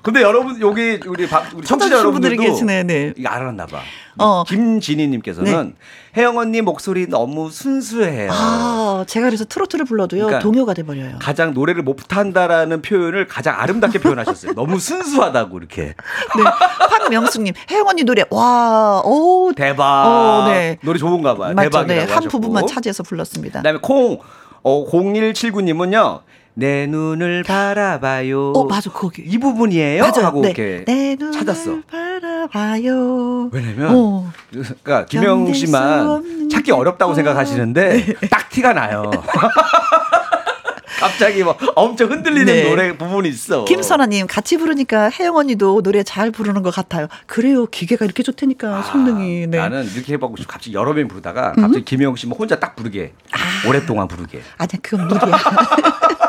근데 0.02 0.22
여러분 0.22 0.60
여기 0.62 1.00
우리 1.08 1.28
박 1.28 1.46
우리 1.56 1.66
청취자 1.66 1.98
여러분들도 1.98 2.42
계시네, 2.42 2.84
네. 2.84 3.14
이거 3.18 3.30
알았나 3.30 3.66
봐. 3.66 3.80
어. 4.18 4.44
김진희님께서는 4.48 5.76
혜영 6.18 6.38
언니 6.38 6.62
목소리 6.62 7.08
너무 7.08 7.50
순수해요. 7.52 8.32
아, 8.34 9.06
제가 9.08 9.28
그래서 9.28 9.46
트로트를 9.46 9.86
불러도요, 9.86 10.26
그러니까 10.26 10.40
동요가 10.44 10.74
돼버려요. 10.74 11.18
가장 11.20 11.54
노래를 11.54 11.84
못한다라는 11.84 12.82
표현을 12.82 13.28
가장 13.28 13.60
아름답게 13.60 14.00
표현하셨어요. 14.00 14.54
너무 14.54 14.80
순수하다고 14.80 15.58
이렇게. 15.58 15.82
네. 15.84 16.44
황명숙님, 16.90 17.54
혜영 17.72 17.88
언니 17.88 18.04
노래, 18.04 18.24
와, 18.30 19.02
오, 19.06 19.52
대박. 19.56 19.84
어, 20.06 20.50
네. 20.50 20.78
노래 20.82 20.98
좋은가 21.00 21.36
봐요. 21.36 21.54
맞죠. 21.54 21.70
대박이라고 21.70 21.88
네, 21.88 22.00
한 22.00 22.10
하셨고. 22.18 22.30
부분만 22.30 22.68
차지해서 22.68 23.04
불렀습니다. 23.04 23.60
그다음에 23.60 23.80
콩 23.82 24.20
어, 24.64 24.86
0179님은요. 24.92 26.22
내 26.60 26.88
눈을 26.88 27.43
바라봐요. 27.43 28.51
어, 28.51 28.66
맞아, 28.66 28.91
거기. 28.91 29.22
이 29.22 29.38
부분이에요? 29.38 30.03
맞아요. 30.03 30.26
하고 30.26 30.41
네. 30.41 30.49
이렇게 30.49 30.84
내 30.86 31.16
눈을 31.16 31.32
찾았어. 31.32 31.80
바라봐요. 31.89 33.49
왜냐면 33.53 33.95
어. 33.95 34.32
그러니까 34.51 35.05
김영 35.05 35.53
씨만 35.53 36.49
찾기 36.51 36.72
어렵다고 36.72 37.14
생각하시는데 37.14 38.05
네. 38.05 38.28
딱 38.30 38.49
티가 38.49 38.74
나요. 38.74 39.10
갑자기 40.99 41.43
뭐 41.43 41.55
엄청 41.76 42.12
흔들리는 42.12 42.45
네. 42.45 42.70
노래 42.70 42.97
부분이 42.97 43.30
있어. 43.30 43.64
김선아님 43.64 44.28
같이 44.28 44.57
부르니까 44.57 45.10
혜영 45.10 45.38
언니도 45.38 45.82
노래 45.82 46.03
잘 46.03 46.30
부르는 46.30 46.62
것 46.62 46.76
같아요. 46.76 47.07
그래요, 47.26 47.68
기계가 47.68 48.03
이렇게 48.03 48.22
좋다니까 48.22 48.82
성능이. 48.82 49.47
네. 49.47 49.57
나는 49.57 49.86
이렇게 49.95 50.14
해보고 50.14 50.36
싶어. 50.36 50.51
갑자기 50.51 50.74
여러 50.74 50.91
명 50.93 51.07
부르다가 51.07 51.53
갑자기 51.53 51.86
김영 51.86 52.18
씨만 52.18 52.38
혼자 52.38 52.60
딱 52.60 52.76
부르게 52.76 53.14
아. 53.32 53.70
오랫동안 53.70 54.10
부르게. 54.10 54.41
아니야, 54.57 54.78
그건 54.82 55.07
무리야. 55.07 55.39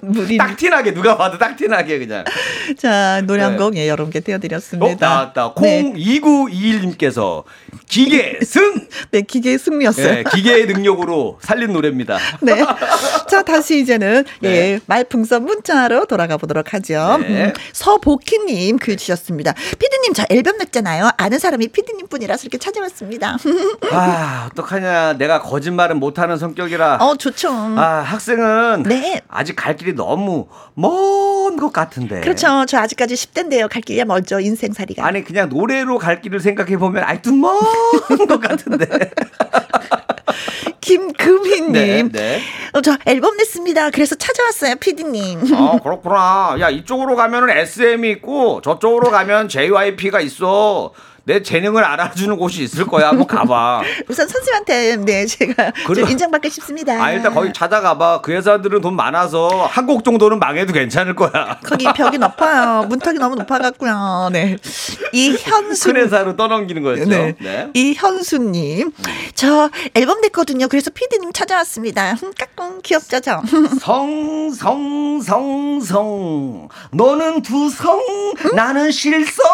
무리. 0.00 0.36
딱 0.36 0.56
티나게 0.56 0.92
누가 0.94 1.16
봐도 1.16 1.38
딱 1.38 1.56
티나게 1.56 1.98
그냥. 1.98 2.24
자 2.78 3.20
노래 3.22 3.42
한 3.42 3.52
네. 3.52 3.58
곡 3.58 3.76
예, 3.76 3.88
여러분께 3.88 4.18
어, 4.18 4.22
띄워드렸습니다. 4.24 5.08
나왔다. 5.08 5.54
네, 5.60 5.92
02921님께서 5.94 7.44
기계 7.88 8.38
승! 8.44 8.86
네 9.10 9.22
기계의 9.22 9.58
승리였어요. 9.58 10.06
네, 10.06 10.24
기계의 10.32 10.66
능력으로 10.66 11.38
살린 11.42 11.72
노래입니다. 11.72 12.18
네. 12.40 12.64
자, 13.28 13.42
다시 13.42 13.80
이제는, 13.80 14.24
네. 14.40 14.48
예, 14.48 14.80
말풍선 14.86 15.44
문자로 15.44 16.06
돌아가 16.06 16.36
보도록 16.36 16.74
하죠. 16.74 17.18
네. 17.20 17.46
음, 17.46 17.52
서복희님 17.72 18.78
글 18.78 18.96
주셨습니다. 18.96 19.54
피디님, 19.78 20.14
저 20.14 20.24
앨범 20.30 20.58
냈잖아요. 20.58 21.10
아는 21.16 21.38
사람이 21.38 21.68
피디님 21.68 22.08
뿐이라서 22.08 22.42
이렇게 22.44 22.58
찾아왔습니다. 22.58 23.36
아, 23.92 24.48
어떡하냐. 24.52 25.14
내가 25.14 25.40
거짓말은 25.42 25.98
못하는 25.98 26.36
성격이라. 26.38 26.96
어, 26.96 27.16
좋죠. 27.16 27.50
아, 27.50 28.02
학생은 28.06 28.84
네. 28.84 29.20
아직 29.28 29.54
갈 29.56 29.69
길이 29.76 29.94
너무 29.94 30.46
먼 30.74 31.56
것 31.56 31.72
같은데. 31.72 32.20
그렇죠. 32.20 32.64
저 32.66 32.78
아직까지 32.78 33.14
10대인데요. 33.14 33.68
갈 33.68 33.82
길이 33.82 34.04
멀죠. 34.04 34.38
인생살이가. 34.40 35.04
아니 35.04 35.24
그냥 35.24 35.48
노래로 35.48 35.98
갈 35.98 36.20
길을 36.22 36.40
생각해 36.40 36.76
보면 36.76 37.02
아직도 37.04 37.32
먼 37.32 37.58
것 38.28 38.40
같은데. 38.40 38.86
김금희님. 40.80 41.72
네, 41.72 42.02
네. 42.10 42.40
어, 42.72 42.80
저 42.80 42.96
앨범 43.06 43.36
냈습니다. 43.36 43.90
그래서 43.90 44.14
찾아왔어요, 44.14 44.76
피디님. 44.76 45.52
어 45.54 45.78
그렇구나. 45.82 46.56
야 46.60 46.70
이쪽으로 46.70 47.16
가면은 47.16 47.50
SM이 47.50 48.10
있고 48.12 48.60
저쪽으로 48.62 49.10
가면 49.10 49.48
JYP가 49.48 50.20
있어. 50.20 50.92
내 51.30 51.42
재능을 51.44 51.84
알아주는 51.84 52.36
곳이 52.36 52.64
있을 52.64 52.86
거야. 52.88 53.08
한번 53.10 53.24
가봐. 53.26 53.82
우선 54.08 54.26
선생님한테, 54.26 54.96
네, 54.96 55.26
제가. 55.26 55.70
좀 55.86 56.08
인정받고 56.08 56.48
싶습니다. 56.48 57.00
아 57.00 57.12
일단 57.12 57.32
거기 57.32 57.52
찾아가봐. 57.52 58.20
그 58.22 58.32
회사들은 58.32 58.80
돈 58.80 58.96
많아서 58.96 59.48
한 59.70 59.86
곡 59.86 60.04
정도는 60.04 60.38
망해도 60.40 60.72
괜찮을 60.72 61.14
거야. 61.16 61.58
거기 61.64 61.84
벽이 61.94 62.18
높아요. 62.18 62.84
문턱이 62.88 63.18
너무 63.18 63.34
높아갖고요. 63.36 64.28
네. 64.32 64.56
이현수. 65.12 65.92
큰 65.92 65.96
회사로 66.02 66.36
떠넘기는 66.36 66.82
거였죠. 66.82 67.08
네. 67.08 67.34
네. 67.40 67.68
이현수님. 67.74 68.92
저 69.34 69.70
앨범 69.94 70.20
냈거든요. 70.20 70.68
그래서 70.68 70.90
피디님 70.90 71.32
찾아왔습니다. 71.32 72.14
흠, 72.14 72.32
까꿍 72.38 72.80
귀엽죠, 72.82 73.20
저. 73.24 73.40
성성성성 75.20 76.68
너는 76.92 77.42
두성 77.42 78.00
나는 78.54 78.90
실성 78.90 79.44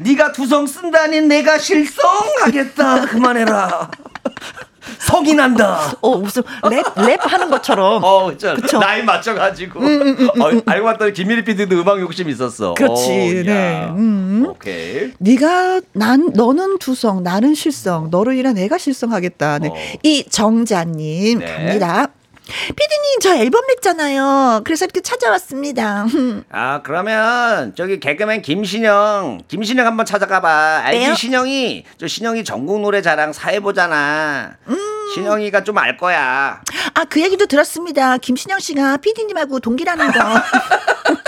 네가 0.00 0.32
두성 0.32 0.66
쓴다 0.66 0.95
니 1.06 1.20
내가 1.20 1.58
실성하겠다 1.58 3.06
그만해라 3.06 3.90
성이 4.98 5.34
난다 5.34 5.92
어, 6.00 6.16
무슨 6.16 6.42
랩, 6.70 6.84
랩 6.96 7.20
하는 7.20 7.50
것처럼. 7.50 8.02
어, 8.02 8.26
그쵸. 8.26 8.54
그쵸. 8.54 8.78
라임 8.78 9.02
맞춰가지고. 9.02 9.80
어, 9.80 10.50
알고 10.64 10.84
봤더니 10.86 11.12
김민희 11.12 11.44
PD도 11.44 11.80
음악 11.80 12.00
욕심 12.00 12.28
있었어. 12.28 12.74
그렇지, 12.74 13.10
어, 13.10 13.42
네. 13.44 13.82
야. 13.82 13.94
음. 13.96 14.46
오케이. 14.48 15.12
네가 15.18 15.80
난 15.92 16.30
너는 16.34 16.78
두성 16.78 17.22
나는 17.22 17.54
실성 17.54 18.10
너로 18.10 18.32
인해 18.32 18.52
내가 18.52 18.78
실성하겠다. 18.78 19.58
네. 19.58 19.68
어. 19.68 19.74
이 20.02 20.24
정자님 20.28 21.40
네. 21.40 21.46
갑니다. 21.46 22.08
피디님 22.46 23.20
저 23.20 23.34
앨범 23.36 23.66
냈잖아요. 23.66 24.60
그래서 24.64 24.84
이렇게 24.84 25.00
찾아왔습니다. 25.00 26.06
아, 26.50 26.80
그러면 26.82 27.74
저기 27.76 27.98
개그맨 27.98 28.42
김신영, 28.42 29.42
김신영 29.48 29.84
한번 29.86 30.06
찾아가봐. 30.06 30.82
알지? 30.84 30.98
왜요? 31.00 31.14
신영이, 31.14 31.84
저 31.98 32.06
신영이 32.06 32.44
전국 32.44 32.80
노래 32.80 33.02
자랑 33.02 33.32
사회보잖아. 33.32 34.56
신영이가 35.14 35.64
좀 35.64 35.76
알 35.78 35.96
거야. 35.96 36.60
아 36.94 37.04
그 37.08 37.20
얘기도 37.20 37.46
들었습니다. 37.46 38.16
김신영 38.18 38.58
씨가 38.60 38.96
피디님하고 38.98 39.60
동기라는 39.60 40.12
거. 40.12 40.20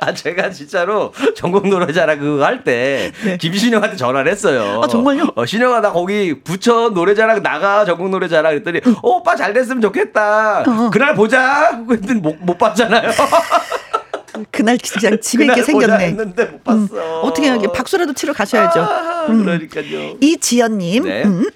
아, 0.00 0.12
제가 0.14 0.50
진짜로 0.50 1.12
전국 1.36 1.68
노래자랑 1.68 2.18
그거 2.18 2.44
할 2.44 2.62
때 2.64 3.12
김신영한테 3.40 3.96
전화를 3.96 4.30
했어요. 4.32 4.62
네. 4.62 4.80
아, 4.84 4.88
정말요? 4.88 5.32
어, 5.36 5.46
신영아, 5.46 5.80
나 5.80 5.92
거기 5.92 6.40
부천 6.42 6.92
노래자랑 6.94 7.42
나가 7.42 7.84
전국 7.84 8.08
노래자랑 8.10 8.62
그랬더니 8.62 8.96
어, 9.02 9.08
오빠 9.08 9.36
잘 9.36 9.52
됐으면 9.52 9.80
좋겠다. 9.80 10.64
어. 10.66 10.90
그날 10.90 11.14
보자. 11.14 11.80
그랬더니 11.86 12.20
못, 12.20 12.36
못 12.40 12.58
봤잖아요. 12.58 13.10
그날 14.50 14.78
그냥 14.98 15.18
집에 15.22 15.46
있게 15.46 15.62
생겼네. 15.62 16.04
했는데 16.06 16.44
못 16.46 16.64
봤어. 16.64 16.78
음, 16.80 16.88
어떻게 17.22 17.48
하게 17.48 17.68
박수라도 17.72 18.12
치러 18.12 18.32
가셔야죠. 18.32 18.80
아, 18.80 19.26
그러니까요. 19.26 20.16
이지연님, 20.20 21.04
네. 21.04 21.24
음. 21.24 21.48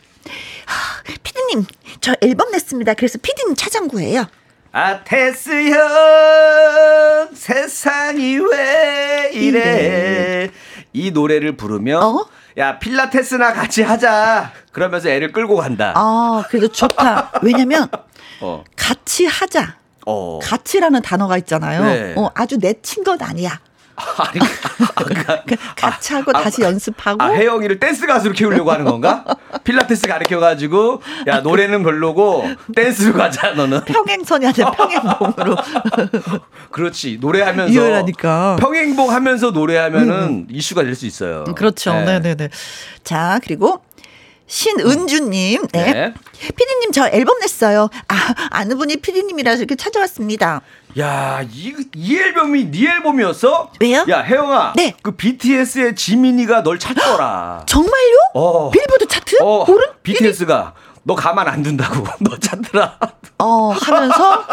하, 0.66 1.02
피디님, 1.22 1.64
저 2.00 2.14
앨범 2.22 2.50
냈습니다. 2.50 2.94
그래서 2.94 3.18
피디님 3.22 3.54
거예요. 3.88 4.26
아테스 4.72 5.50
형 5.70 7.28
세상이 7.34 8.38
왜 8.38 9.30
이래 9.34 9.58
이래. 9.60 10.50
이 10.94 11.10
노래를 11.10 11.56
부르면 11.58 12.02
어? 12.02 12.26
야 12.56 12.78
필라테스나 12.78 13.52
같이 13.52 13.82
하자 13.82 14.50
그러면서 14.72 15.10
애를 15.10 15.32
끌고 15.32 15.56
간다 15.56 15.92
아, 15.94 16.42
그래도 16.48 16.68
좋다. 16.68 17.32
왜냐면 17.42 17.86
어. 18.40 18.64
같이 18.76 19.26
하자. 19.26 19.76
어. 20.06 20.38
같이라는 20.42 21.00
단어가 21.02 21.36
있잖아요. 21.38 21.84
네. 21.84 22.14
어, 22.16 22.30
아주 22.34 22.58
내친 22.58 23.04
건 23.04 23.20
아니야. 23.22 23.60
아니, 24.18 24.40
아, 24.40 25.04
그러니까, 25.04 25.42
그 25.46 25.56
같이 25.76 26.14
하고 26.14 26.32
아, 26.34 26.42
다시 26.42 26.62
연습하고. 26.62 27.22
아, 27.22 27.30
혜영이를 27.30 27.78
댄스 27.80 28.06
가수로 28.06 28.34
키우려고 28.34 28.70
하는 28.72 28.84
건가? 28.84 29.24
필라테스 29.64 30.06
가르쳐가지고, 30.08 31.02
아, 31.26 31.30
야, 31.30 31.40
노래는 31.40 31.82
별로고, 31.82 32.44
댄스로 32.74 33.14
가자, 33.14 33.52
너는. 33.52 33.84
평행선이 33.84 34.46
아니라 34.46 34.70
평행봉으로. 34.76 35.56
그렇지. 36.70 37.18
노래하면서. 37.20 37.72
이해하니까. 37.72 38.56
평행봉 38.60 39.10
하면서 39.10 39.50
노래하면은 39.50 40.46
이슈가 40.50 40.82
될 40.84 40.92
수 40.92 41.06
있어요. 41.06 41.44
그렇죠. 41.56 41.92
네. 41.94 42.04
네, 42.04 42.20
네, 42.20 42.34
네. 42.34 42.48
자, 43.02 43.40
그리고 43.42 43.80
신은주님, 44.52 45.66
네. 45.72 45.92
네. 45.92 46.14
피디님 46.38 46.92
저 46.92 47.08
앨범 47.08 47.38
냈어요. 47.40 47.88
아, 48.08 48.34
아는 48.50 48.76
분이 48.76 48.96
피디님이라서 48.96 49.60
이렇게 49.60 49.76
찾아왔습니다. 49.76 50.60
야, 50.98 51.42
이, 51.50 51.74
이 51.94 52.16
앨범이 52.18 52.70
네 52.70 52.86
앨범이었어? 52.90 53.72
왜요? 53.80 54.04
야, 54.10 54.20
혜영아. 54.20 54.74
네. 54.76 54.94
그 55.00 55.12
BTS의 55.12 55.96
지민이가 55.96 56.62
널 56.64 56.78
찾더라. 56.78 57.64
정말요? 57.66 58.16
어. 58.34 58.70
빌보드 58.70 59.08
차트? 59.08 59.36
어, 59.40 59.64
오른? 59.66 59.86
BTS가 60.02 60.74
너 61.04 61.14
가만 61.14 61.48
안 61.48 61.62
둔다고 61.62 62.04
너 62.20 62.36
찾더라. 62.38 62.98
어, 63.38 63.70
하면서 63.70 64.44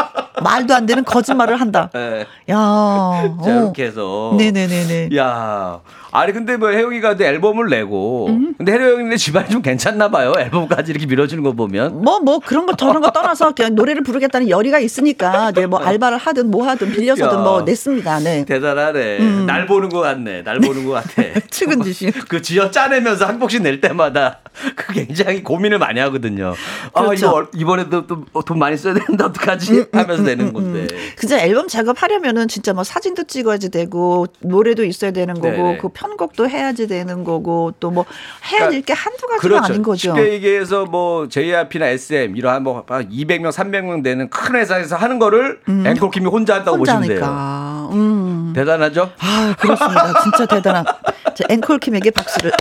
말도 0.41 0.73
안 0.73 0.85
되는 0.85 1.03
거짓말을 1.03 1.59
한다. 1.59 1.89
예. 1.95 2.25
야. 2.49 2.55
자, 3.43 3.49
어. 3.51 3.61
이렇게 3.63 3.85
해서. 3.85 4.33
네네네네. 4.37 5.09
야. 5.15 5.79
아니 6.11 6.33
근데 6.33 6.57
뭐 6.57 6.69
혜영이가 6.69 7.17
또 7.17 7.23
앨범을 7.23 7.67
내고 7.67 8.27
음. 8.29 8.55
근데 8.57 8.71
혜영이네 8.71 9.15
집안이 9.17 9.49
좀 9.49 9.61
괜찮나 9.61 10.09
봐요. 10.09 10.33
앨범까지 10.37 10.91
이렇게 10.91 11.05
밀어주는 11.05 11.43
거 11.43 11.53
보면. 11.53 12.01
뭐, 12.01 12.19
뭐, 12.19 12.39
그런 12.39 12.65
거, 12.65 12.75
저런 12.75 13.01
거 13.01 13.11
떠나서 13.11 13.51
그냥 13.51 13.75
노래를 13.75 14.01
부르겠다는 14.01 14.49
열의가 14.49 14.79
있으니까, 14.79 15.51
네, 15.51 15.67
뭐, 15.67 15.79
알바를 15.79 16.17
하든 16.17 16.49
뭐 16.49 16.65
하든 16.67 16.91
빌려서든 16.91 17.37
야. 17.37 17.41
뭐 17.41 17.61
냈습니다. 17.61 18.19
네. 18.19 18.45
대단하네. 18.45 19.19
음. 19.19 19.45
날 19.45 19.67
보는 19.67 19.89
것 19.89 19.99
같네. 19.99 20.43
날 20.43 20.59
보는 20.59 20.85
것 20.85 20.93
같아. 20.93 21.21
측은지심. 21.49 22.11
그 22.27 22.41
지어 22.41 22.71
짜내면서 22.71 23.25
한 23.25 23.39
곡씩 23.39 23.61
낼 23.61 23.81
때마다 23.81 24.39
그 24.75 24.93
굉장히 24.93 25.43
고민을 25.43 25.77
많이 25.77 25.99
하거든요. 25.99 26.38
그러니까요. 26.39 26.55
아, 26.93 27.01
그렇죠. 27.03 27.29
얼- 27.31 27.47
이번에도 27.55 28.07
또돈 28.07 28.57
많이 28.59 28.77
써야 28.77 28.93
된다, 28.93 29.25
어떡하지? 29.25 29.85
하면서 29.91 30.23
내는 30.23 30.53
건데. 30.53 30.87
진짜 31.17 31.39
앨범 31.39 31.67
작업하려면은 31.67 32.47
진짜 32.47 32.73
뭐 32.73 32.83
사진도 32.83 33.23
찍어야지 33.25 33.69
되고 33.69 34.25
노래도 34.39 34.83
있어야 34.83 35.11
되는 35.11 35.33
거고 35.35 35.49
네네. 35.51 35.77
그 35.77 35.89
편곡도 35.89 36.49
해야지 36.49 36.87
되는 36.87 37.23
거고 37.23 37.73
또 37.79 37.89
뭐 37.89 38.05
해야 38.51 38.67
그러니까 38.67 38.71
될게 38.71 38.93
한두 38.93 39.25
가지가 39.27 39.65
아닌 39.65 39.81
거죠. 39.83 40.15
쉽게 40.15 40.33
얘기해서 40.33 40.85
뭐 40.85 41.27
JYP나 41.27 41.87
SM 41.87 42.35
이러한 42.37 42.61
뭐 42.63 42.85
200명, 42.85 43.51
300명 43.51 44.03
되는 44.03 44.29
큰 44.29 44.55
회사에서 44.55 44.95
하는 44.95 45.17
거를 45.17 45.59
앵콜킴이 45.67 46.27
혼자 46.27 46.55
한다고 46.55 46.77
음. 46.77 46.79
혼자 46.81 46.97
보시면 46.97 47.17
돼요. 47.17 47.25
하니까. 47.25 47.89
음. 47.93 48.53
대단하죠? 48.55 49.09
아, 49.19 49.55
그렇습니다. 49.59 50.21
진짜 50.21 50.45
대단한. 50.45 50.85
자, 51.35 51.43
앵콜킴에게 51.49 52.11
박수를. 52.11 52.51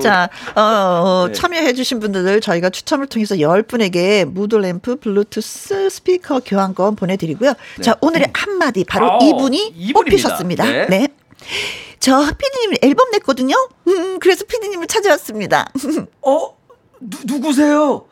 자, 0.00 0.28
어, 0.54 0.60
어, 0.60 1.26
네. 1.28 1.32
참여해주신 1.32 2.00
분들 2.00 2.40
저희가 2.40 2.70
추첨을 2.70 3.06
통해서 3.06 3.34
10분에게 3.36 4.24
무드램프 4.24 4.96
블루투스 4.96 5.90
스피커 5.90 6.40
교환권 6.44 6.96
보내드리고요. 6.96 7.54
자, 7.82 7.96
오늘의 8.00 8.30
한마디 8.32 8.84
바로 8.84 9.06
네. 9.06 9.12
어, 9.12 9.18
이분이 9.28 9.66
이분입니다. 9.76 9.92
뽑히셨습니다. 10.00 10.64
네. 10.64 10.86
네. 10.86 11.08
저 12.00 12.18
피디님 12.20 12.78
앨범 12.82 13.10
냈거든요. 13.10 13.54
음, 13.88 14.18
그래서 14.18 14.44
피디님을 14.44 14.86
찾아왔습니다. 14.86 15.68
어? 16.22 16.56
누, 17.00 17.18
누구세요? 17.26 18.06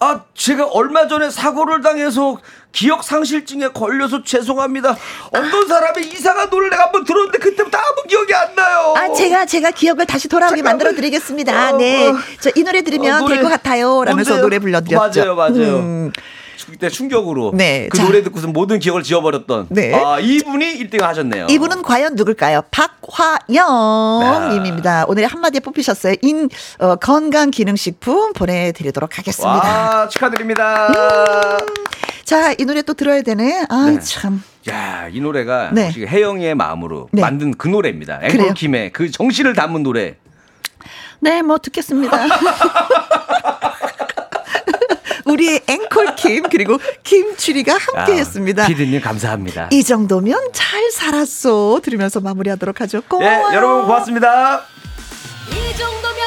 아, 0.00 0.24
제가 0.34 0.66
얼마 0.68 1.08
전에 1.08 1.28
사고를 1.30 1.80
당해서 1.82 2.38
기억 2.72 3.02
상실증에 3.02 3.68
걸려서 3.68 4.22
죄송합니다. 4.22 4.96
어떤 5.32 5.66
사람의 5.68 6.06
이상한 6.12 6.48
노래를 6.50 6.70
내가 6.70 6.84
한번 6.84 7.04
들었는데 7.04 7.38
그때부터 7.38 7.76
아무 7.78 8.02
기억이 8.08 8.32
안 8.34 8.54
나요. 8.54 8.94
아, 8.96 9.12
제가, 9.12 9.46
제가 9.46 9.70
기억을 9.72 10.06
다시 10.06 10.28
돌아오게. 10.28 10.62
만들어 10.62 10.92
드리겠습니다. 10.92 11.74
어, 11.74 11.76
네. 11.76 12.08
어. 12.08 12.16
저이 12.40 12.62
노래 12.62 12.82
들으면 12.82 13.16
어, 13.16 13.18
노래. 13.20 13.34
될것 13.36 13.50
같아요. 13.50 14.04
라면서 14.04 14.30
뭔데요? 14.32 14.42
노래 14.42 14.58
불러드렸죠. 14.58 15.20
맞아요, 15.20 15.34
맞아요. 15.34 15.78
음. 15.78 16.12
그때 16.70 16.90
충격으로 16.90 17.52
네, 17.54 17.88
그 17.90 17.96
자. 17.96 18.04
노래 18.04 18.22
듣고서 18.22 18.46
모든 18.46 18.78
기억을 18.78 19.02
지워버렸던 19.02 19.68
네. 19.70 19.94
아 19.94 20.18
이분이 20.20 20.78
1등 20.80 21.00
하셨네요. 21.00 21.46
이분은 21.48 21.80
과연 21.80 22.14
누굴까요? 22.14 22.60
박화영 22.70 24.50
님입니다. 24.52 25.06
오늘의 25.08 25.28
한마디에 25.28 25.60
뽑히셨어요. 25.60 26.16
인 26.20 26.50
어, 26.78 26.96
건강기능식품 26.96 28.34
보내드리도록 28.34 29.16
하겠습니다. 29.18 29.50
와 30.00 30.08
축하드립니다. 30.08 30.88
자, 32.28 32.52
이 32.58 32.66
노래 32.66 32.82
또 32.82 32.92
들어야 32.92 33.22
되네. 33.22 33.64
아, 33.70 33.90
네. 33.90 33.98
참. 34.00 34.44
야, 34.68 35.08
이 35.10 35.18
노래가 35.18 35.70
네. 35.72 35.90
혜영이의 35.90 36.56
마음으로 36.56 37.08
네. 37.10 37.22
만든 37.22 37.56
그 37.56 37.68
노래입니다. 37.68 38.20
앵콜킴의 38.22 38.92
그 38.92 39.10
정신을 39.10 39.54
담은 39.54 39.82
노래. 39.82 40.16
네, 41.20 41.40
뭐 41.40 41.56
듣겠습니다. 41.56 42.18
우리의 45.24 45.62
앵콜킴 45.66 46.50
그리고 46.50 46.76
김추리가 47.02 47.78
함께했습니다. 47.78 48.64
아, 48.64 48.66
피디님 48.66 49.00
감사합니다. 49.00 49.70
이 49.72 49.82
정도면 49.82 50.50
잘 50.52 50.90
살았어 50.90 51.80
들으면서 51.82 52.20
마무리하도록 52.20 52.78
하죠. 52.82 53.00
네, 53.00 53.06
고마워요. 53.08 53.56
여러분 53.56 53.86
고맙습니다. 53.86 54.64
이 55.50 55.74
정도면 55.78 56.17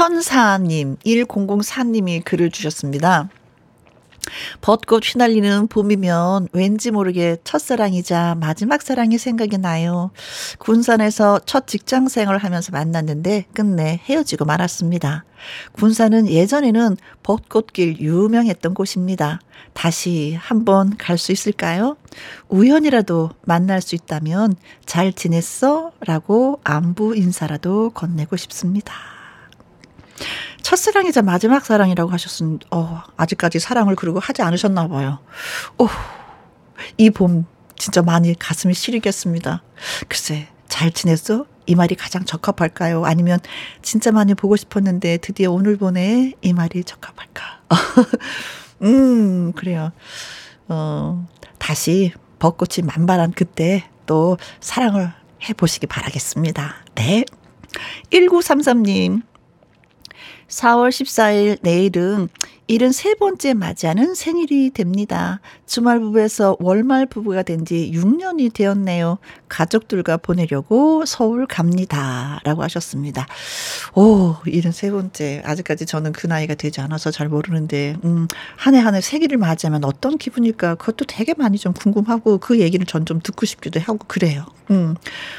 천사님 0.00 0.96
1004님이 1.04 2.24
글을 2.24 2.50
주셨습니다. 2.50 3.28
벚꽃 4.62 5.02
휘날리는 5.04 5.66
봄이면 5.66 6.48
왠지 6.54 6.90
모르게 6.90 7.36
첫사랑이자 7.44 8.36
마지막 8.40 8.80
사랑이 8.80 9.18
생각이 9.18 9.58
나요. 9.58 10.10
군산에서 10.58 11.40
첫 11.44 11.66
직장 11.66 12.08
생활을 12.08 12.42
하면서 12.42 12.72
만났는데 12.72 13.44
끝내 13.52 14.00
헤어지고 14.02 14.46
말았습니다. 14.46 15.26
군산은 15.72 16.28
예전에는 16.28 16.96
벚꽃길 17.22 18.00
유명했던 18.00 18.72
곳입니다. 18.72 19.38
다시 19.74 20.34
한번 20.40 20.96
갈 20.96 21.18
수 21.18 21.30
있을까요? 21.30 21.98
우연이라도 22.48 23.32
만날 23.42 23.82
수 23.82 23.96
있다면 23.96 24.54
잘 24.86 25.12
지냈어? 25.12 25.92
라고 26.00 26.58
안부 26.64 27.16
인사라도 27.16 27.90
건네고 27.90 28.38
싶습니다. 28.38 29.19
첫사랑이자 30.62 31.22
마지막 31.22 31.64
사랑이라고 31.64 32.10
하셨습니다. 32.12 32.66
어, 32.70 33.02
아직까지 33.16 33.58
사랑을 33.58 33.96
그리고 33.96 34.18
하지 34.20 34.42
않으셨나 34.42 34.88
봐요. 34.88 35.18
오, 35.78 35.88
이 36.98 37.10
봄 37.10 37.46
진짜 37.76 38.02
많이 38.02 38.38
가슴이 38.38 38.74
시리겠습니다. 38.74 39.62
글쎄, 40.08 40.48
잘 40.68 40.90
지냈어? 40.92 41.46
이 41.66 41.74
말이 41.74 41.94
가장 41.94 42.24
적합할까요? 42.24 43.04
아니면 43.04 43.38
진짜 43.82 44.10
많이 44.12 44.34
보고 44.34 44.56
싶었는데 44.56 45.18
드디어 45.18 45.50
오늘 45.50 45.76
보내? 45.76 46.32
이 46.42 46.52
말이 46.52 46.84
적합할까? 46.84 47.60
음, 48.82 49.52
그래요. 49.52 49.92
어, 50.68 51.26
다시 51.58 52.12
벚꽃이 52.38 52.84
만발한 52.86 53.32
그때 53.32 53.84
또 54.06 54.36
사랑을 54.60 55.12
해보시기 55.48 55.86
바라겠습니다. 55.86 56.74
네. 56.96 57.24
1933님. 58.12 59.22
4월 60.50 60.90
14일 60.90 61.58
내일은 61.62 62.28
73번째 62.78 63.54
맞이하는 63.54 64.14
생일이 64.14 64.70
됩니다. 64.70 65.40
주말 65.66 65.98
부부에서 65.98 66.56
월말 66.60 67.06
부부가 67.06 67.42
된 67.42 67.60
지 67.64 67.90
6년이 67.94 68.54
되었네요. 68.54 69.18
가족들과 69.48 70.16
보내려고 70.16 71.04
서울 71.04 71.46
갑니다. 71.46 72.40
라고 72.44 72.62
하셨습니다. 72.62 73.26
오, 73.94 74.34
73번째. 74.46 75.44
아직까지 75.44 75.84
저는 75.84 76.12
그 76.12 76.26
나이가 76.26 76.54
되지 76.54 76.80
않아서 76.80 77.10
잘 77.10 77.28
모르는데, 77.28 77.96
음, 78.04 78.28
한 78.56 78.74
해 78.74 78.78
한 78.80 78.94
해 78.94 79.00
생일을 79.02 79.36
맞이하면 79.36 79.84
어떤 79.84 80.16
기분일까? 80.16 80.76
그것도 80.76 81.04
되게 81.06 81.34
많이 81.34 81.58
좀 81.58 81.74
궁금하고 81.74 82.38
그 82.38 82.60
얘기를 82.60 82.86
전 82.86 83.04
좀 83.04 83.18
듣고 83.20 83.44
싶기도 83.46 83.80
하고 83.80 83.98
그래요. 84.06 84.46
음, 84.70 84.94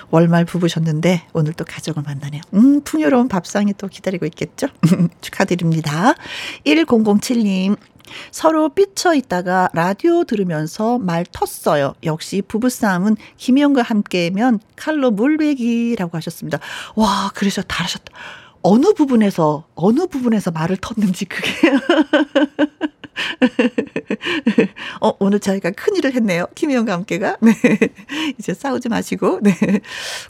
월말 0.10 0.46
부부셨는데 0.46 1.24
오늘 1.34 1.54
또 1.54 1.64
가족을 1.64 2.04
만나네요. 2.04 2.42
음, 2.54 2.82
풍요로운 2.84 3.30
밥상이 3.30 3.74
또 3.78 3.88
기다리고 3.88 4.26
있겠죠? 4.26 4.68
축하드립니다. 5.22 6.16
1007님. 7.22 7.78
서로 8.32 8.68
삐쳐 8.70 9.14
있다가 9.16 9.70
라디오 9.74 10.26
들으면서 10.26 10.98
말 10.98 11.24
텄어요. 11.24 11.94
역시 12.04 12.42
부부싸움은 12.46 13.16
김희영과 13.38 13.84
함께면 13.84 14.60
칼로 14.76 15.12
물베기라고 15.12 16.18
하셨습니다. 16.18 16.60
와, 16.96 17.32
그래서 17.34 17.62
다르셨다. 17.62 18.12
어느 18.64 18.94
부분에서, 18.94 19.66
어느 19.76 20.08
부분에서 20.08 20.52
말을 20.52 20.76
텄는지 20.78 21.28
그게. 21.30 21.72
어, 25.02 25.14
오늘 25.20 25.40
저희가 25.40 25.72
큰일을 25.72 26.14
했네요. 26.14 26.46
김희영과 26.54 26.94
함께가. 26.94 27.38
네. 27.42 27.54
이제 28.38 28.54
싸우지 28.54 28.90
마시고. 28.90 29.40
네. 29.42 29.56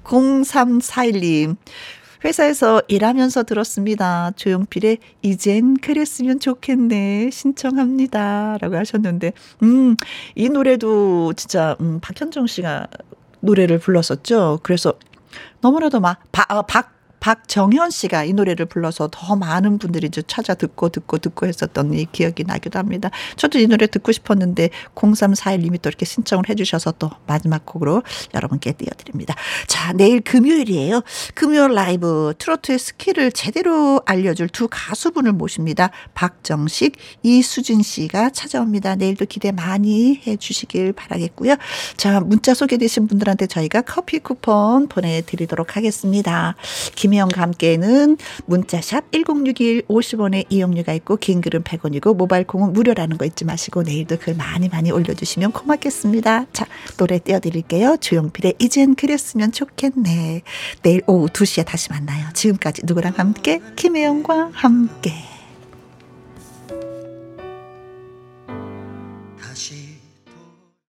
0341님. 0.03 1.57
회사에서 2.23 2.81
일하면서 2.87 3.43
들었습니다. 3.43 4.31
조용필의 4.35 4.99
이젠 5.21 5.75
그랬으면 5.75 6.39
좋겠네. 6.39 7.29
신청합니다. 7.31 8.57
라고 8.61 8.75
하셨는데, 8.75 9.33
음, 9.63 9.97
이 10.35 10.49
노래도 10.49 11.33
진짜, 11.33 11.75
음, 11.81 11.99
박현정 12.01 12.47
씨가 12.47 12.87
노래를 13.39 13.79
불렀었죠. 13.79 14.59
그래서 14.63 14.93
너무나도 15.61 15.99
막, 15.99 16.19
박, 16.31 16.51
아, 16.51 16.61
박, 16.61 16.93
박정현 17.21 17.91
씨가 17.91 18.25
이 18.25 18.33
노래를 18.33 18.65
불러서 18.65 19.07
더 19.11 19.35
많은 19.35 19.77
분들이 19.77 20.07
이제 20.07 20.21
찾아 20.25 20.55
듣고 20.55 20.89
듣고 20.89 21.19
듣고 21.19 21.45
했었던 21.45 21.93
이 21.93 22.05
기억이 22.11 22.43
나기도 22.43 22.79
합니다. 22.79 23.11
저도 23.37 23.59
이 23.59 23.67
노래 23.67 23.87
듣고 23.87 24.11
싶었는데 24.11 24.71
0341님이 24.95 25.81
또 25.81 25.89
이렇게 25.89 26.03
신청을 26.05 26.49
해주셔서 26.49 26.95
또 26.97 27.11
마지막 27.27 27.65
곡으로 27.65 28.01
여러분께 28.33 28.73
띄워드립니다. 28.73 29.35
자, 29.67 29.93
내일 29.93 30.21
금요일이에요. 30.21 31.01
금요일 31.35 31.75
라이브 31.75 32.33
트로트의 32.39 32.79
스킬을 32.79 33.31
제대로 33.33 34.01
알려줄 34.05 34.49
두 34.49 34.67
가수분을 34.69 35.31
모십니다. 35.33 35.91
박정식, 36.15 36.97
이수진 37.21 37.83
씨가 37.83 38.31
찾아옵니다. 38.31 38.95
내일도 38.95 39.25
기대 39.25 39.51
많이 39.51 40.19
해주시길 40.25 40.93
바라겠고요. 40.93 41.55
자, 41.97 42.19
문자 42.19 42.55
소개되신 42.55 43.07
분들한테 43.07 43.45
저희가 43.45 43.81
커피 43.81 44.17
쿠폰 44.17 44.87
보내드리도록 44.87 45.77
하겠습니다. 45.77 46.55
김혜영과 47.11 47.41
함께는 47.41 48.17
문자샵 48.45 49.11
1061 49.11 49.83
50원의 49.87 50.45
이용료가 50.49 50.93
있고 50.93 51.17
긴 51.17 51.41
글은 51.41 51.63
100원이고 51.63 52.15
모바일 52.15 52.47
콩은 52.47 52.71
무료라는 52.71 53.17
거 53.17 53.25
잊지 53.25 53.43
마시고 53.43 53.83
내일도 53.83 54.17
글 54.17 54.33
많이 54.35 54.69
많이 54.69 54.91
올려주시면 54.91 55.51
고맙겠습니다. 55.51 56.45
자 56.53 56.65
노래 56.97 57.19
띄워드릴게요. 57.19 57.97
조용필의 57.99 58.55
이젠 58.59 58.95
그랬으면 58.95 59.51
좋겠네. 59.51 60.41
내일 60.83 61.01
오후 61.05 61.27
2시에 61.27 61.65
다시 61.65 61.89
만나요. 61.89 62.27
지금까지 62.33 62.83
누구랑 62.85 63.13
함께 63.17 63.61
김혜영과 63.75 64.51
함께 64.53 65.30